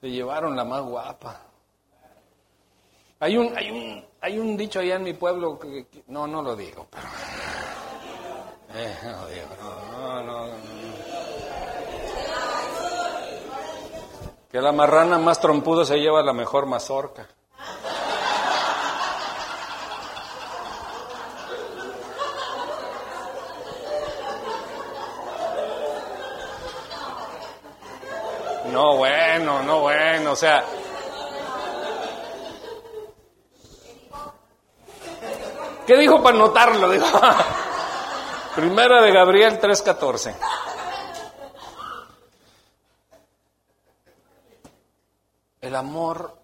Se 0.00 0.08
llevaron 0.08 0.54
la 0.54 0.64
más 0.64 0.80
guapa. 0.82 1.40
Hay 3.18 3.36
un, 3.36 3.58
hay 3.58 3.68
un, 3.68 4.04
hay 4.20 4.38
un 4.38 4.56
dicho 4.56 4.78
allá 4.78 4.94
en 4.94 5.02
mi 5.02 5.12
pueblo 5.12 5.58
que, 5.58 5.88
no, 6.06 6.28
no 6.28 6.40
lo 6.40 6.54
digo, 6.54 6.86
pero. 6.88 7.08
Eh, 8.74 8.94
digo, 9.02 9.48
no, 9.62 10.22
no, 10.22 10.46
no, 10.46 10.54
Que 14.52 14.60
la 14.60 14.72
marrana 14.72 15.18
más 15.18 15.40
trompuda 15.40 15.86
se 15.86 15.96
lleva 15.96 16.22
la 16.22 16.34
mejor 16.34 16.66
mazorca. 16.66 17.26
No, 28.72 28.96
bueno, 28.96 29.62
no, 29.62 29.80
bueno, 29.80 30.32
o 30.32 30.36
sea. 30.36 30.64
¿Qué 35.86 35.96
dijo 35.96 36.22
para 36.22 36.36
notarlo? 36.36 36.88
Primera 38.54 39.00
de 39.00 39.12
Gabriel 39.12 39.58
3:14. 39.58 40.34
El 45.60 45.74
amor, 45.74 46.38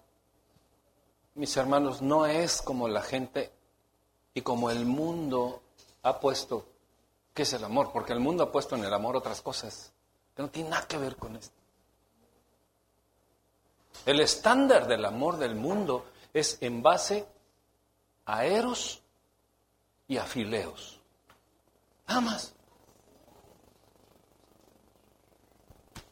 mis 1.35 1.55
hermanos, 1.57 2.01
no 2.01 2.25
es 2.25 2.61
como 2.61 2.87
la 2.87 3.01
gente 3.01 3.51
y 4.33 4.41
como 4.41 4.69
el 4.69 4.85
mundo 4.85 5.61
ha 6.03 6.19
puesto 6.19 6.65
que 7.33 7.43
es 7.43 7.53
el 7.53 7.63
amor, 7.63 7.91
porque 7.91 8.13
el 8.13 8.19
mundo 8.19 8.43
ha 8.43 8.51
puesto 8.51 8.75
en 8.75 8.85
el 8.85 8.93
amor 8.93 9.15
otras 9.15 9.41
cosas 9.41 9.91
que 10.35 10.41
no 10.41 10.49
tienen 10.49 10.71
nada 10.71 10.87
que 10.87 10.97
ver 10.97 11.17
con 11.17 11.35
esto. 11.35 11.64
El 14.05 14.19
estándar 14.19 14.87
del 14.87 15.05
amor 15.05 15.37
del 15.37 15.55
mundo 15.55 16.05
es 16.33 16.57
en 16.61 16.81
base 16.81 17.27
a 18.25 18.45
eros 18.45 19.01
y 20.07 20.17
a 20.17 20.23
fileos. 20.23 20.99
Nada 22.07 22.21
más. 22.21 22.53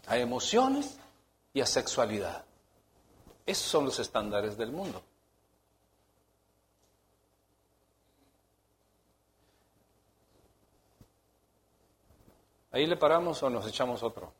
A 0.08 0.18
emociones 0.18 0.98
y 1.54 1.62
a 1.62 1.66
sexualidad. 1.66 2.46
Esos 3.46 3.68
son 3.68 3.86
los 3.86 4.00
estándares 4.00 4.58
del 4.58 4.72
mundo. 4.72 5.04
¿Ahí 12.72 12.88
le 12.88 12.98
paramos 12.98 13.44
o 13.44 13.50
nos 13.52 13.68
echamos 13.68 14.02
otro? 14.02 14.34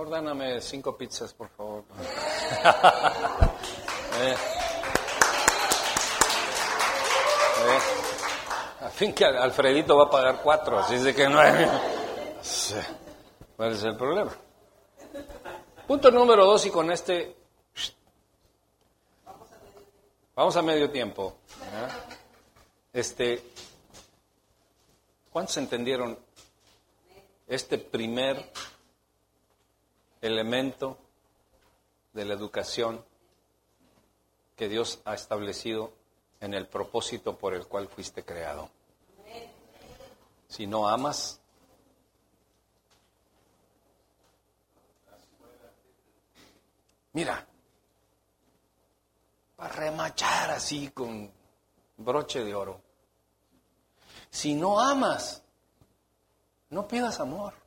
Ordáname 0.00 0.62
cinco 0.62 0.96
pizzas, 0.96 1.34
por 1.34 1.50
favor. 1.50 1.84
eh. 4.22 4.34
Eh. 7.66 7.78
A 8.80 8.88
fin 8.88 9.12
que 9.12 9.26
Alfredito 9.26 9.98
va 9.98 10.04
a 10.06 10.10
pagar 10.10 10.40
cuatro, 10.42 10.78
así 10.78 10.96
de 10.96 11.14
que 11.14 11.28
no 11.28 11.38
hay... 11.38 11.52
¿Cuál 13.54 13.72
es 13.72 13.84
el 13.84 13.94
problema? 13.94 14.32
Punto 15.86 16.10
número 16.10 16.46
dos, 16.46 16.64
y 16.64 16.70
con 16.70 16.90
este... 16.90 17.36
Vamos 20.34 20.56
a 20.56 20.62
medio 20.62 20.90
tiempo. 20.90 21.40
Este, 22.90 23.52
¿Cuántos 25.30 25.58
entendieron 25.58 26.18
este 27.46 27.76
primer 27.76 28.50
elemento 30.20 30.98
de 32.12 32.24
la 32.24 32.34
educación 32.34 33.04
que 34.56 34.68
Dios 34.68 35.00
ha 35.04 35.14
establecido 35.14 35.92
en 36.40 36.54
el 36.54 36.66
propósito 36.66 37.38
por 37.38 37.54
el 37.54 37.66
cual 37.66 37.88
fuiste 37.88 38.24
creado. 38.24 38.70
Si 40.48 40.66
no 40.66 40.88
amas, 40.88 41.40
mira, 47.12 47.46
para 49.56 49.72
remachar 49.74 50.50
así 50.50 50.90
con 50.90 51.30
broche 51.96 52.42
de 52.44 52.54
oro. 52.54 52.80
Si 54.30 54.54
no 54.54 54.80
amas, 54.80 55.42
no 56.70 56.88
pidas 56.88 57.20
amor. 57.20 57.59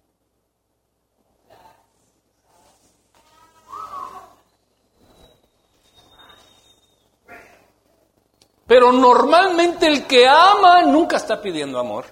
Pero 8.74 8.92
normalmente 8.92 9.86
el 9.86 10.08
que 10.08 10.28
ama 10.28 10.82
nunca 10.82 11.18
está 11.18 11.40
pidiendo 11.40 11.78
amor. 11.78 12.06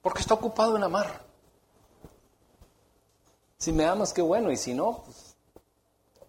Porque 0.00 0.20
está 0.20 0.34
ocupado 0.34 0.76
en 0.76 0.84
amar. 0.84 1.24
Si 3.58 3.72
me 3.72 3.84
amas, 3.84 4.12
qué 4.12 4.22
bueno. 4.22 4.52
Y 4.52 4.56
si 4.56 4.74
no, 4.74 5.02
pues, 5.02 5.36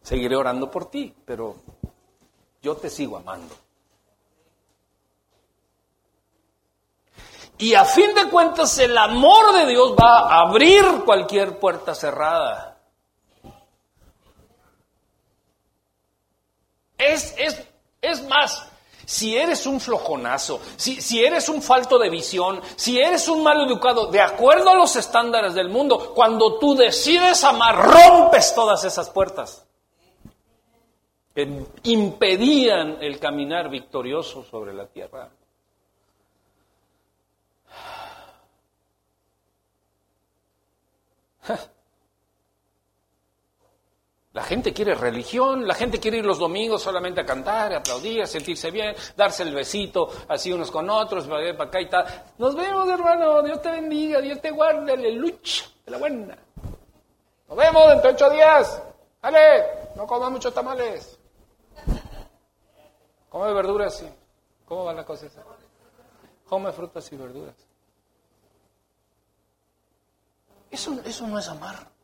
seguiré 0.01 0.35
orando 0.35 0.71
por 0.71 0.89
ti. 0.89 1.15
Pero 1.23 1.55
yo 2.63 2.75
te 2.77 2.89
sigo 2.89 3.15
amando. 3.15 3.53
Y 7.59 7.75
a 7.75 7.85
fin 7.85 8.11
de 8.15 8.27
cuentas 8.31 8.75
el 8.79 8.97
amor 8.97 9.53
de 9.53 9.67
Dios 9.67 9.93
va 9.95 10.21
a 10.21 10.49
abrir 10.49 11.03
cualquier 11.05 11.59
puerta 11.59 11.93
cerrada. 11.93 12.81
Es, 16.97 17.35
es, 17.37 17.66
es 18.01 18.23
más, 18.27 18.67
si 19.05 19.37
eres 19.37 19.65
un 19.65 19.79
flojonazo, 19.79 20.59
si, 20.75 21.01
si, 21.01 21.23
eres 21.23 21.47
un 21.49 21.61
falto 21.61 21.97
de 21.97 22.09
visión, 22.09 22.61
si 22.75 22.99
eres 22.99 23.27
un 23.27 23.41
mal 23.41 23.65
educado, 23.65 24.07
de 24.07 24.21
acuerdo 24.21 24.69
a 24.69 24.75
los 24.75 24.95
estándares 24.95 25.53
del 25.53 25.69
mundo, 25.69 26.13
cuando 26.13 26.59
tú 26.59 26.75
decides 26.75 27.43
amar, 27.43 27.75
rompes 27.75 28.53
todas 28.53 28.83
esas 28.83 29.09
puertas 29.09 29.67
que 31.37 31.47
impedían 31.83 32.97
el 32.99 33.19
caminar 33.19 33.69
victorioso 33.69 34.43
sobre 34.43 34.73
la 34.73 34.87
tierra. 34.87 35.29
La 44.37 44.43
gente 44.43 44.71
quiere 44.71 44.93
religión, 44.93 45.67
la 45.67 45.73
gente 45.73 45.99
quiere 45.99 46.17
ir 46.17 46.25
los 46.25 46.37
domingos 46.37 46.83
solamente 46.83 47.21
a 47.21 47.25
cantar, 47.25 47.73
a 47.73 47.77
aplaudir, 47.77 48.21
a 48.21 48.27
sentirse 48.27 48.69
bien, 48.69 48.95
darse 49.15 49.41
el 49.41 49.51
besito 49.51 50.11
así 50.27 50.53
unos 50.53 50.69
con 50.69 50.87
otros, 50.91 51.25
para 51.25 51.63
acá 51.63 51.81
y 51.81 51.89
tal. 51.89 52.05
Nos 52.37 52.55
vemos, 52.55 52.87
hermano, 52.87 53.41
Dios 53.41 53.59
te 53.63 53.71
bendiga, 53.71 54.21
Dios 54.21 54.39
te 54.39 54.51
guarde, 54.51 54.93
aleluya, 54.93 55.65
de 55.83 55.91
la 55.91 55.97
buena. 55.97 56.37
Nos 57.49 57.57
vemos 57.57 57.89
dentro 57.89 58.09
de 58.09 58.15
ocho 58.15 58.29
días. 58.29 58.83
Dale, 59.23 59.65
no 59.95 60.05
comas 60.05 60.29
muchos 60.29 60.53
tamales. 60.53 61.17
Come 63.29 63.53
verduras, 63.53 63.97
sí. 63.97 64.07
¿Cómo 64.67 64.85
va 64.85 64.93
la 64.93 65.03
cosa 65.03 65.25
esa? 65.25 65.41
Come 66.47 66.71
frutas 66.73 67.11
y 67.11 67.15
verduras. 67.15 67.55
Eso, 70.69 70.95
eso 71.03 71.25
no 71.25 71.39
es 71.39 71.47
amar. 71.47 71.96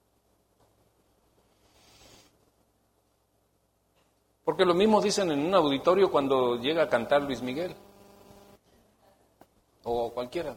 Porque 4.44 4.66
lo 4.66 4.74
mismo 4.74 5.02
dicen 5.02 5.32
en 5.32 5.46
un 5.46 5.56
auditorio 5.56 6.12
cuando 6.12 6.58
llega 6.58 6.84
a 6.84 6.90
cantar 6.90 7.22
Luis 7.22 7.42
Miguel. 7.42 7.76
O 9.84 10.12
cualquiera. 10.14 10.56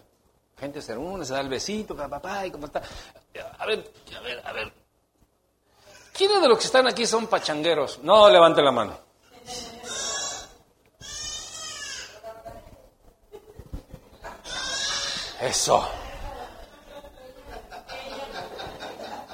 Gente 0.58 0.80
se 0.80 0.94
reúne, 0.94 1.24
se 1.24 1.34
da 1.34 1.40
el 1.40 1.48
besito, 1.48 1.94
papá, 1.94 2.46
y 2.46 2.50
cómo 2.50 2.66
está. 2.66 2.82
A 3.58 3.66
ver, 3.66 3.92
a 4.16 4.20
ver, 4.20 4.46
a 4.46 4.52
ver. 4.52 4.72
¿Quiénes 6.12 6.40
de 6.40 6.48
los 6.48 6.58
que 6.58 6.64
están 6.64 6.86
aquí 6.86 7.06
son 7.06 7.26
pachangueros? 7.26 8.00
No, 8.02 8.28
levante 8.30 8.62
la 8.62 8.72
mano. 8.72 8.98
Eso. 15.42 15.88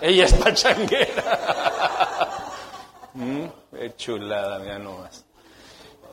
Ella 0.00 0.24
es 0.24 0.34
pachanguera. 0.34 1.82
Mm, 3.14 3.44
qué 3.70 3.94
chulada, 3.96 4.58
mira 4.58 4.78
nomás. 4.78 5.24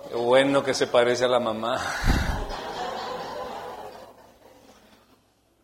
Qué 0.10 0.16
bueno 0.16 0.64
que 0.64 0.74
se 0.74 0.88
parece 0.88 1.26
a 1.26 1.28
la 1.30 1.40
mamá. 1.40 1.80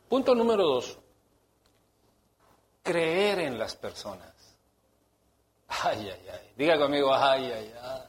Punto 0.07 0.33
número 0.33 0.63
dos. 0.63 0.97
Creer 2.83 3.39
en 3.39 3.57
las 3.59 3.75
personas. 3.75 4.33
Ay, 5.67 6.09
ay, 6.09 6.27
ay. 6.31 6.53
Diga 6.55 6.77
conmigo, 6.77 7.13
ay, 7.13 7.51
ay, 7.51 7.73
ay. 7.81 8.01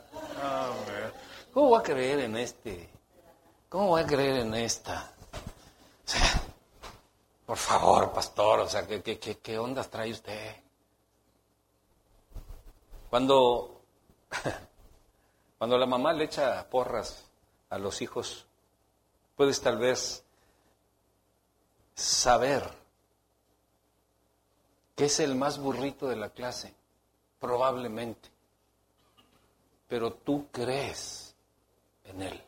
¿Cómo 1.52 1.68
voy 1.70 1.80
a 1.80 1.82
creer 1.82 2.20
en 2.20 2.36
este? 2.36 2.90
¿Cómo 3.68 3.88
voy 3.88 4.02
a 4.02 4.06
creer 4.06 4.40
en 4.40 4.54
esta? 4.54 5.10
O 6.04 6.08
sea, 6.08 6.42
por 7.46 7.56
favor, 7.56 8.12
pastor, 8.12 8.60
o 8.60 8.68
sea, 8.68 8.86
¿qué, 8.86 9.02
qué, 9.02 9.18
qué, 9.18 9.38
qué 9.38 9.58
ondas 9.58 9.90
trae 9.90 10.12
usted? 10.12 10.65
Cuando, 13.11 13.82
cuando 15.59 15.78
la 15.78 15.86
mamá 15.86 16.12
le 16.12 16.24
echa 16.24 16.68
porras 16.68 17.24
a 17.70 17.78
los 17.78 18.02
hijos, 18.02 18.46
puedes 19.36 19.61
tal 19.61 19.78
vez 19.78 20.24
saber 21.94 22.68
que 24.94 25.04
es 25.04 25.20
el 25.20 25.34
más 25.34 25.59
burrito 25.59 26.09
de 26.09 26.16
la 26.16 26.30
clase, 26.30 26.74
probablemente, 27.38 28.30
pero 29.88 30.12
tú 30.12 30.48
crees 30.50 31.34
en 32.04 32.22
él. 32.22 32.42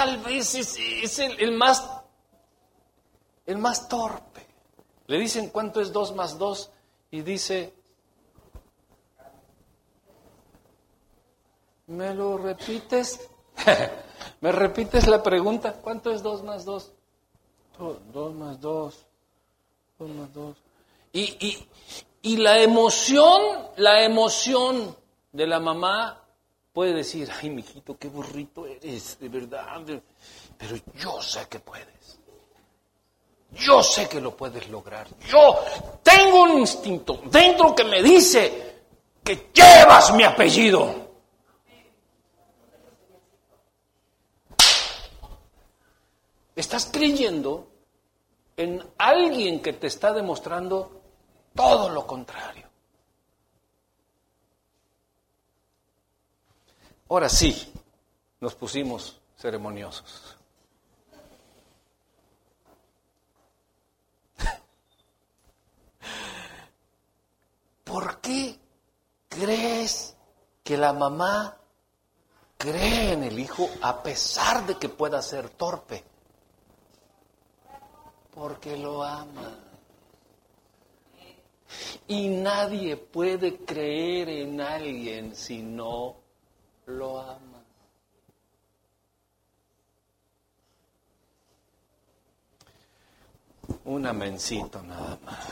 Tal 0.00 0.16
vez 0.16 0.54
es, 0.54 1.18
el, 1.18 1.52
más, 1.52 1.86
el 3.44 3.58
más 3.58 3.86
torpe. 3.86 4.46
Le 5.06 5.18
dicen 5.18 5.50
cuánto 5.50 5.82
es 5.82 5.92
dos 5.92 6.14
más 6.14 6.38
dos 6.38 6.70
y 7.10 7.20
dice, 7.20 7.74
¿me 11.88 12.14
lo 12.14 12.38
repites? 12.38 13.28
¿Me 14.40 14.50
repites 14.52 15.06
la 15.06 15.22
pregunta? 15.22 15.74
¿Cuánto 15.74 16.10
es 16.12 16.22
dos 16.22 16.42
más 16.44 16.64
dos? 16.64 16.92
Dos 17.78 18.34
más 18.34 18.58
dos, 18.58 19.04
dos 19.98 20.08
más 20.08 20.32
dos. 20.32 20.56
Y, 21.12 21.24
y, 21.46 21.68
y 22.22 22.36
la 22.38 22.58
emoción, 22.58 23.68
la 23.76 24.02
emoción 24.02 24.96
de 25.30 25.46
la 25.46 25.60
mamá 25.60 26.19
Puede 26.72 26.94
decir, 26.94 27.28
ay, 27.42 27.50
mijito, 27.50 27.98
qué 27.98 28.08
burrito 28.08 28.66
eres, 28.66 29.18
de 29.18 29.28
verdad. 29.28 29.82
Pero 30.56 30.76
yo 30.94 31.20
sé 31.20 31.46
que 31.48 31.58
puedes. 31.58 32.20
Yo 33.52 33.82
sé 33.82 34.08
que 34.08 34.20
lo 34.20 34.36
puedes 34.36 34.68
lograr. 34.68 35.08
Yo 35.28 35.58
tengo 36.02 36.44
un 36.44 36.60
instinto 36.60 37.20
dentro 37.24 37.74
que 37.74 37.84
me 37.84 38.02
dice 38.02 38.82
que 39.24 39.50
llevas 39.52 40.14
mi 40.14 40.22
apellido. 40.22 41.10
Estás 46.54 46.86
creyendo 46.92 47.68
en 48.56 48.84
alguien 48.98 49.60
que 49.60 49.72
te 49.72 49.88
está 49.88 50.12
demostrando 50.12 51.00
todo 51.54 51.88
lo 51.88 52.06
contrario. 52.06 52.69
Ahora 57.10 57.28
sí, 57.28 57.72
nos 58.38 58.54
pusimos 58.54 59.20
ceremoniosos. 59.36 60.36
¿Por 67.82 68.20
qué 68.20 68.56
crees 69.28 70.14
que 70.62 70.76
la 70.76 70.92
mamá 70.92 71.56
cree 72.56 73.14
en 73.14 73.24
el 73.24 73.40
hijo 73.40 73.68
a 73.82 74.04
pesar 74.04 74.64
de 74.64 74.76
que 74.76 74.88
pueda 74.88 75.20
ser 75.20 75.50
torpe? 75.50 76.04
Porque 78.32 78.76
lo 78.76 79.02
ama. 79.02 79.58
Y 82.06 82.28
nadie 82.28 82.96
puede 82.96 83.64
creer 83.64 84.28
en 84.28 84.60
alguien 84.60 85.34
si 85.34 85.60
no 85.60 86.29
lo 86.90 87.20
ama. 87.20 87.64
Un 93.84 94.06
amencito 94.06 94.82
nada 94.82 95.18
más. 95.24 95.46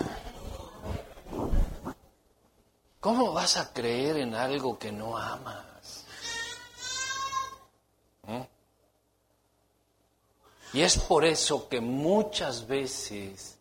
¿Cómo 3.01 3.33
vas 3.33 3.57
a 3.57 3.73
creer 3.73 4.19
en 4.19 4.35
algo 4.35 4.79
que 4.79 4.93
no 4.93 5.17
amas? 5.17 6.05
¿Mm? 8.27 8.43
Y 10.75 10.83
es 10.83 10.99
por 10.99 11.25
eso 11.25 11.69
que 11.69 11.81
muchas 11.81 12.67
veces 12.67 13.58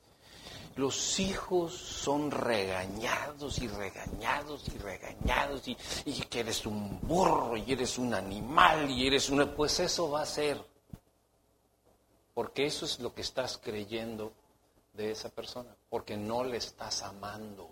los 0.78 1.20
hijos 1.20 1.74
son 1.74 2.30
regañados 2.30 3.58
y 3.60 3.68
regañados 3.68 4.68
y 4.68 4.78
regañados 4.78 5.68
y, 5.68 5.76
que 6.30 6.42
eres 6.42 6.66
un 6.68 7.00
burro 7.02 7.58
y 7.58 7.72
eres 7.72 7.98
un 7.98 8.14
animal 8.14 8.90
y 8.90 9.08
eres 9.08 9.30
una... 9.30 9.52
Pues 9.56 9.80
eso 9.80 10.12
va 10.12 10.22
a 10.22 10.26
ser. 10.26 10.64
Porque 12.36 12.68
eso 12.68 12.86
es 12.86 13.00
lo 13.00 13.14
que 13.14 13.22
estás 13.22 13.58
creyendo 13.58 14.32
de 14.94 15.10
esa 15.10 15.30
persona. 15.30 15.76
Porque 15.90 16.16
no 16.16 16.44
le 16.44 16.58
estás 16.58 17.02
amando. 17.02 17.68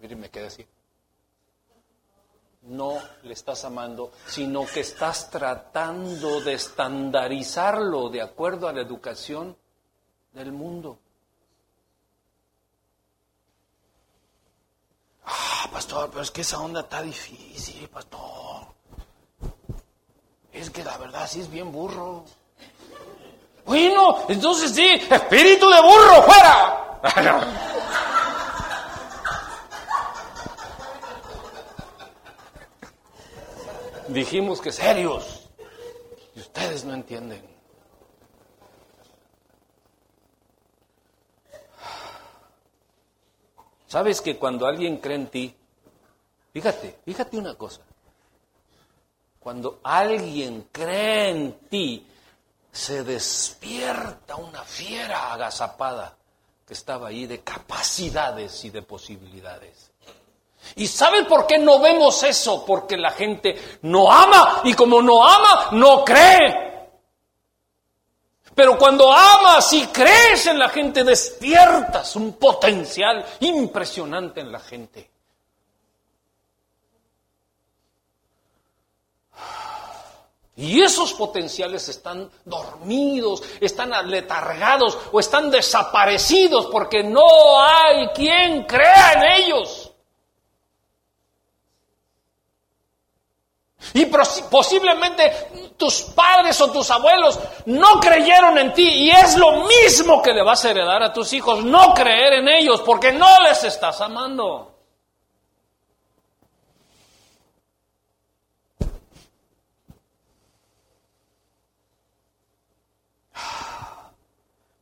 Miren, 0.00 0.20
me 0.20 0.30
queda 0.30 0.46
así. 0.46 0.64
No 2.62 2.96
le 3.24 3.32
estás 3.32 3.64
amando, 3.64 4.12
sino 4.28 4.66
que 4.66 4.80
estás 4.80 5.30
tratando 5.30 6.40
de 6.42 6.54
estandarizarlo 6.54 8.08
de 8.08 8.22
acuerdo 8.22 8.68
a 8.68 8.72
la 8.72 8.82
educación 8.82 9.56
del 10.38 10.52
mundo. 10.52 10.98
pastor, 15.70 16.08
pero 16.10 16.22
es 16.22 16.30
que 16.30 16.40
esa 16.40 16.60
onda 16.60 16.80
está 16.80 17.02
difícil, 17.02 17.88
pastor. 17.88 18.68
Es 20.52 20.70
que 20.70 20.82
la 20.82 20.96
verdad 20.96 21.28
sí 21.28 21.40
es 21.40 21.50
bien 21.50 21.70
burro. 21.70 22.24
Bueno, 23.66 24.24
entonces 24.28 24.74
sí, 24.74 24.88
espíritu 25.10 25.68
de 25.68 25.82
burro, 25.82 26.22
fuera. 26.22 27.00
Dijimos 34.08 34.60
que 34.60 34.72
serios. 34.72 35.48
Y 36.34 36.40
ustedes 36.40 36.84
no 36.84 36.94
entienden. 36.94 37.57
Sabes 43.88 44.20
que 44.20 44.36
cuando 44.36 44.66
alguien 44.66 44.98
cree 44.98 45.16
en 45.16 45.26
ti, 45.28 45.56
fíjate, 46.52 46.98
fíjate 47.04 47.38
una 47.38 47.54
cosa. 47.54 47.80
Cuando 49.40 49.80
alguien 49.82 50.68
cree 50.70 51.30
en 51.30 51.52
ti, 51.70 52.06
se 52.70 53.02
despierta 53.02 54.36
una 54.36 54.62
fiera 54.62 55.32
agazapada 55.32 56.14
que 56.66 56.74
estaba 56.74 57.08
ahí 57.08 57.26
de 57.26 57.40
capacidades 57.40 58.62
y 58.66 58.70
de 58.70 58.82
posibilidades. 58.82 59.90
¿Y 60.76 60.86
sabes 60.86 61.24
por 61.26 61.46
qué 61.46 61.58
no 61.58 61.80
vemos 61.80 62.22
eso? 62.24 62.66
Porque 62.66 62.98
la 62.98 63.12
gente 63.12 63.78
no 63.82 64.12
ama 64.12 64.60
y 64.64 64.74
como 64.74 65.00
no 65.00 65.26
ama, 65.26 65.70
no 65.72 66.04
cree. 66.04 66.67
Pero 68.58 68.76
cuando 68.76 69.12
amas 69.12 69.72
y 69.72 69.86
crees 69.86 70.46
en 70.46 70.58
la 70.58 70.68
gente, 70.68 71.04
despiertas 71.04 72.16
un 72.16 72.32
potencial 72.32 73.24
impresionante 73.38 74.40
en 74.40 74.50
la 74.50 74.58
gente. 74.58 75.08
Y 80.56 80.82
esos 80.82 81.14
potenciales 81.14 81.88
están 81.88 82.28
dormidos, 82.44 83.44
están 83.60 83.94
aletargados 83.94 84.98
o 85.12 85.20
están 85.20 85.52
desaparecidos 85.52 86.66
porque 86.66 87.04
no 87.04 87.62
hay 87.62 88.08
quien 88.08 88.64
crea 88.64 89.12
en 89.12 89.44
ellos. 89.44 89.77
Y 93.94 94.06
posiblemente 94.06 95.72
tus 95.76 96.02
padres 96.02 96.60
o 96.60 96.70
tus 96.70 96.90
abuelos 96.90 97.38
no 97.66 98.00
creyeron 98.00 98.58
en 98.58 98.74
ti 98.74 98.82
y 98.82 99.10
es 99.10 99.36
lo 99.36 99.64
mismo 99.66 100.20
que 100.20 100.32
le 100.32 100.42
vas 100.42 100.64
a 100.64 100.70
heredar 100.70 101.02
a 101.02 101.12
tus 101.12 101.32
hijos, 101.32 101.64
no 101.64 101.94
creer 101.94 102.34
en 102.34 102.48
ellos 102.48 102.82
porque 102.82 103.12
no 103.12 103.40
les 103.42 103.62
estás 103.64 104.00
amando. 104.00 104.74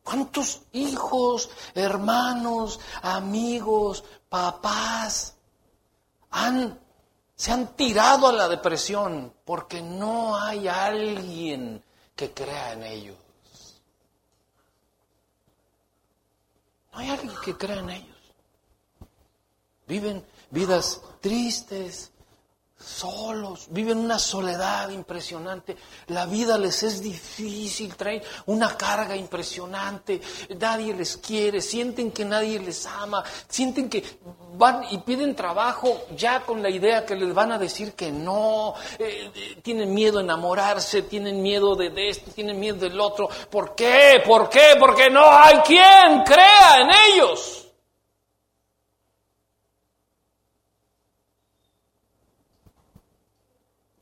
¿Cuántos 0.03 0.61
hijos, 0.71 1.49
hermanos, 1.75 2.79
amigos, 3.03 4.03
papás 4.29 5.35
han 6.31 6.79
se 7.37 7.51
han 7.51 7.75
tirado 7.75 8.27
a 8.27 8.33
la 8.33 8.49
depresión 8.49 9.31
porque 9.45 9.79
no 9.79 10.35
hay 10.35 10.67
alguien 10.67 11.83
que 12.15 12.33
crea 12.33 12.73
en 12.73 12.83
ellos. 12.83 13.17
No 16.91 16.97
hay 16.97 17.11
alguien 17.11 17.35
que 17.45 17.55
crea 17.55 17.77
en 17.77 17.91
ellos. 17.91 18.17
Viven 19.85 20.25
vidas 20.49 20.99
tristes, 21.21 22.11
solos, 22.79 23.67
viven 23.71 23.97
una 23.97 24.19
soledad 24.19 24.89
impresionante, 24.89 25.75
la 26.07 26.25
vida 26.25 26.57
les 26.57 26.83
es 26.83 27.01
difícil, 27.01 27.95
traen 27.95 28.21
una 28.45 28.77
carga 28.77 29.15
impresionante, 29.15 30.21
nadie 30.59 30.93
les 30.93 31.17
quiere, 31.17 31.61
sienten 31.61 32.11
que 32.11 32.23
nadie 32.23 32.59
les 32.59 32.85
ama, 32.85 33.23
sienten 33.47 33.89
que 33.89 34.03
van 34.57 34.83
y 34.91 34.99
piden 34.99 35.35
trabajo 35.35 36.05
ya 36.15 36.41
con 36.41 36.61
la 36.61 36.69
idea 36.69 37.05
que 37.05 37.15
les 37.15 37.33
van 37.33 37.51
a 37.51 37.57
decir 37.57 37.93
que 37.93 38.11
no, 38.11 38.75
eh, 38.99 39.31
eh, 39.33 39.57
tienen 39.61 39.93
miedo 39.93 40.19
a 40.19 40.21
enamorarse, 40.21 41.03
tienen 41.03 41.41
miedo 41.41 41.75
de, 41.75 42.09
esto, 42.09 42.31
tienen 42.31 42.59
miedo 42.59 42.77
del 42.77 42.99
otro. 42.99 43.29
¿Por 43.49 43.75
qué? 43.75 44.21
¿Por 44.25 44.49
qué? 44.49 44.75
Porque 44.79 45.09
no 45.09 45.25
hay 45.29 45.57
quien 45.59 46.23
crea 46.25 46.81
en 46.81 46.89
ellos. 47.13 47.66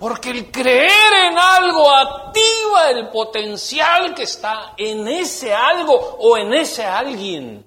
Porque 0.06 0.30
el 0.30 0.52
creer 0.52 1.14
en 1.32 1.36
algo 1.36 1.90
activa 1.90 2.92
el 2.92 3.10
potencial 3.10 4.14
que 4.14 4.22
está 4.22 4.76
en 4.78 5.08
ese 5.08 5.52
algo 5.52 5.96
o 5.96 6.38
en 6.38 6.54
ese 6.54 6.86
alguien. 6.86 7.66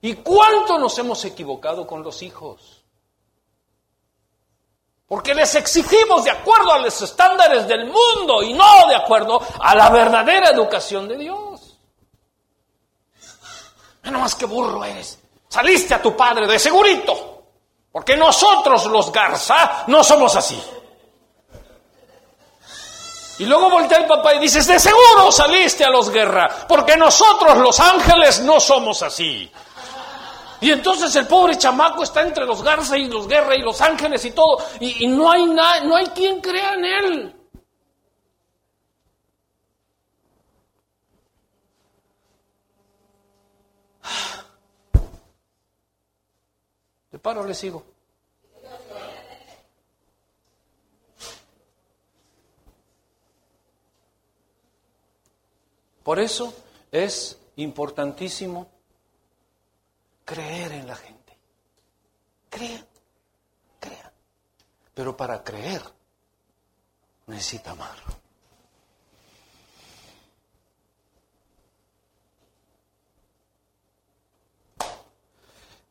¿Y 0.00 0.14
cuánto 0.14 0.78
nos 0.78 0.96
hemos 0.98 1.22
equivocado 1.26 1.86
con 1.86 2.02
los 2.02 2.22
hijos? 2.22 2.82
Porque 5.06 5.34
les 5.34 5.54
exigimos 5.54 6.24
de 6.24 6.30
acuerdo 6.30 6.72
a 6.72 6.78
los 6.78 7.02
estándares 7.02 7.68
del 7.68 7.84
mundo 7.84 8.42
y 8.42 8.54
no 8.54 8.86
de 8.88 8.94
acuerdo 8.94 9.38
a 9.60 9.74
la 9.74 9.90
verdadera 9.90 10.48
educación 10.48 11.06
de 11.06 11.18
Dios. 11.18 11.76
No 14.04 14.20
más 14.20 14.34
que 14.34 14.46
burro 14.46 14.82
eres. 14.82 15.18
Saliste 15.46 15.92
a 15.92 16.00
tu 16.00 16.16
padre 16.16 16.46
de 16.46 16.58
segurito. 16.58 17.29
Porque 17.92 18.16
nosotros 18.16 18.86
los 18.86 19.10
Garza 19.10 19.84
no 19.88 20.04
somos 20.04 20.36
así. 20.36 20.60
Y 23.38 23.46
luego 23.46 23.70
voltea 23.70 23.98
el 23.98 24.06
papá 24.06 24.34
y 24.34 24.38
dices, 24.38 24.66
de 24.66 24.78
seguro 24.78 25.32
saliste 25.32 25.82
a 25.82 25.88
los 25.88 26.10
guerra, 26.10 26.66
porque 26.68 26.94
nosotros 26.94 27.56
los 27.56 27.80
ángeles 27.80 28.40
no 28.40 28.60
somos 28.60 29.02
así. 29.02 29.50
Y 30.60 30.70
entonces 30.70 31.16
el 31.16 31.26
pobre 31.26 31.56
chamaco 31.56 32.02
está 32.02 32.20
entre 32.20 32.44
los 32.44 32.62
Garza 32.62 32.98
y 32.98 33.08
los 33.08 33.26
Guerra 33.26 33.54
y 33.56 33.62
los 33.62 33.80
ángeles 33.80 34.22
y 34.26 34.32
todo, 34.32 34.58
y, 34.78 35.06
no 35.06 35.30
hay 35.30 35.46
nada, 35.46 35.80
no 35.80 35.96
hay 35.96 36.06
quien 36.08 36.42
crea 36.42 36.74
en 36.74 36.84
él. 36.84 37.39
¿De 47.20 47.22
paro 47.22 47.44
le 47.44 47.52
sigo? 47.52 47.84
Por 56.02 56.18
eso 56.18 56.54
es 56.90 57.38
importantísimo 57.56 58.70
creer 60.24 60.72
en 60.72 60.86
la 60.86 60.96
gente. 60.96 61.36
Crean, 62.48 62.86
crean. 63.78 64.12
Pero 64.94 65.14
para 65.14 65.44
creer 65.44 65.82
necesita 67.26 67.72
amar. 67.72 67.98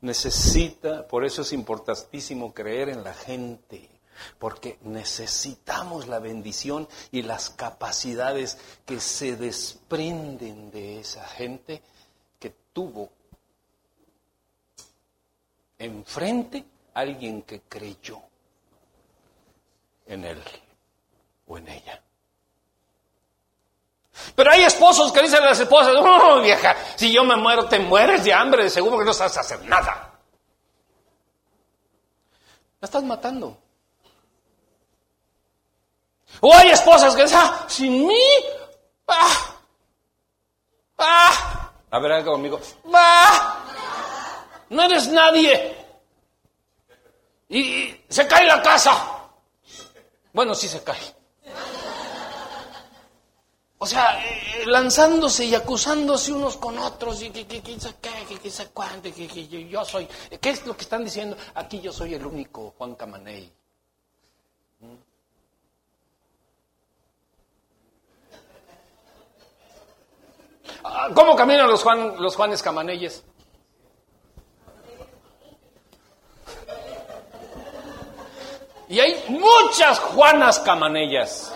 Necesita, 0.01 1.07
por 1.07 1.25
eso 1.25 1.41
es 1.41 1.53
importantísimo 1.53 2.53
creer 2.53 2.89
en 2.89 3.03
la 3.03 3.13
gente 3.13 3.89
porque 4.37 4.77
necesitamos 4.81 6.07
la 6.07 6.19
bendición 6.19 6.87
y 7.11 7.21
las 7.21 7.49
capacidades 7.49 8.57
que 8.85 8.99
se 8.99 9.35
desprenden 9.35 10.71
de 10.71 10.99
esa 10.99 11.25
gente 11.25 11.81
que 12.39 12.53
tuvo 12.73 13.09
enfrente 15.77 16.65
alguien 16.93 17.43
que 17.43 17.61
creyó 17.61 18.21
en 20.05 20.25
él 20.25 20.41
o 21.47 21.57
en 21.57 21.67
ella. 21.67 22.03
Pero 24.35 24.51
hay 24.51 24.63
esposos 24.63 25.11
que 25.11 25.21
dicen 25.21 25.43
a 25.43 25.47
las 25.47 25.59
esposas, 25.59 25.93
oh 25.97 26.39
vieja, 26.41 26.75
si 26.95 27.11
yo 27.11 27.23
me 27.23 27.35
muero 27.35 27.65
te 27.65 27.79
mueres 27.79 28.23
de 28.23 28.33
hambre, 28.33 28.63
de 28.63 28.69
seguro 28.69 28.97
que 28.97 29.05
no 29.05 29.13
sabes 29.13 29.37
hacer 29.37 29.63
nada. 29.65 30.11
La 32.79 32.85
estás 32.85 33.03
matando. 33.03 33.57
O 36.41 36.53
hay 36.53 36.69
esposas 36.69 37.15
que 37.15 37.23
dicen, 37.23 37.39
ah, 37.41 37.65
sin 37.67 38.07
mí, 38.07 38.23
ah, 39.07 39.55
ah, 40.99 41.71
a 41.91 41.99
ver, 41.99 42.11
haga 42.11 42.25
conmigo, 42.25 42.59
ah, 42.93 43.63
no 44.69 44.83
eres 44.83 45.07
nadie. 45.09 45.75
Y, 47.49 48.05
se 48.07 48.27
cae 48.27 48.45
la 48.45 48.61
casa. 48.61 48.95
Bueno, 50.31 50.53
sí 50.53 50.67
se 50.67 50.83
cae. 50.83 51.18
O 53.81 53.85
sea, 53.85 54.21
eh, 54.21 54.65
lanzándose 54.65 55.45
y 55.45 55.55
acusándose 55.55 56.33
unos 56.33 56.57
con 56.57 56.77
otros, 56.77 57.21
y 57.21 57.29
que, 57.29 57.47
que, 57.47 57.61
que, 57.61 57.77
que, 57.77 58.39
que, 58.39 58.65
cuánto, 58.73 59.03
que, 59.03 59.25
que 59.25 59.67
yo 59.69 59.85
soy. 59.85 60.05
¿Qué 60.41 60.49
es 60.49 60.65
lo 60.65 60.75
que 60.75 60.83
están 60.83 61.05
diciendo? 61.05 61.37
Aquí 61.55 61.79
yo 61.79 61.93
soy 61.93 62.13
el 62.13 62.25
único 62.25 62.73
Juan 62.77 62.95
Camaney. 62.95 63.49
Ah, 70.83 71.07
¿Cómo 71.15 71.37
caminan 71.37 71.69
los, 71.69 71.81
Juan, 71.81 72.21
los 72.21 72.35
Juanes 72.35 72.61
Camaneyes? 72.61 73.23
Y 78.89 78.99
hay 78.99 79.23
muchas 79.29 79.99
Juanas 79.99 80.59
Camanellas. 80.59 81.53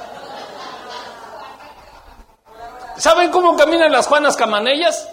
¿Saben 2.97 3.31
cómo 3.31 3.55
caminan 3.57 3.91
las 3.91 4.07
Juanas 4.07 4.35
Camanellas? 4.35 5.09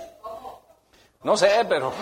No 1.22 1.36
sé, 1.36 1.66
pero... 1.68 1.92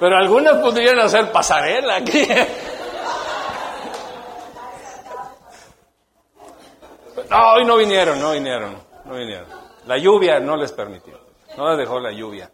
pero 0.00 0.16
algunas 0.16 0.56
podrían 0.58 0.98
hacer 1.00 1.30
pasarela 1.32 1.96
aquí. 1.96 2.26
No, 7.30 7.52
hoy 7.52 7.64
no 7.64 7.76
vinieron, 7.76 8.20
no 8.20 8.32
vinieron, 8.32 8.82
no 9.04 9.14
vinieron. 9.14 9.48
La 9.86 9.98
lluvia 9.98 10.40
no 10.40 10.56
les 10.56 10.72
permitió, 10.72 11.20
no 11.56 11.68
les 11.70 11.78
dejó 11.78 12.00
la 12.00 12.12
lluvia. 12.12 12.50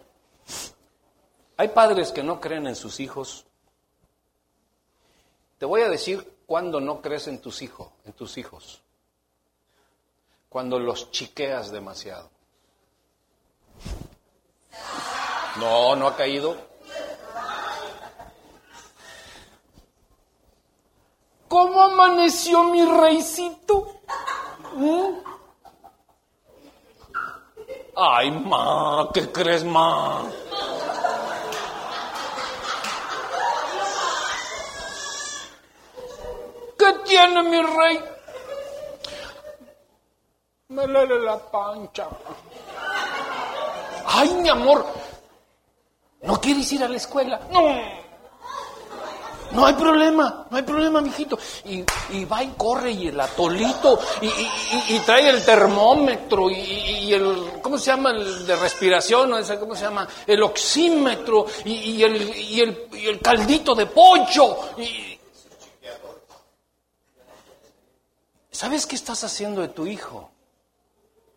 Hay 1.57 1.69
padres 1.69 2.11
que 2.11 2.25
no 2.25 2.41
creen 2.41 2.67
en 2.67 2.75
sus 2.75 2.99
hijos. 2.99 3.47
Te 5.59 5.67
voy 5.67 5.83
a 5.83 5.89
decir 5.89 6.34
cuándo 6.47 6.81
no 6.81 7.01
crees 7.01 7.29
en 7.29 7.41
tus 7.41 7.63
hijos, 7.63 7.89
en 8.05 8.13
tus 8.13 8.39
hijos. 8.39 8.81
Cuando 10.49 10.79
los 10.79 11.11
chiqueas 11.11 11.71
demasiado. 11.71 12.31
No, 15.59 15.97
no 15.97 16.07
ha 16.09 16.17
caído. 16.17 16.57
¿Cómo 21.49 21.83
amaneció 21.83 22.65
mi 22.65 22.85
reycito? 22.85 24.01
¿Eh? 24.77 25.23
Ay, 27.97 28.31
ma, 28.33 29.09
¿qué 29.15 29.31
crees, 29.31 29.63
ma? 29.63 30.25
Tiene 37.05 37.43
mi 37.43 37.63
rey? 37.63 38.01
Me 40.69 40.87
lele 40.87 41.21
la 41.21 41.39
pancha. 41.39 42.09
Ay, 44.07 44.29
mi 44.35 44.49
amor, 44.49 44.85
¿no 46.23 46.41
quieres 46.41 46.73
ir 46.73 46.83
a 46.83 46.89
la 46.89 46.97
escuela? 46.97 47.41
No. 47.51 48.05
No 49.53 49.67
hay 49.67 49.75
problema, 49.75 50.47
no 50.51 50.57
hay 50.57 50.65
problema, 50.65 51.01
mijito. 51.01 51.39
Y, 51.67 51.85
y 52.11 52.25
va 52.25 52.43
y 52.43 52.49
corre 52.57 52.91
y 52.91 53.09
el 53.09 53.21
atolito 53.21 54.01
y, 54.21 54.99
trae 55.01 55.29
el 55.29 55.45
termómetro 55.45 56.51
y, 56.51 57.13
el, 57.13 57.53
¿cómo 57.63 57.79
se 57.79 57.87
llama? 57.87 58.11
El 58.11 58.47
de 58.47 58.57
respiración, 58.57 59.31
¿no? 59.31 59.37
¿cómo 59.61 59.77
se 59.77 59.85
llama? 59.85 60.09
El 60.27 60.43
oxímetro 60.43 61.47
y, 61.65 62.03
el, 62.03 62.37
y, 62.37 62.61
el, 62.61 62.89
y 62.95 63.07
el 63.07 63.21
caldito 63.21 63.75
de 63.75 63.87
pollo. 63.87 64.57
¿Sabes 68.55 68.87
qué 68.87 68.95
estás 68.95 69.25
haciendo 69.25 69.63
de 69.63 69.69
tu 69.69 69.85
hijo? 69.85 70.31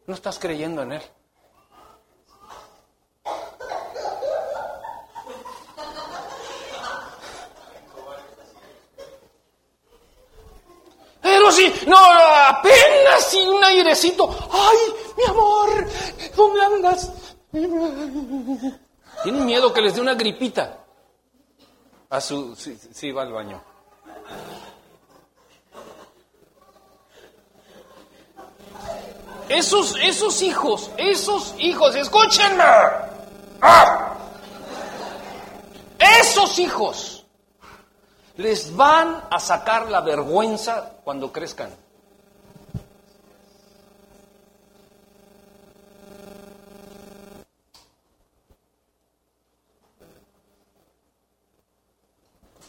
No 0.05 0.13
estás 0.13 0.37
creyendo 0.37 0.83
en 0.83 0.91
él. 0.93 1.01
Pero 11.23 11.51
si, 11.51 11.73
no, 11.87 11.97
apenas 11.97 13.23
si 13.27 13.47
un 13.47 13.63
airecito. 13.63 14.29
¡Ay, 14.51 14.77
mi 15.17 15.23
amor! 15.25 15.87
¿Dónde 16.35 16.61
andas? 16.61 17.11
Tienen 19.23 19.43
miedo 19.43 19.73
que 19.73 19.81
les 19.81 19.95
dé 19.95 20.01
una 20.01 20.13
gripita. 20.13 20.85
A 22.11 22.21
su, 22.21 22.55
sí, 22.55 23.11
va 23.11 23.23
al 23.23 23.33
baño. 23.33 23.63
Esos, 29.49 29.95
esos 30.01 30.41
hijos, 30.41 30.91
esos 30.97 31.55
hijos, 31.57 31.95
escúchenme. 31.95 32.63
¡Ah! 33.61 34.13
Esos 35.97 36.59
hijos 36.59 37.25
les 38.35 38.75
van 38.75 39.23
a 39.31 39.39
sacar 39.39 39.89
la 39.89 40.01
vergüenza 40.01 40.97
cuando 41.03 41.31
crezcan. 41.31 41.69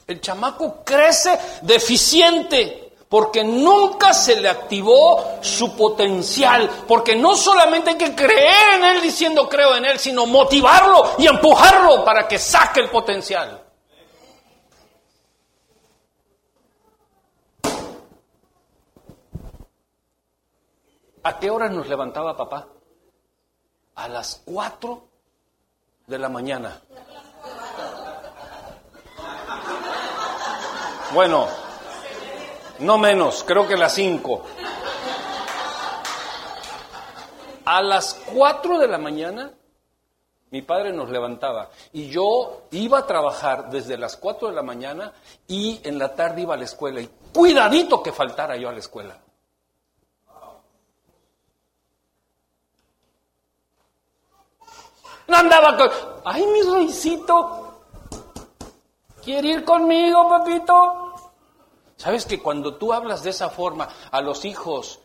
El 0.07 0.22
chamaco 0.22 0.83
crece 0.85 1.39
deficiente 1.62 2.88
porque 3.09 3.43
nunca 3.43 4.13
se 4.13 4.41
le 4.41 4.49
activó 4.49 5.39
su 5.41 5.75
potencial, 5.77 6.69
porque 6.87 7.17
no 7.17 7.35
solamente 7.35 7.91
hay 7.91 7.97
que 7.97 8.15
creer 8.15 8.75
en 8.75 8.85
él 8.85 9.03
diciendo 9.03 9.49
creo 9.49 9.77
en 9.77 9.87
él, 9.87 9.99
sino 9.99 10.27
motivarlo 10.27 11.13
y 11.19 11.27
empujarlo 11.27 12.05
para 12.05 12.29
que 12.29 12.39
saque 12.39 12.81
el 12.81 12.91
potencial. 12.91 13.65
¿A 21.23 21.39
qué 21.39 21.51
hora 21.51 21.69
nos 21.69 21.89
levantaba 21.89 22.37
papá? 22.37 22.69
A 23.97 24.09
las 24.09 24.43
cuatro 24.45 25.09
de 26.07 26.19
la 26.19 26.28
mañana. 26.28 26.81
Bueno, 31.12 31.49
no 32.81 32.99
menos, 32.99 33.45
creo 33.45 33.67
que 33.67 33.77
las 33.77 33.95
cinco. 33.95 34.43
A 37.65 37.83
las 37.83 38.15
cuatro 38.15 38.79
de 38.79 38.89
la 38.89 38.99
mañana 38.99 39.53
mi 40.51 40.63
padre 40.63 40.93
nos 40.93 41.11
levantaba 41.11 41.69
y 41.93 42.09
yo 42.09 42.63
iba 42.71 43.01
a 43.01 43.07
trabajar 43.07 43.69
desde 43.69 43.99
las 43.99 44.17
cuatro 44.17 44.49
de 44.49 44.55
la 44.55 44.63
mañana 44.63 45.13
y 45.47 45.81
en 45.85 45.99
la 45.99 46.15
tarde 46.15 46.43
iba 46.43 46.55
a 46.55 46.57
la 46.57 46.65
escuela 46.65 47.01
y 47.01 47.11
cuidadito 47.35 48.03
que 48.03 48.13
faltara 48.13 48.57
yo 48.57 48.69
a 48.69 48.73
la 48.73 48.79
escuela. 48.79 49.19
No 55.27 55.37
andaba 55.37 55.77
con, 55.77 55.91
ay, 56.25 56.47
mi 56.47 56.63
reycito, 56.63 57.83
¿quiere 59.23 59.49
ir 59.49 59.65
conmigo, 59.65 60.27
papito? 60.27 61.07
¿Sabes 61.99 62.25
que 62.27 62.41
cuando 62.41 62.77
tú 62.77 62.93
hablas 62.93 63.25
de 63.25 63.31
esa 63.31 63.51
forma 63.51 63.89
a 64.12 64.20
los 64.20 64.45
hijos, 64.45 65.01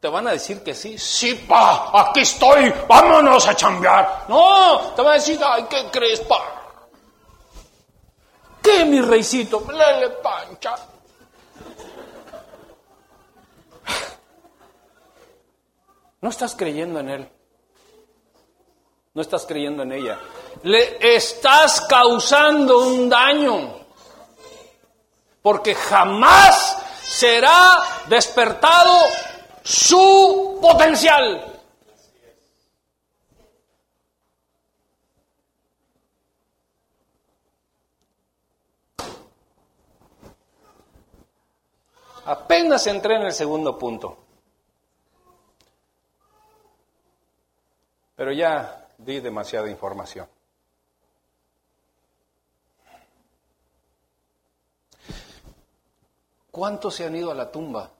te 0.00 0.08
van 0.08 0.26
a 0.26 0.32
decir 0.32 0.64
que 0.64 0.74
sí? 0.74 0.98
Sí, 0.98 1.34
pa, 1.48 1.92
aquí 1.94 2.20
estoy, 2.20 2.74
vámonos 2.88 3.46
a 3.46 3.54
chambear. 3.54 4.24
No, 4.28 4.92
te 4.96 5.02
van 5.02 5.12
a 5.12 5.14
decir, 5.14 5.38
ay, 5.44 5.64
¿qué 5.70 5.88
crees, 5.92 6.20
pa? 6.22 6.40
¿Qué, 8.60 8.84
mi 8.84 9.00
reycito? 9.00 9.64
Lele 9.70 10.10
pancha. 10.20 10.74
No 16.20 16.28
estás 16.28 16.56
creyendo 16.56 16.98
en 16.98 17.08
él. 17.08 17.28
No 19.14 19.22
estás 19.22 19.46
creyendo 19.46 19.84
en 19.84 19.92
ella. 19.92 20.18
Le 20.64 21.14
estás 21.16 21.82
causando 21.82 22.80
un 22.88 23.08
daño. 23.08 23.81
Porque 25.42 25.74
jamás 25.74 26.78
será 27.02 27.80
despertado 28.08 28.96
su 29.62 30.58
potencial. 30.60 31.52
Apenas 42.24 42.86
entré 42.86 43.16
en 43.16 43.22
el 43.22 43.32
segundo 43.32 43.76
punto. 43.76 44.16
Pero 48.14 48.32
ya 48.32 48.86
di 48.96 49.18
demasiada 49.18 49.68
información. 49.68 50.28
¿Cuántos 56.52 56.94
se 56.94 57.06
han 57.06 57.16
ido 57.16 57.30
a 57.30 57.34
la 57.34 57.50
tumba? 57.50 57.90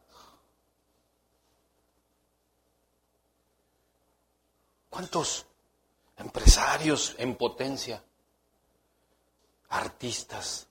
¿Cuántos 4.90 5.46
empresarios 6.18 7.14
en 7.16 7.34
potencia? 7.34 8.04
Artistas, 9.70 10.66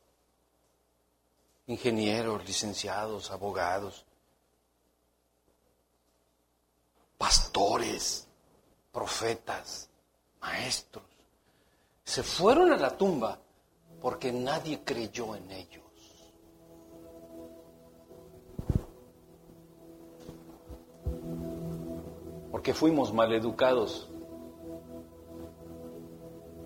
ingenieros, 1.66 2.46
licenciados, 2.46 3.32
abogados, 3.32 4.06
pastores, 7.18 8.28
profetas, 8.92 9.90
maestros. 10.40 11.04
Se 12.04 12.22
fueron 12.22 12.72
a 12.72 12.78
la 12.78 12.96
tumba 12.96 13.40
porque 14.00 14.32
nadie 14.32 14.84
creyó 14.84 15.36
en 15.36 15.50
ellos. 15.50 15.91
Porque 22.62 22.76
fuimos 22.76 23.12
maleducados. 23.12 24.08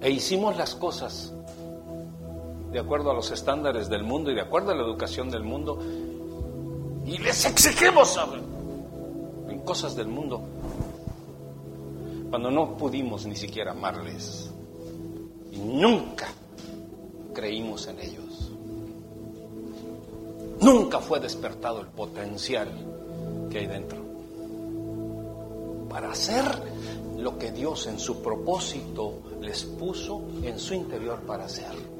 E 0.01 0.09
hicimos 0.09 0.57
las 0.57 0.75
cosas 0.75 1.31
de 2.69 2.77
acuerdo 2.77 3.11
a 3.11 3.13
los 3.13 3.31
estándares 3.31 3.87
del 3.87 4.03
mundo 4.03 4.29
y 4.29 4.35
de 4.35 4.41
acuerdo 4.41 4.71
a 4.71 4.75
la 4.75 4.83
educación 4.83 5.29
del 5.29 5.43
mundo. 5.43 5.79
Y 7.05 7.17
les 7.19 7.45
exigimos 7.45 8.19
en 9.47 9.59
cosas 9.61 9.95
del 9.95 10.09
mundo. 10.09 10.41
Cuando 12.29 12.51
no 12.51 12.75
pudimos 12.75 13.25
ni 13.25 13.37
siquiera 13.37 13.71
amarles. 13.71 14.51
Y 15.53 15.59
nunca 15.59 16.27
creímos 17.33 17.87
en 17.87 18.01
ellos. 18.01 18.51
Nunca 20.59 20.99
fue 20.99 21.21
despertado 21.21 21.79
el 21.79 21.87
potencial 21.87 22.67
que 23.49 23.59
hay 23.59 23.67
dentro 23.67 24.04
para 25.95 26.11
hacer 26.11 26.43
lo 27.17 27.39
que 27.39 27.53
Dios 27.53 27.87
en 27.87 27.97
su 27.99 28.21
propósito 28.21 29.21
les 29.39 29.63
puso 29.63 30.27
en 30.43 30.59
su 30.59 30.73
interior 30.73 31.21
para 31.21 31.45
hacer. 31.45 31.94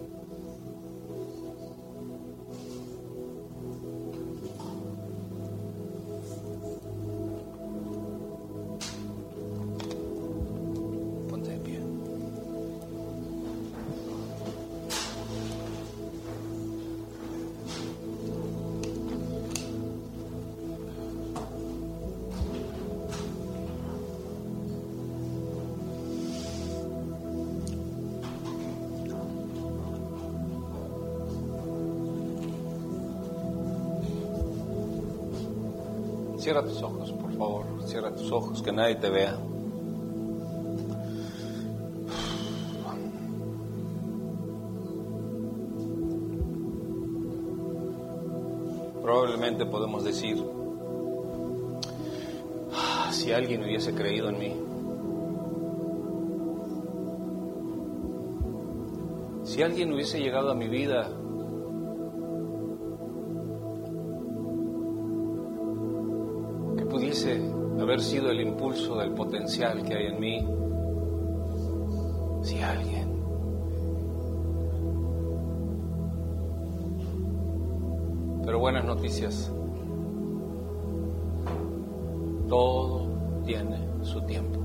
Cierra 36.56 36.70
tus 36.70 36.84
ojos, 36.84 37.12
por 37.12 37.34
favor. 37.34 37.66
Cierra 37.86 38.16
tus 38.16 38.32
ojos, 38.32 38.62
que 38.62 38.72
nadie 38.72 38.96
te 38.96 39.10
vea. 39.10 39.38
Probablemente 49.02 49.66
podemos 49.66 50.06
decir, 50.06 50.42
ah, 52.74 53.10
si 53.12 53.34
alguien 53.34 53.62
hubiese 53.62 53.94
creído 53.94 54.30
en 54.30 54.40
mí, 54.40 54.56
si 59.44 59.62
alguien 59.62 59.92
hubiese 59.92 60.22
llegado 60.22 60.52
a 60.52 60.56
mi 60.56 60.70
vida 60.70 61.10
haber 67.96 68.02
sido 68.02 68.30
el 68.30 68.42
impulso 68.42 68.98
del 68.98 69.12
potencial 69.12 69.82
que 69.84 69.96
hay 69.96 70.08
en 70.08 70.20
mí, 70.20 70.46
si 72.44 72.62
alguien 72.62 73.16
Pero 78.44 78.60
buenas 78.60 78.86
noticias. 78.86 79.52
Todo 82.48 83.08
tiene 83.44 83.80
su 84.04 84.22
tiempo. 84.22 84.60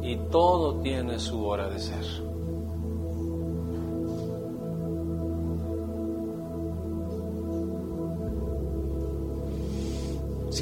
Y 0.00 0.16
todo 0.30 0.80
tiene 0.80 1.18
su 1.18 1.44
hora 1.44 1.68
de 1.68 1.78
ser. 1.78 2.31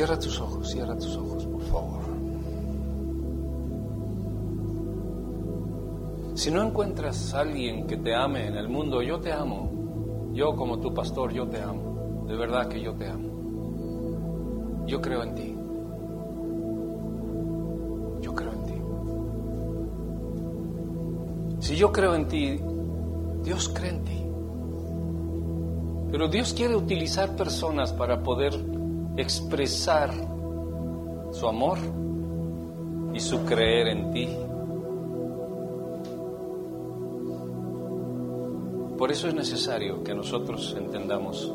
Cierra 0.01 0.19
tus 0.19 0.41
ojos, 0.41 0.71
cierra 0.71 0.97
tus 0.97 1.15
ojos, 1.15 1.45
por 1.45 1.61
favor. 1.61 2.01
Si 6.33 6.51
no 6.51 6.63
encuentras 6.63 7.35
a 7.35 7.41
alguien 7.41 7.87
que 7.87 7.99
te 7.99 8.15
ame 8.15 8.47
en 8.47 8.57
el 8.57 8.71
mundo, 8.71 9.03
yo 9.03 9.21
te 9.21 9.31
amo. 9.31 10.31
Yo 10.33 10.57
como 10.57 10.81
tu 10.81 10.95
pastor, 10.95 11.35
yo 11.35 11.47
te 11.49 11.61
amo. 11.61 12.25
De 12.27 12.35
verdad 12.35 12.67
que 12.69 12.81
yo 12.81 12.95
te 12.95 13.09
amo. 13.09 14.87
Yo 14.87 15.03
creo 15.03 15.23
en 15.23 15.35
ti. 15.35 15.55
Yo 18.23 18.35
creo 18.35 18.53
en 18.53 18.65
ti. 18.65 18.75
Si 21.59 21.77
yo 21.77 21.93
creo 21.93 22.15
en 22.15 22.27
ti, 22.27 22.59
Dios 23.43 23.69
cree 23.69 23.91
en 23.91 24.05
ti. 24.05 24.25
Pero 26.11 26.29
Dios 26.29 26.55
quiere 26.55 26.75
utilizar 26.75 27.37
personas 27.37 27.93
para 27.93 28.23
poder 28.23 28.70
expresar 29.17 30.11
su 31.33 31.47
amor 31.47 31.79
y 33.13 33.21
su 33.21 33.45
creer 33.45 33.89
en 33.89 34.11
ti. 34.13 34.29
Por 38.99 39.11
eso 39.11 39.29
es 39.29 39.35
necesario 39.35 40.05
que 40.05 40.15
nosotros 40.15 40.77
entendamos 40.79 41.55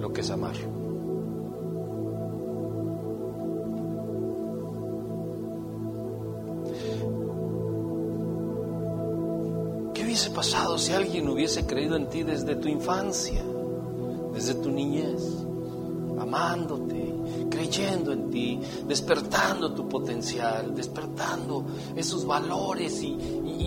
lo 0.00 0.12
que 0.12 0.20
es 0.22 0.30
amar. 0.30 0.85
Si 10.86 10.92
alguien 10.92 11.28
hubiese 11.28 11.66
creído 11.66 11.96
en 11.96 12.08
ti 12.08 12.22
desde 12.22 12.54
tu 12.54 12.68
infancia, 12.68 13.42
desde 14.32 14.54
tu 14.54 14.70
niñez, 14.70 15.20
amándote, 16.16 17.12
creyendo 17.50 18.12
en 18.12 18.30
ti, 18.30 18.60
despertando 18.86 19.72
tu 19.72 19.88
potencial, 19.88 20.76
despertando 20.76 21.64
esos 21.96 22.24
valores 22.24 23.02
y, 23.02 23.16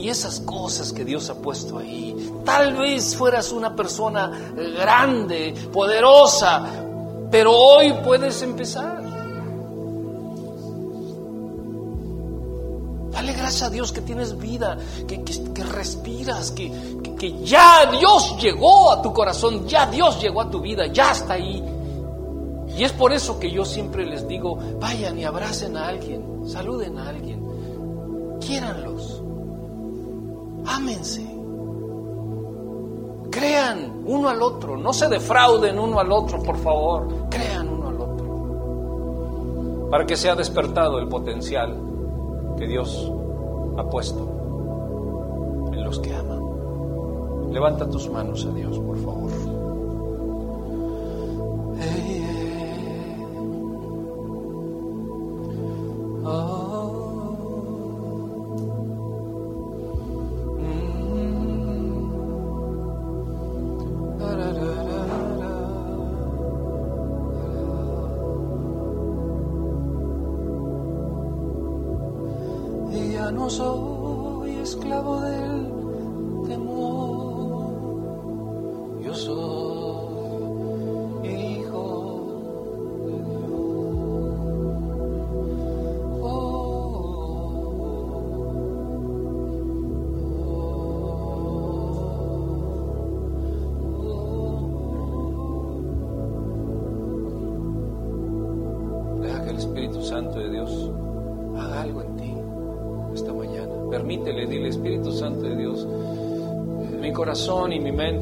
esas 0.08 0.40
cosas 0.40 0.94
que 0.94 1.04
Dios 1.04 1.30
ha 1.30 1.36
puesto 1.36 1.78
ahí? 1.78 2.16
Tal 2.46 2.78
vez 2.78 3.18
fueras 3.18 3.52
una 3.52 3.76
persona 3.76 4.54
grande, 4.80 5.54
poderosa, 5.74 6.66
pero 7.30 7.52
hoy 7.52 7.94
puedes 8.02 8.42
empezar. 8.42 9.10
gracias 13.50 13.64
a 13.64 13.70
Dios 13.72 13.92
que 13.92 14.02
tienes 14.02 14.38
vida, 14.38 14.78
que, 15.08 15.64
respiras, 15.64 16.52
que, 16.52 16.72
que 17.20 17.44
ya 17.44 17.86
Dios 17.92 18.38
llegó 18.40 18.92
a 18.92 19.02
tu 19.02 19.12
corazón, 19.14 19.68
ya 19.68 19.86
Dios 19.86 20.22
llegó 20.22 20.42
a 20.42 20.50
tu 20.50 20.62
vida, 20.62 20.88
ya 20.88 21.12
está 21.12 21.34
ahí. 21.34 21.62
Y 22.78 22.84
es 22.84 22.94
por 22.94 23.12
eso 23.12 23.38
que 23.38 23.52
yo 23.52 23.66
siempre 23.66 24.06
les 24.06 24.26
digo, 24.26 24.58
vayan 24.80 25.20
y 25.20 25.26
abracen 25.26 25.76
a 25.76 25.90
alguien, 25.90 26.48
saluden 26.48 26.98
a 26.98 27.10
alguien, 27.10 27.46
quiéranlos, 28.40 29.22
ámense, 30.66 31.28
crean 33.30 34.02
uno 34.06 34.30
al 34.30 34.42
otro, 34.42 34.78
no 34.78 34.94
se 34.94 35.10
defrauden 35.10 35.78
uno 35.78 36.00
al 36.00 36.12
otro, 36.14 36.42
por 36.42 36.58
favor, 36.58 37.28
crean 37.30 37.68
uno 37.68 37.90
al 37.90 38.00
otro, 38.00 39.90
para 39.92 40.06
que 40.06 40.16
sea 40.16 40.36
despertado 40.36 41.00
el 41.00 41.10
potencial 41.10 41.76
que 42.58 42.66
Dios 42.66 43.12
ha 43.78 43.84
puesto 43.90 44.26
en 45.74 45.84
los 45.84 46.00
que 46.00 46.16
aman. 46.16 46.49
Levanta 47.52 47.90
tus 47.90 48.10
manos 48.10 48.46
a 48.46 48.52
Dios, 48.52 48.78
por 48.80 48.98
favor. 48.98 49.49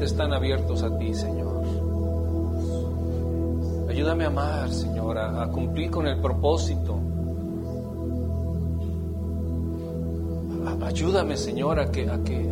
Están 0.08 0.32
abiertos 0.32 0.82
a 0.82 0.98
ti, 0.98 1.14
Señor. 1.14 1.62
Ayúdame 3.88 4.24
a 4.24 4.28
amar, 4.28 4.70
Señor, 4.70 5.18
a, 5.18 5.48
cumplir 5.48 5.90
con 5.90 6.06
el 6.06 6.20
propósito. 6.20 6.98
Ayúdame, 10.82 11.36
Señor, 11.36 11.78
a 11.78 11.90
que, 11.90 12.08
a 12.08 12.18
que 12.24 12.50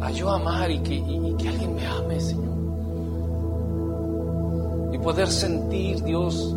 a 0.00 0.10
yo 0.10 0.28
amar 0.28 0.70
y 0.70 0.80
que, 0.80 0.94
y 0.94 1.34
que 1.38 1.48
alguien 1.48 1.74
me 1.74 1.86
ame, 1.86 2.20
Señor. 2.20 2.52
Y 4.92 4.98
poder 4.98 5.28
sentir, 5.28 6.02
Dios, 6.02 6.54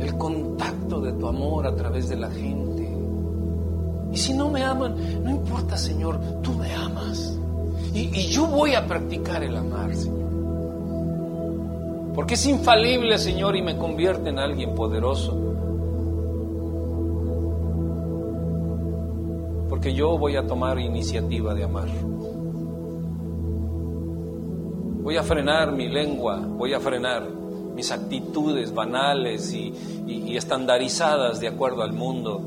el 0.00 0.14
contacto 0.18 1.00
de 1.00 1.12
tu 1.12 1.26
amor 1.26 1.66
a 1.66 1.74
través 1.74 2.10
de 2.10 2.16
la 2.16 2.30
gente. 2.30 2.74
Y 4.12 4.16
si 4.16 4.34
no 4.34 4.50
me 4.50 4.62
aman, 4.62 4.94
no 5.24 5.30
importa, 5.30 5.76
Señor, 5.78 6.20
tú 6.42 6.52
me 6.52 6.72
amas. 6.74 7.38
Y, 7.92 8.28
yo 8.28 8.46
voy 8.46 8.74
a 8.74 8.86
practicar 8.86 9.42
el 9.42 9.56
amar, 9.56 9.94
Señor. 9.94 10.24
Porque 12.14 12.34
es 12.34 12.46
infalible, 12.46 13.18
Señor, 13.18 13.56
y 13.56 13.62
me 13.62 13.76
convierte 13.76 14.30
en 14.30 14.38
alguien 14.38 14.74
poderoso. 14.74 15.36
Porque 19.68 19.92
yo 19.92 20.16
voy 20.16 20.36
a 20.36 20.46
tomar 20.46 20.78
iniciativa 20.78 21.54
de 21.54 21.64
amar. 21.64 21.88
Voy 25.02 25.16
a 25.16 25.22
frenar 25.22 25.72
mi 25.72 25.88
lengua, 25.88 26.40
voy 26.40 26.72
a 26.72 26.80
frenar 26.80 27.24
mis 27.74 27.90
actitudes 27.90 28.72
banales 28.72 29.52
y- 29.52 29.74
y 30.06 30.36
estandarizadas 30.36 31.40
de 31.40 31.48
acuerdo 31.48 31.82
al 31.82 31.92
mundo. 31.92 32.40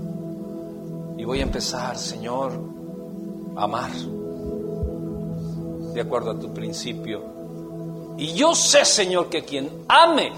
Y 1.18 1.26
voy 1.26 1.40
a 1.40 1.44
empezar, 1.44 1.98
Señor, 1.98 2.54
a 3.56 3.64
amar 3.64 3.92
de 5.98 6.04
acuerdo 6.04 6.32
a 6.32 6.40
tu 6.40 6.54
principio. 6.54 7.24
Y 8.18 8.34
yo 8.34 8.54
sé, 8.54 8.86
Señor, 8.86 9.30
que 9.30 9.44
quien 9.44 9.84
ame 9.88 10.32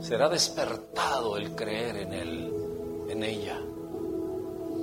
será 0.00 0.28
despertado 0.28 1.36
el 1.38 1.54
creer 1.54 1.96
en 1.96 2.12
él, 2.12 2.52
en 3.08 3.24
ella. 3.24 3.58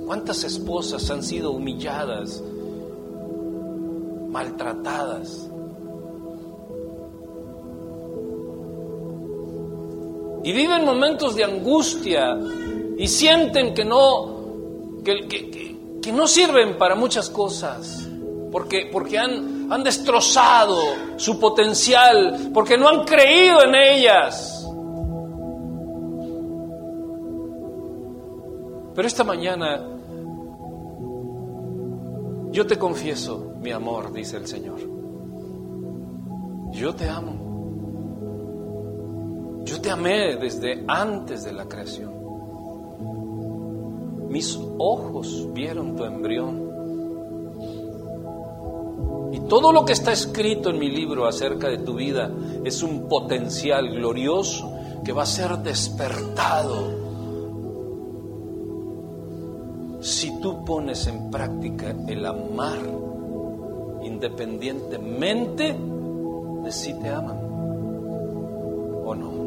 ¿Cuántas 0.06 0.42
esposas 0.42 1.08
han 1.10 1.22
sido 1.22 1.52
humilladas, 1.52 2.42
maltratadas? 4.28 5.48
y 10.44 10.52
viven 10.52 10.84
momentos 10.84 11.34
de 11.34 11.44
angustia 11.44 12.38
y 12.96 13.06
sienten 13.06 13.74
que 13.74 13.84
no, 13.84 15.02
que, 15.04 16.12
no 16.12 16.26
sirven 16.26 16.78
para 16.78 16.94
muchas 16.94 17.28
cosas, 17.28 18.08
porque, 18.50 18.88
porque 18.90 19.18
han, 19.18 19.57
han 19.70 19.82
destrozado 19.84 20.78
su 21.16 21.38
potencial, 21.38 22.50
porque 22.54 22.76
no 22.76 22.88
han 22.88 23.04
creído 23.04 23.62
en 23.62 23.74
ellas. 23.74 24.54
Pero 28.94 29.06
esta 29.06 29.22
mañana 29.24 29.98
yo 32.50 32.66
te 32.66 32.78
confieso, 32.78 33.54
mi 33.60 33.70
amor, 33.70 34.12
dice 34.12 34.36
el 34.38 34.46
Señor. 34.46 34.80
Yo 36.72 36.94
te 36.94 37.08
amo. 37.08 37.48
Yo 39.64 39.80
te 39.80 39.90
amé 39.90 40.36
desde 40.36 40.84
antes 40.88 41.44
de 41.44 41.52
la 41.52 41.66
creación. 41.66 42.10
Mis 44.28 44.58
ojos 44.78 45.48
vieron 45.52 45.94
tu 45.94 46.04
embrión. 46.04 46.67
Y 49.32 49.40
todo 49.40 49.72
lo 49.72 49.84
que 49.84 49.92
está 49.92 50.12
escrito 50.12 50.70
en 50.70 50.78
mi 50.78 50.90
libro 50.90 51.26
acerca 51.26 51.68
de 51.68 51.78
tu 51.78 51.94
vida 51.94 52.30
es 52.64 52.82
un 52.82 53.08
potencial 53.08 53.90
glorioso 53.90 54.72
que 55.04 55.12
va 55.12 55.22
a 55.22 55.26
ser 55.26 55.58
despertado 55.58 57.08
si 60.00 60.40
tú 60.40 60.64
pones 60.64 61.06
en 61.06 61.30
práctica 61.30 61.94
el 62.06 62.24
amar 62.24 62.78
independientemente 64.02 65.76
de 66.64 66.72
si 66.72 66.94
te 66.94 67.08
aman 67.08 67.38
o 69.04 69.14
no. 69.14 69.37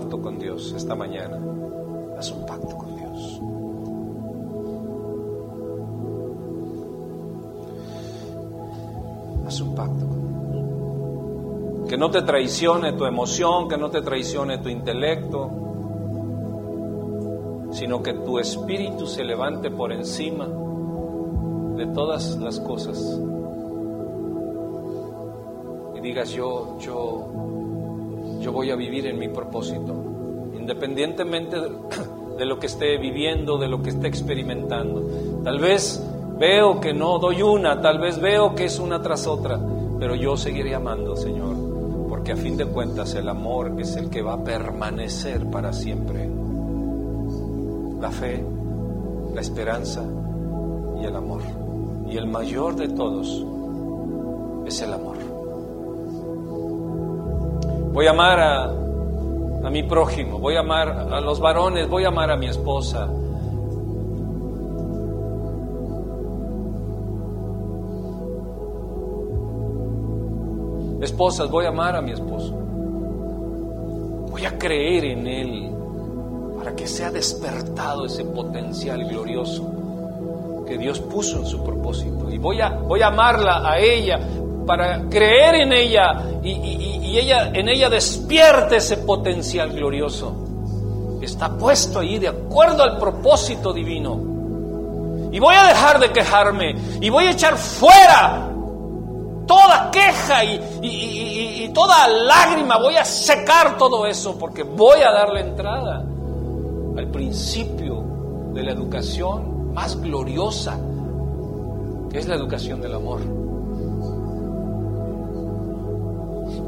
Pacto 0.00 0.22
con 0.22 0.38
Dios 0.38 0.72
esta 0.74 0.94
mañana. 0.94 1.38
Haz 2.18 2.30
un 2.32 2.46
pacto 2.46 2.76
con 2.76 2.96
Dios. 2.96 3.40
Haz 9.46 9.60
un 9.60 9.74
pacto 9.74 10.06
con 10.06 10.52
Dios. 10.52 11.88
Que 11.88 11.98
no 11.98 12.10
te 12.10 12.22
traicione 12.22 12.94
tu 12.94 13.04
emoción, 13.04 13.68
que 13.68 13.76
no 13.76 13.90
te 13.90 14.00
traicione 14.00 14.58
tu 14.58 14.70
intelecto, 14.70 15.50
sino 17.72 18.02
que 18.02 18.14
tu 18.14 18.38
espíritu 18.38 19.06
se 19.06 19.22
levante 19.22 19.70
por 19.70 19.92
encima 19.92 20.48
de 21.76 21.86
todas 21.88 22.36
las 22.38 22.58
cosas 22.60 23.20
y 25.94 26.00
digas 26.00 26.30
yo, 26.30 26.78
yo, 26.78 27.59
yo 28.40 28.52
voy 28.52 28.70
a 28.70 28.76
vivir 28.76 29.06
en 29.06 29.18
mi 29.18 29.28
propósito, 29.28 29.94
independientemente 30.58 31.56
de, 32.38 32.44
lo 32.44 32.58
que 32.58 32.66
esté 32.66 32.96
viviendo, 32.96 33.58
de 33.58 33.68
lo 33.68 33.82
que 33.82 33.90
esté 33.90 34.08
experimentando. 34.08 35.02
Tal 35.44 35.58
vez 35.58 36.02
veo 36.38 36.80
que 36.80 36.92
no 36.92 37.18
doy 37.18 37.42
una, 37.42 37.80
tal 37.80 37.98
vez 37.98 38.20
veo 38.20 38.54
que 38.54 38.64
es 38.64 38.78
una 38.78 39.02
tras 39.02 39.26
otra, 39.26 39.60
pero 39.98 40.14
yo 40.14 40.36
seguiré 40.36 40.74
amando, 40.74 41.16
Señor, 41.16 41.54
porque 42.08 42.32
a 42.32 42.36
fin 42.36 42.56
de 42.56 42.66
cuentas 42.66 43.14
el 43.14 43.28
amor 43.28 43.74
es 43.78 43.96
el 43.96 44.08
que 44.08 44.22
va 44.22 44.34
a 44.34 44.44
permanecer 44.44 45.46
para 45.50 45.72
siempre. 45.72 46.28
La 48.00 48.10
fe, 48.10 48.42
la 49.34 49.40
esperanza 49.42 50.02
y 51.00 51.04
el 51.04 51.14
amor. 51.14 51.42
Y 52.08 52.16
el 52.16 52.26
mayor 52.26 52.74
de 52.76 52.88
todos 52.88 53.44
es 54.66 54.80
el 54.80 54.92
amor. 54.94 55.39
Voy 57.92 58.06
a 58.06 58.10
amar 58.10 58.38
a, 58.38 58.64
a 58.64 59.70
mi 59.70 59.82
prójimo, 59.82 60.38
voy 60.38 60.56
a 60.56 60.60
amar 60.60 60.88
a 60.88 61.20
los 61.20 61.40
varones, 61.40 61.88
voy 61.88 62.04
a 62.04 62.08
amar 62.08 62.30
a 62.30 62.36
mi 62.36 62.46
esposa. 62.46 63.08
Esposas, 71.00 71.50
voy 71.50 71.64
a 71.64 71.70
amar 71.70 71.96
a 71.96 72.00
mi 72.00 72.12
esposo. 72.12 72.52
Voy 74.30 74.44
a 74.44 74.56
creer 74.56 75.04
en 75.06 75.26
él 75.26 75.72
para 76.58 76.76
que 76.76 76.86
sea 76.86 77.10
despertado 77.10 78.04
ese 78.06 78.24
potencial 78.24 79.04
glorioso 79.04 79.80
que 80.66 80.78
Dios 80.78 81.00
puso 81.00 81.38
en 81.38 81.46
su 81.46 81.64
propósito. 81.64 82.30
Y 82.30 82.38
voy 82.38 82.60
a, 82.60 82.68
voy 82.68 83.02
a 83.02 83.08
amarla 83.08 83.68
a 83.68 83.78
ella 83.78 84.20
para 84.66 85.08
creer 85.08 85.56
en 85.56 85.72
ella 85.72 86.22
y, 86.42 87.18
ella, 87.18 87.50
en 87.52 87.68
ella 87.68 87.88
despierte 87.88 88.76
ese 88.76 88.98
potencial 88.98 89.70
glorioso. 89.72 90.34
Está 91.22 91.56
puesto 91.56 91.98
ahí 92.00 92.18
de 92.18 92.28
acuerdo 92.28 92.82
al 92.82 92.98
propósito 92.98 93.72
divino. 93.72 94.20
Y 95.32 95.38
voy 95.38 95.54
a 95.54 95.66
dejar 95.68 96.00
de 96.00 96.10
quejarme 96.10 96.74
y 97.00 97.10
voy 97.10 97.24
a 97.24 97.30
echar 97.32 97.56
fuera 97.56 98.48
toda 99.46 99.90
queja 99.90 100.44
y- 100.44 100.60
y 101.64 101.68
toda 101.72 102.08
lágrima. 102.08 102.78
Voy 102.78 102.96
a 102.96 103.04
secar 103.04 103.76
todo 103.76 104.06
eso 104.06 104.36
porque 104.38 104.62
voy 104.62 105.00
a 105.02 105.10
darle 105.12 105.40
entrada 105.40 106.04
al 106.96 107.06
principio 107.12 108.02
de 108.54 108.62
la 108.62 108.72
educación 108.72 109.72
más 109.74 110.00
gloriosa, 110.00 110.76
que 112.10 112.18
es 112.18 112.26
la 112.26 112.34
educación 112.34 112.80
del 112.80 112.94
amor. 112.94 113.20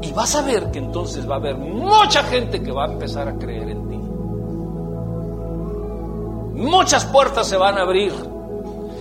Y 0.03 0.11
vas 0.11 0.35
a 0.35 0.41
ver 0.41 0.69
que 0.69 0.79
entonces 0.79 1.29
va 1.29 1.35
a 1.35 1.37
haber 1.37 1.55
mucha 1.57 2.23
gente 2.23 2.61
que 2.61 2.71
va 2.71 2.85
a 2.85 2.91
empezar 2.91 3.29
a 3.29 3.37
creer 3.37 3.69
en 3.69 3.89
ti. 3.89 3.95
Muchas 6.61 7.05
puertas 7.05 7.47
se 7.47 7.55
van 7.55 7.77
a 7.77 7.83
abrir. 7.83 8.13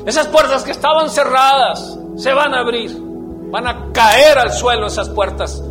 Esas 0.06 0.28
puertas 0.28 0.62
que 0.62 0.70
estaban 0.70 1.10
cerradas 1.10 1.98
se 2.16 2.32
van 2.32 2.54
a 2.54 2.60
abrir. 2.60 2.96
Van 3.50 3.66
a 3.66 3.90
caer 3.92 4.38
al 4.38 4.52
suelo 4.52 4.86
esas 4.86 5.08
puertas 5.10 5.62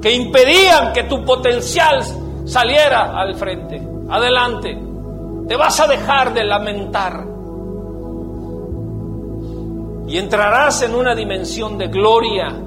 que 0.00 0.14
impedían 0.14 0.92
que 0.92 1.02
tu 1.04 1.24
potencial 1.24 2.00
saliera 2.44 3.18
al 3.18 3.34
frente, 3.34 3.82
adelante. 4.08 4.78
Te 5.48 5.56
vas 5.56 5.80
a 5.80 5.88
dejar 5.88 6.32
de 6.32 6.44
lamentar. 6.44 7.26
Y 10.06 10.16
entrarás 10.16 10.82
en 10.82 10.94
una 10.94 11.12
dimensión 11.14 11.76
de 11.76 11.88
gloria 11.88 12.65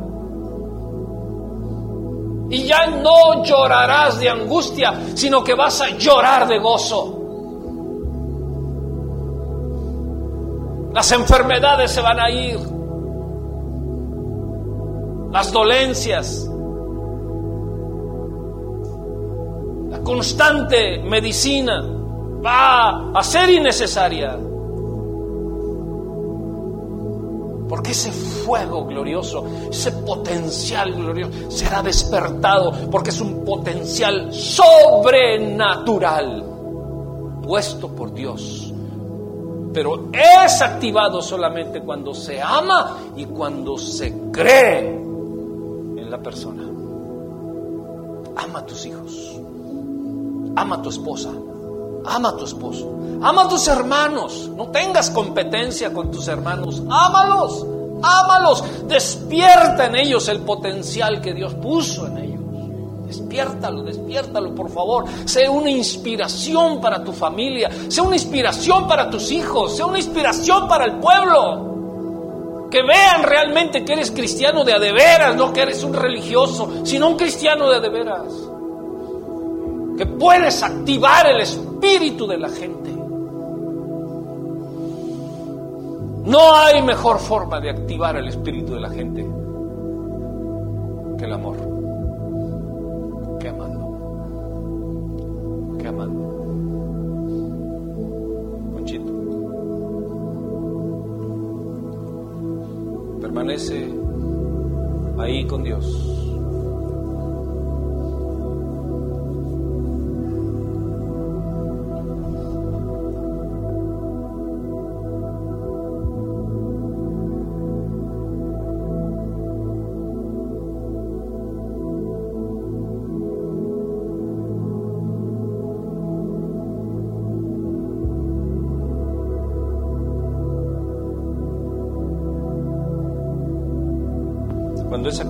y 2.50 2.64
ya 2.64 2.88
no 2.88 3.44
llorarás 3.44 4.20
de 4.20 4.30
angustia, 4.30 4.94
sino 5.14 5.44
que 5.44 5.54
vas 5.54 5.82
a 5.82 5.90
llorar 5.90 6.48
de 6.48 6.60
gozo. 6.60 7.16
Las 10.94 11.12
enfermedades 11.12 11.92
se 11.92 12.02
van 12.02 12.20
a 12.20 12.30
ir. 12.32 12.60
Las 15.32 15.52
dolencias. 15.52 16.50
La 19.92 20.00
constante 20.00 21.00
medicina 21.04 21.86
va 22.44 23.12
a 23.12 23.24
ser 23.24 23.50
innecesaria. 23.50 24.49
Porque 27.70 27.92
ese 27.92 28.12
fuego 28.12 28.84
glorioso, 28.86 29.46
ese 29.70 29.92
potencial 29.92 30.92
glorioso 30.92 31.52
será 31.52 31.84
despertado 31.84 32.72
porque 32.90 33.12
es 33.12 33.22
un 33.22 33.46
potencial 33.46 34.34
sobrenatural 34.34 36.44
puesto 37.44 37.90
por 37.90 38.12
Dios. 38.12 38.74
Pero 39.72 40.10
es 40.12 40.64
activado 40.64 41.22
solamente 41.22 41.82
cuando 41.82 42.16
se 42.16 42.42
ama 42.42 42.98
y 43.16 43.26
cuando 43.26 43.78
se 43.78 44.32
cree 44.32 44.90
en 44.90 46.10
la 46.10 46.18
persona. 46.18 46.64
Ama 48.36 48.60
a 48.60 48.66
tus 48.66 48.84
hijos. 48.88 49.40
Ama 50.56 50.78
a 50.78 50.82
tu 50.82 50.90
esposa. 50.90 51.30
Ama 52.06 52.30
a 52.30 52.38
tu 52.38 52.46
esposo. 52.46 52.92
Ama 53.22 53.44
a 53.44 53.48
tus 53.48 53.68
hermanos. 53.68 54.50
No 54.56 54.68
tengas 54.68 55.10
competencia 55.10 55.94
con 55.94 56.12
tus 56.12 56.28
hermanos. 56.28 56.82
Ámalos. 56.90 57.66
Ámalos. 58.02 58.64
Despierta 58.88 59.88
en 59.88 59.96
ellos 59.96 60.28
el 60.30 60.40
potencial 60.42 61.22
que 61.22 61.34
Dios 61.34 61.54
puso 61.56 62.08
en 62.08 62.18
ellos. 62.18 62.40
Despiértalo, 63.08 63.82
despiértalo, 63.84 64.54
por 64.54 64.70
favor. 64.70 65.06
Sea 65.26 65.50
una 65.50 65.72
inspiración 65.72 66.80
para 66.80 67.04
tu 67.04 67.12
familia. 67.12 67.70
Sea 67.88 68.04
una 68.04 68.16
inspiración 68.16 68.88
para 68.88 69.10
tus 69.10 69.32
hijos. 69.32 69.76
Sea 69.76 69.86
una 69.86 69.98
inspiración 69.98 70.68
para 70.68 70.86
el 70.86 71.00
pueblo. 71.00 72.68
Que 72.70 72.84
vean 72.84 73.24
realmente 73.24 73.84
que 73.84 73.94
eres 73.94 74.12
cristiano 74.12 74.64
de 74.64 74.74
adeveras, 74.74 75.36
no 75.36 75.52
que 75.52 75.64
eres 75.64 75.84
un 75.84 75.94
religioso, 75.94 76.70
sino 76.84 77.08
un 77.10 77.18
cristiano 77.18 77.68
de 77.68 77.78
adeveras. 77.78 78.32
Que 80.00 80.06
puedes 80.06 80.64
activar 80.64 81.28
el 81.28 81.42
espíritu 81.42 82.26
de 82.26 82.38
la 82.38 82.48
gente. 82.48 82.90
No 86.24 86.56
hay 86.56 86.82
mejor 86.82 87.20
forma 87.20 87.60
de 87.60 87.72
activar 87.72 88.16
el 88.16 88.30
espíritu 88.30 88.76
de 88.76 88.80
la 88.80 88.90
gente 88.92 89.28
que 91.18 91.26
el 91.26 91.34
amor. 91.34 91.58
Que 93.42 93.50
amando. 93.50 93.98
Que 95.78 95.88
amando. 95.90 96.22
Conchito. 98.72 99.12
Permanece 103.20 103.94
ahí 105.18 105.46
con 105.46 105.62
Dios. 105.62 106.19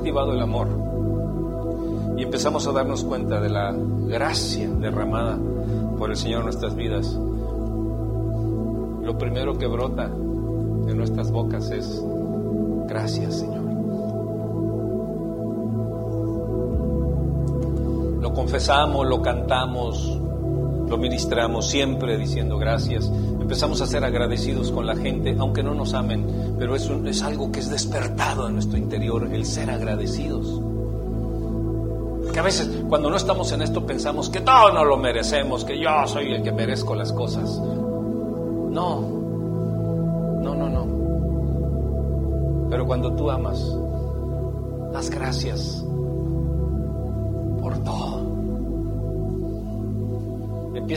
El 0.10 0.42
amor 0.42 0.68
y 2.18 2.24
empezamos 2.24 2.66
a 2.68 2.72
darnos 2.72 3.04
cuenta 3.04 3.40
de 3.40 3.50
la 3.50 3.72
gracia 3.72 4.68
derramada 4.68 5.38
por 5.98 6.10
el 6.10 6.18
Señor 6.18 6.40
en 6.40 6.46
nuestras 6.46 6.76
vidas, 6.76 7.18
lo 9.04 9.18
primero 9.18 9.58
que 9.58 9.68
brota 9.68 10.08
de 10.08 10.96
nuestras 10.96 11.32
bocas 11.32 11.70
es 11.70 12.04
gracias 12.88 13.36
Señor. 13.36 13.64
Lo 18.20 18.34
confesamos, 18.34 19.08
lo 19.08 19.22
cantamos, 19.22 20.20
lo 20.90 20.98
ministramos 20.98 21.68
siempre 21.68 22.18
diciendo 22.18 22.58
gracias. 22.58 23.10
Empezamos 23.50 23.82
a 23.82 23.88
ser 23.88 24.06
agradecidos 24.06 24.72
con 24.72 24.86
la 24.86 24.96
gente, 24.96 25.36
aunque 25.40 25.64
no 25.64 25.74
nos 25.74 25.96
amen, 25.96 26.54
pero 26.60 26.76
es, 26.76 26.88
es 26.88 27.24
algo 27.24 27.52
que 27.52 27.62
es 27.62 27.68
despertado 27.72 28.48
en 28.48 28.54
nuestro 28.54 28.78
interior, 28.78 29.28
el 29.34 29.44
ser 29.44 29.72
agradecidos. 29.72 30.62
Porque 32.24 32.38
a 32.38 32.44
veces 32.44 32.70
cuando 32.88 33.10
no 33.10 33.16
estamos 33.16 33.52
en 33.52 33.64
esto 33.64 33.88
pensamos 33.88 34.30
que 34.30 34.42
todo 34.42 34.72
no 34.72 34.86
lo 34.86 34.98
merecemos, 34.98 35.66
que 35.66 35.80
yo 35.80 35.90
soy 36.06 36.32
el 36.32 36.44
que 36.44 36.52
merezco 36.52 36.94
las 36.94 37.12
cosas. 37.12 37.60
No, 37.60 39.02
no, 40.44 40.54
no, 40.54 40.70
no. 40.70 40.86
Pero 42.70 42.86
cuando 42.86 43.12
tú 43.14 43.32
amas, 43.32 43.60
das 44.94 45.10
gracias 45.10 45.84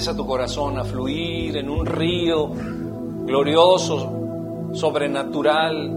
empieza 0.02 0.16
tu 0.16 0.26
corazón 0.26 0.76
a 0.78 0.84
fluir 0.84 1.56
en 1.58 1.70
un 1.70 1.86
río 1.86 2.50
glorioso, 3.24 4.72
sobrenatural, 4.72 5.92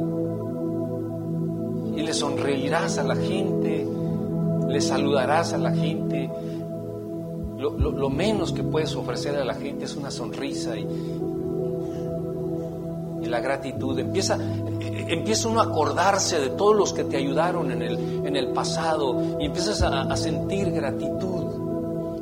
y 1.97 2.03
le 2.03 2.13
sonreirás 2.13 2.99
a 2.99 3.03
la 3.03 3.15
gente, 3.15 3.87
le 4.67 4.79
saludarás 4.79 5.53
a 5.53 5.57
la 5.57 5.71
gente. 5.71 6.29
Lo, 7.57 8.09
menos 8.11 8.53
que 8.53 8.61
puedes 8.61 8.95
ofrecer 8.95 9.37
a 9.37 9.43
la 9.43 9.55
gente 9.55 9.85
es 9.85 9.95
una 9.95 10.11
sonrisa 10.11 10.77
y, 10.77 10.85
la 13.27 13.39
gratitud. 13.39 13.97
Empieza, 13.97 14.37
empieza 15.07 15.49
uno 15.49 15.61
a 15.61 15.63
acordarse 15.63 16.39
de 16.39 16.49
todos 16.49 16.75
los 16.75 16.93
que 16.93 17.05
te 17.05 17.17
ayudaron 17.17 17.71
en 17.71 17.81
el, 17.81 17.97
en 18.23 18.35
el 18.35 18.49
pasado 18.49 19.39
y 19.39 19.45
empiezas 19.45 19.81
a 19.81 20.15
sentir 20.15 20.69
gratitud 20.69 21.34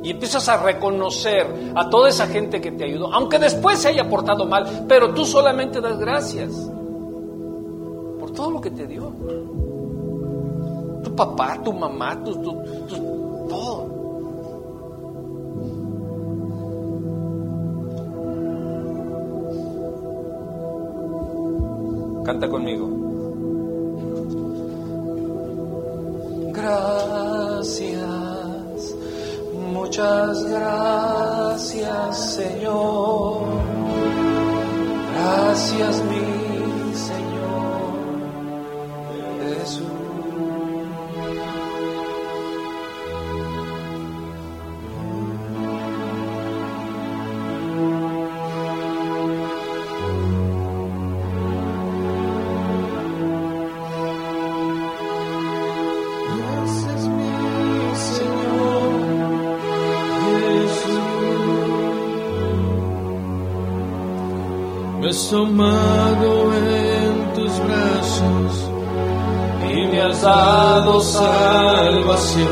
y 0.04 0.10
empiezas 0.10 0.48
a 0.50 0.58
reconocer 0.58 1.72
a 1.74 1.88
toda 1.88 2.10
esa 2.10 2.26
gente 2.26 2.60
que 2.60 2.70
te 2.70 2.84
ayudó, 2.84 3.12
aunque 3.12 3.38
después 3.38 3.78
se 3.78 3.88
haya 3.88 4.08
portado 4.08 4.44
mal, 4.44 4.84
pero 4.86 5.14
tú 5.14 5.24
solamente 5.24 5.80
das 5.80 5.98
gracias 5.98 6.52
por 8.20 8.30
todo 8.32 8.50
lo 8.50 8.60
que 8.60 8.70
te 8.70 8.86
dio. 8.86 9.10
Tu 11.02 11.16
papá, 11.16 11.58
tu 11.64 11.72
mamá, 11.72 12.22
tu, 12.22 12.34
todo. 13.48 13.94
Canta 22.24 22.48
conmigo. 22.48 22.88
Gracias. 26.52 28.23
Muchas 29.96 30.44
gracias, 30.46 32.34
Señor. 32.34 33.44
Gracias, 35.14 36.02
mi 36.06 36.33
Tomado 65.30 66.52
en 66.54 67.32
tus 67.34 67.52
brazos 67.58 68.70
y 69.68 69.86
me 69.88 70.00
has 70.02 70.22
dado 70.22 71.00
salvación. 71.00 72.48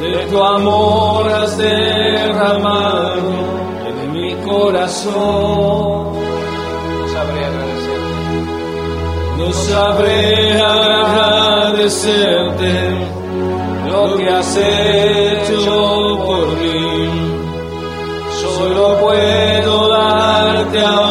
De 0.00 0.26
tu 0.30 0.40
amor 0.40 1.28
has 1.32 1.58
derramado 1.58 3.18
en 3.88 4.12
mi 4.12 4.36
corazón. 4.48 6.12
No 6.92 7.08
sabré 7.12 7.44
agradecer. 7.44 8.00
No 9.38 9.52
sabré 9.52 10.60
agradecerte 10.60 12.72
lo 13.90 14.16
que 14.16 14.28
has 14.28 14.56
hecho 14.56 16.22
por 16.24 16.46
mí. 16.58 16.84
Solo 18.58 18.84
puedo 19.00 19.88
down. 20.74 21.03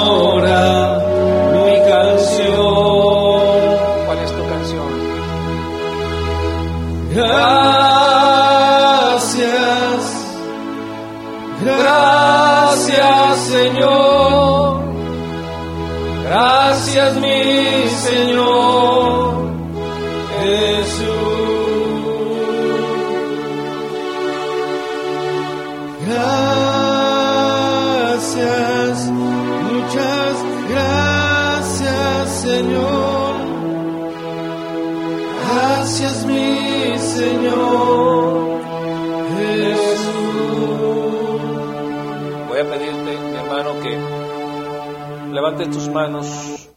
Manos, 45.93 46.69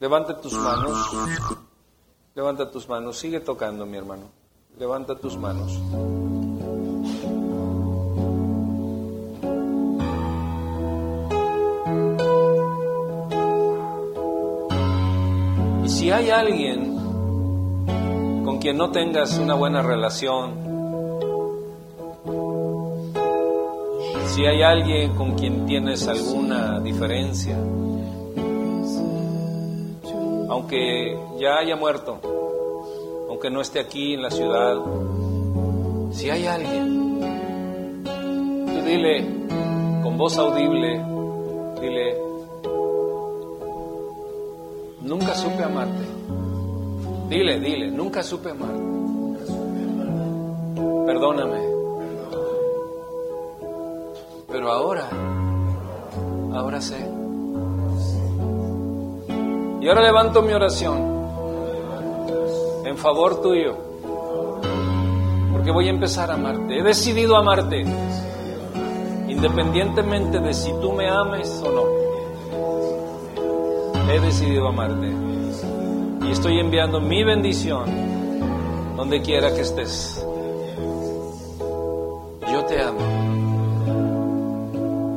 levante 0.00 0.34
tus 0.34 0.54
manos, 0.54 0.96
levanta 2.34 2.70
tus 2.70 2.88
manos, 2.88 3.18
sigue 3.18 3.40
tocando, 3.40 3.84
mi 3.86 3.98
hermano, 3.98 4.30
levanta 4.78 5.14
tus 5.14 5.36
manos. 5.36 5.78
Y 15.84 15.88
si 15.88 16.10
hay 16.10 16.30
alguien 16.30 16.96
con 18.44 18.58
quien 18.58 18.78
no 18.78 18.90
tengas 18.90 19.36
una 19.38 19.54
buena 19.54 19.82
relación, 19.82 20.72
si 24.28 24.46
hay 24.46 24.62
alguien 24.62 25.14
con 25.14 25.34
quien 25.34 25.66
tienes 25.66 26.08
alguna 26.08 26.80
diferencia, 26.80 27.58
aunque 30.52 31.18
ya 31.38 31.56
haya 31.60 31.76
muerto, 31.76 32.18
aunque 33.30 33.50
no 33.50 33.62
esté 33.62 33.80
aquí 33.80 34.12
en 34.12 34.22
la 34.22 34.30
ciudad, 34.30 34.76
si 36.10 36.28
hay 36.28 36.46
alguien, 36.46 38.02
tú 38.66 38.82
dile 38.84 39.26
con 40.02 40.18
voz 40.18 40.36
audible, 40.36 41.02
dile, 41.80 42.18
nunca 45.00 45.34
supe 45.34 45.64
amarte. 45.64 46.04
Dile, 47.30 47.58
dile, 47.58 47.90
nunca 47.90 48.22
supe 48.22 48.50
amarte. 48.50 48.82
Perdóname. 51.06 51.62
Pero 54.48 54.70
ahora, 54.70 55.08
ahora 56.52 56.78
sé. 56.82 57.21
Y 59.82 59.88
ahora 59.88 60.02
levanto 60.02 60.42
mi 60.42 60.52
oración 60.52 61.12
en 62.84 62.96
favor 62.96 63.42
tuyo. 63.42 63.76
Porque 65.50 65.72
voy 65.72 65.88
a 65.88 65.90
empezar 65.90 66.30
a 66.30 66.34
amarte. 66.34 66.78
He 66.78 66.84
decidido 66.84 67.36
amarte. 67.36 67.84
Independientemente 69.28 70.38
de 70.38 70.54
si 70.54 70.70
tú 70.80 70.92
me 70.92 71.08
ames 71.08 71.60
o 71.66 71.72
no. 71.72 71.82
He 74.08 74.20
decidido 74.20 74.68
amarte. 74.68 75.10
Y 76.28 76.30
estoy 76.30 76.60
enviando 76.60 77.00
mi 77.00 77.24
bendición 77.24 77.86
donde 78.96 79.20
quiera 79.20 79.52
que 79.52 79.62
estés. 79.62 80.24
Yo 82.52 82.64
te 82.66 82.80
amo. 82.80 83.00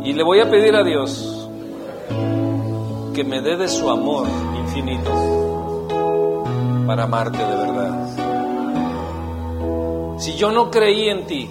Y 0.03 0.11
le 0.13 0.23
voy 0.23 0.39
a 0.39 0.49
pedir 0.49 0.75
a 0.75 0.83
Dios 0.83 1.47
que 3.13 3.23
me 3.23 3.41
dé 3.41 3.57
de 3.57 3.67
su 3.67 3.89
amor 3.89 4.27
para 6.85 7.03
amarte 7.03 7.37
de 7.37 7.55
verdad. 7.55 8.09
Si 10.19 10.35
yo 10.35 10.51
no 10.51 10.69
creí 10.69 11.09
en 11.09 11.25
ti, 11.25 11.49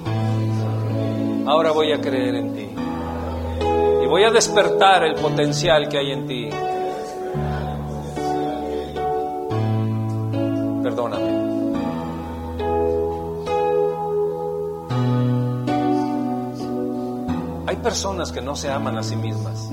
ahora 1.46 1.70
voy 1.72 1.92
a 1.92 2.00
creer 2.00 2.34
en 2.34 2.52
ti. 2.54 2.68
Y 4.02 4.06
voy 4.06 4.24
a 4.24 4.30
despertar 4.30 5.04
el 5.04 5.14
potencial 5.14 5.88
que 5.88 5.98
hay 5.98 6.12
en 6.12 6.26
ti. 6.26 6.50
Perdóname. 10.82 11.44
Hay 17.66 17.76
personas 17.76 18.30
que 18.32 18.42
no 18.42 18.54
se 18.54 18.70
aman 18.70 18.98
a 18.98 19.02
sí 19.02 19.16
mismas. 19.16 19.70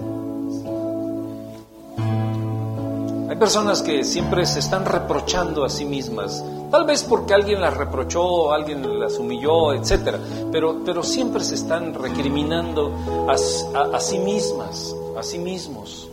Personas 3.41 3.81
que 3.81 4.03
siempre 4.03 4.45
se 4.45 4.59
están 4.59 4.85
reprochando 4.85 5.65
a 5.65 5.69
sí 5.69 5.83
mismas, 5.83 6.43
tal 6.69 6.85
vez 6.85 7.01
porque 7.03 7.33
alguien 7.33 7.59
las 7.59 7.75
reprochó, 7.75 8.53
alguien 8.53 8.99
las 8.99 9.17
humilló, 9.17 9.73
etcétera, 9.73 10.19
pero, 10.51 10.83
pero 10.85 11.01
siempre 11.01 11.43
se 11.43 11.55
están 11.55 11.95
recriminando 11.95 12.91
a, 13.27 13.31
a- 13.79 13.95
a 13.97 13.99
sí 13.99 14.19
mismas, 14.19 14.95
a 15.17 15.23
sí 15.23 15.39
mismos. 15.39 16.07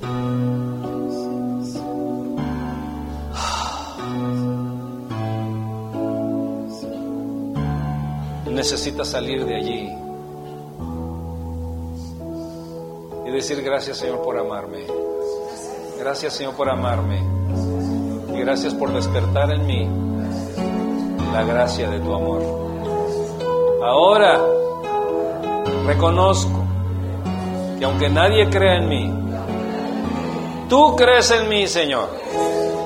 Necesitas 8.51 9.09
salir 9.09 9.45
de 9.45 9.55
allí 9.57 9.89
y 13.27 13.31
decir 13.31 13.63
gracias 13.63 13.99
Señor 13.99 14.23
por 14.23 14.37
amarme. 14.39 15.08
Gracias 15.99 16.35
Señor 16.35 16.55
por 16.55 16.71
amarme. 16.71 17.19
Y 18.33 18.41
gracias 18.41 18.73
por 18.73 18.93
despertar 18.93 19.51
en 19.51 19.67
mí 19.67 19.89
la 21.33 21.43
gracia 21.43 21.91
de 21.91 21.99
tu 21.99 22.15
amor. 22.15 22.41
Ahora 23.85 24.41
reconozco 25.87 26.63
que 27.79 27.85
aunque 27.85 28.09
nadie 28.09 28.49
crea 28.49 28.77
en 28.77 28.89
mí, 28.89 29.13
tú 30.69 30.95
crees 30.95 31.33
en 31.33 31.49
mí, 31.49 31.67
Señor. 31.67 32.09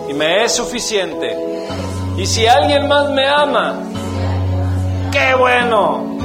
Y 0.09 0.14
me 0.14 0.44
es 0.44 0.52
suficiente. 0.52 1.36
Y 2.16 2.24
si 2.24 2.47
alguien 2.47 2.89
más 2.89 3.10
me 3.10 3.28
ama, 3.28 3.74
qué 5.12 5.34
bueno. 5.39 6.16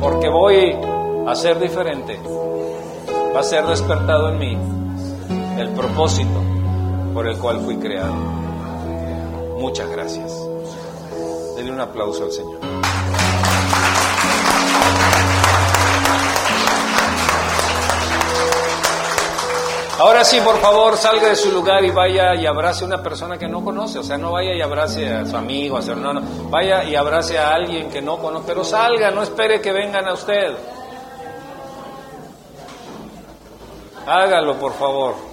Porque 0.00 0.30
voy 0.30 0.74
a 1.26 1.34
ser 1.34 1.58
diferente. 1.58 2.18
Va 3.34 3.40
a 3.40 3.42
ser 3.42 3.66
despertado 3.66 4.30
en 4.30 4.38
mí 4.38 4.58
el 5.58 5.70
propósito 5.70 6.42
por 7.14 7.26
el 7.26 7.38
cual 7.38 7.60
fui 7.60 7.76
creado. 7.76 8.14
Muchas 9.58 9.88
gracias. 9.88 10.32
Denle 11.56 11.72
un 11.72 11.80
aplauso 11.80 12.24
al 12.24 12.32
Señor. 12.32 12.60
Ahora 19.98 20.24
sí, 20.24 20.38
por 20.42 20.58
favor, 20.58 20.98
salga 20.98 21.30
de 21.30 21.36
su 21.36 21.50
lugar 21.50 21.82
y 21.82 21.90
vaya 21.90 22.34
y 22.34 22.44
abrace 22.44 22.84
a 22.84 22.86
una 22.86 23.02
persona 23.02 23.38
que 23.38 23.48
no 23.48 23.64
conoce. 23.64 23.98
O 23.98 24.02
sea, 24.02 24.18
no 24.18 24.32
vaya 24.32 24.54
y 24.54 24.60
abrace 24.60 25.10
a 25.10 25.24
su 25.24 25.34
amigo, 25.34 25.78
a 25.78 25.82
su 25.82 25.92
hermano. 25.92 26.20
Vaya 26.50 26.84
y 26.84 26.94
abrace 26.94 27.38
a 27.38 27.54
alguien 27.54 27.88
que 27.88 28.02
no 28.02 28.18
conoce. 28.18 28.44
Pero 28.46 28.62
salga, 28.62 29.10
no 29.10 29.22
espere 29.22 29.62
que 29.62 29.72
vengan 29.72 30.06
a 30.06 30.12
usted. 30.12 30.54
Hágalo, 34.06 34.58
por 34.58 34.74
favor. 34.74 35.25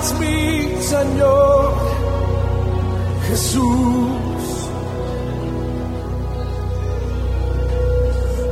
Gracias 0.00 0.18
mi 0.18 0.82
Señor 0.82 1.74
Jesús. 3.28 4.08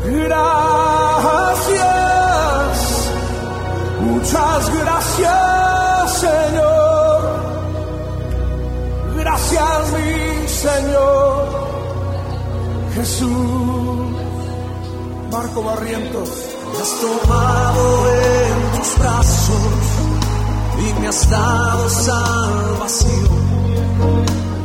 Gracias, 0.05 1.49
muchas 4.01 4.79
gracias 4.79 6.12
Señor. 6.20 7.20
Gracias 9.16 9.93
mi 9.97 10.49
Señor 10.49 11.49
Jesús. 12.95 13.29
Marco 15.33 15.62
Barrientos. 15.62 16.29
Has 16.79 17.01
tomado 17.01 17.83
en 18.11 18.79
tus 18.79 18.99
brazos 18.99 20.18
y 20.80 21.00
me 21.00 21.09
has 21.09 21.28
dado 21.30 21.88
salvación. 21.88 23.28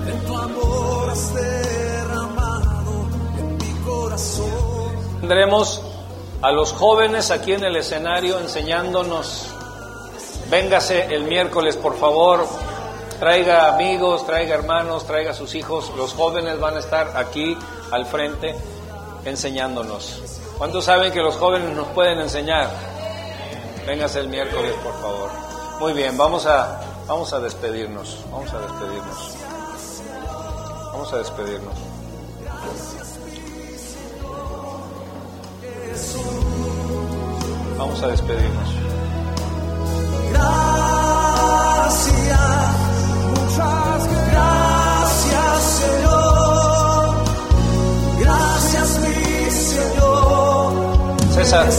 En 0.08 0.26
tu 0.26 0.38
amor 0.38 1.10
has 1.10 1.34
derramado 1.34 3.08
en 3.40 3.58
mi 3.58 3.74
corazón. 3.86 5.20
Tendremos 5.20 5.82
a 6.42 6.52
los 6.52 6.74
jóvenes 6.74 7.32
aquí 7.32 7.54
en 7.54 7.64
el 7.64 7.76
escenario 7.78 8.40
enseñándonos. 8.40 9.48
Véngase 10.50 11.16
el 11.16 11.24
miércoles, 11.24 11.78
por 11.78 11.98
favor. 11.98 12.46
Traiga 13.20 13.74
amigos, 13.74 14.26
traiga 14.26 14.56
hermanos, 14.56 15.06
traiga 15.06 15.34
sus 15.34 15.56
hijos. 15.56 15.92
Los 15.96 16.14
jóvenes 16.14 16.60
van 16.60 16.76
a 16.76 16.80
estar 16.80 17.16
aquí 17.16 17.58
al 17.92 18.06
frente 18.06 18.56
enseñándonos. 19.24 20.22
¿Cuántos 20.58 20.86
saben 20.86 21.12
que 21.12 21.22
los 21.22 21.36
jóvenes 21.36 21.76
nos 21.76 21.88
pueden 21.88 22.20
enseñar? 22.20 22.70
Véngase 23.88 24.20
el 24.20 24.28
miércoles, 24.28 24.74
por 24.84 24.94
favor. 25.02 25.53
Muy 25.84 25.92
bien, 25.92 26.16
vamos 26.18 26.46
a, 26.46 26.80
vamos 27.10 27.34
a 27.34 27.42
despedirnos. 27.42 28.24
Vamos 28.32 28.54
a 28.54 28.60
despedirnos. 28.60 29.36
Vamos 30.94 31.12
a 31.12 31.18
despedirnos. 31.18 31.74
Vamos 37.78 38.02
a 38.02 38.08
despedirnos. 38.08 38.70
Gracias, 40.32 40.80
muchas 43.28 44.08
gracias, 44.32 45.64
Señor. 45.82 47.16
Gracias, 48.22 49.00
mi 49.00 49.52
Señor. 49.52 50.74
César, 51.34 51.70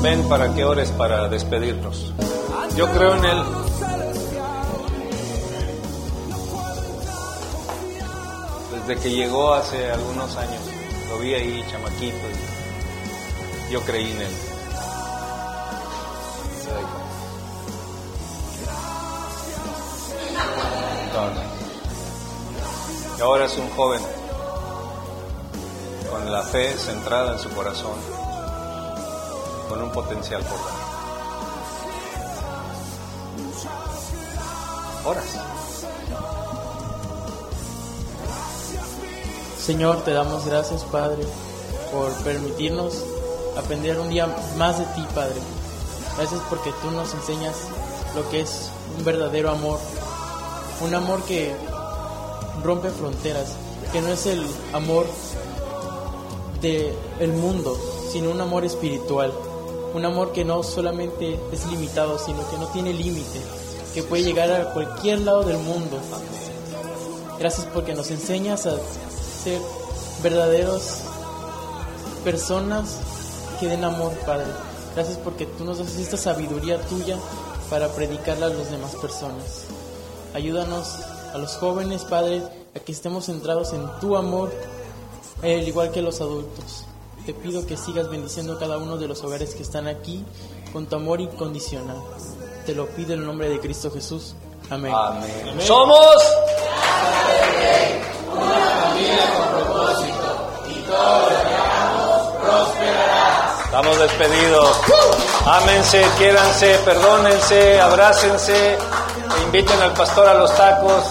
ven 0.00 0.26
para 0.30 0.54
que 0.54 0.64
ores 0.64 0.90
para 0.92 1.28
despedirnos. 1.28 2.14
Yo 2.78 2.86
creo 2.92 3.16
en 3.16 3.24
Él. 3.24 3.42
Desde 8.86 9.02
que 9.02 9.10
llegó 9.10 9.52
hace 9.52 9.90
algunos 9.90 10.36
años, 10.36 10.62
lo 11.10 11.18
vi 11.18 11.34
ahí, 11.34 11.66
chamaquito, 11.72 12.16
y 13.68 13.72
yo 13.72 13.80
creí 13.80 14.12
en 14.12 14.22
Él. 14.22 14.32
Y 23.18 23.20
ahora 23.20 23.46
es 23.46 23.58
un 23.58 23.68
joven 23.70 24.02
con 26.08 26.30
la 26.30 26.44
fe 26.44 26.78
centrada 26.78 27.32
en 27.32 27.40
su 27.40 27.50
corazón, 27.50 27.96
con 29.68 29.82
un 29.82 29.90
potencial 29.90 30.44
por 30.44 30.87
Horas. 35.04 35.24
Señor, 39.64 40.02
te 40.02 40.12
damos 40.12 40.46
gracias, 40.46 40.82
Padre, 40.84 41.24
por 41.92 42.12
permitirnos 42.24 43.04
aprender 43.56 43.98
un 44.00 44.08
día 44.08 44.26
más 44.56 44.78
de 44.78 44.84
ti, 44.86 45.06
Padre. 45.14 45.36
Gracias 46.16 46.40
porque 46.48 46.72
tú 46.82 46.90
nos 46.90 47.12
enseñas 47.14 47.54
lo 48.14 48.28
que 48.30 48.40
es 48.40 48.70
un 48.96 49.04
verdadero 49.04 49.50
amor. 49.50 49.78
Un 50.80 50.94
amor 50.94 51.22
que 51.24 51.54
rompe 52.62 52.90
fronteras, 52.90 53.52
que 53.92 54.00
no 54.00 54.08
es 54.08 54.26
el 54.26 54.46
amor 54.72 55.06
del 56.60 56.92
el 57.20 57.32
mundo, 57.32 57.76
sino 58.10 58.30
un 58.30 58.40
amor 58.40 58.64
espiritual. 58.64 59.32
Un 59.94 60.04
amor 60.04 60.32
que 60.32 60.44
no 60.44 60.62
solamente 60.62 61.38
es 61.52 61.66
limitado, 61.66 62.18
sino 62.18 62.48
que 62.50 62.58
no 62.58 62.66
tiene 62.68 62.92
límite, 62.92 63.40
que 63.94 64.02
puede 64.02 64.22
llegar 64.22 64.50
a 64.50 64.72
cualquier 64.72 65.20
lado 65.20 65.42
del 65.42 65.58
mundo. 65.58 65.98
Gracias 67.38 67.66
porque 67.72 67.94
nos 67.94 68.10
enseñas 68.10 68.66
a 68.66 68.76
ser 69.42 69.60
verdaderos 70.22 71.02
personas 72.24 72.98
que 73.60 73.68
den 73.68 73.84
amor, 73.84 74.12
Padre. 74.26 74.46
Gracias 74.94 75.18
porque 75.18 75.46
tú 75.46 75.64
nos 75.64 75.78
das 75.78 75.96
esta 75.96 76.16
sabiduría 76.16 76.80
tuya 76.82 77.16
para 77.70 77.88
predicarla 77.88 78.46
a 78.46 78.50
las 78.50 78.70
demás 78.70 78.96
personas. 78.96 79.64
Ayúdanos 80.34 81.00
a 81.32 81.38
los 81.38 81.56
jóvenes, 81.56 82.04
Padre, 82.04 82.42
a 82.74 82.80
que 82.80 82.92
estemos 82.92 83.26
centrados 83.26 83.72
en 83.72 83.86
tu 84.00 84.16
amor, 84.16 84.52
al 85.42 85.68
igual 85.68 85.90
que 85.92 86.02
los 86.02 86.20
adultos. 86.20 86.84
Te 87.26 87.34
pido 87.34 87.66
que 87.66 87.76
sigas 87.76 88.10
bendiciendo 88.10 88.58
cada 88.58 88.78
uno 88.78 88.96
de 88.96 89.06
los 89.06 89.22
hogares 89.22 89.54
que 89.54 89.62
están 89.62 89.86
aquí 89.86 90.24
con 90.72 90.86
tu 90.86 90.96
amor 90.96 91.20
incondicional. 91.20 91.98
Te 92.68 92.74
lo 92.74 92.86
pido 92.86 93.14
en 93.14 93.20
el 93.20 93.26
nombre 93.26 93.48
de 93.48 93.58
Cristo 93.60 93.90
Jesús. 93.90 94.34
Amén. 94.68 94.92
Amén. 94.94 95.58
Somos 95.58 95.98
Estamos 103.64 103.98
despedidos. 103.98 104.76
Ámense, 105.46 106.04
quiéranse, 106.18 106.78
perdónense, 106.84 107.80
abrácense, 107.80 108.76
inviten 109.46 109.80
al 109.80 109.94
pastor 109.94 110.26
a 110.26 110.34
los 110.34 110.54
tacos. 110.54 111.04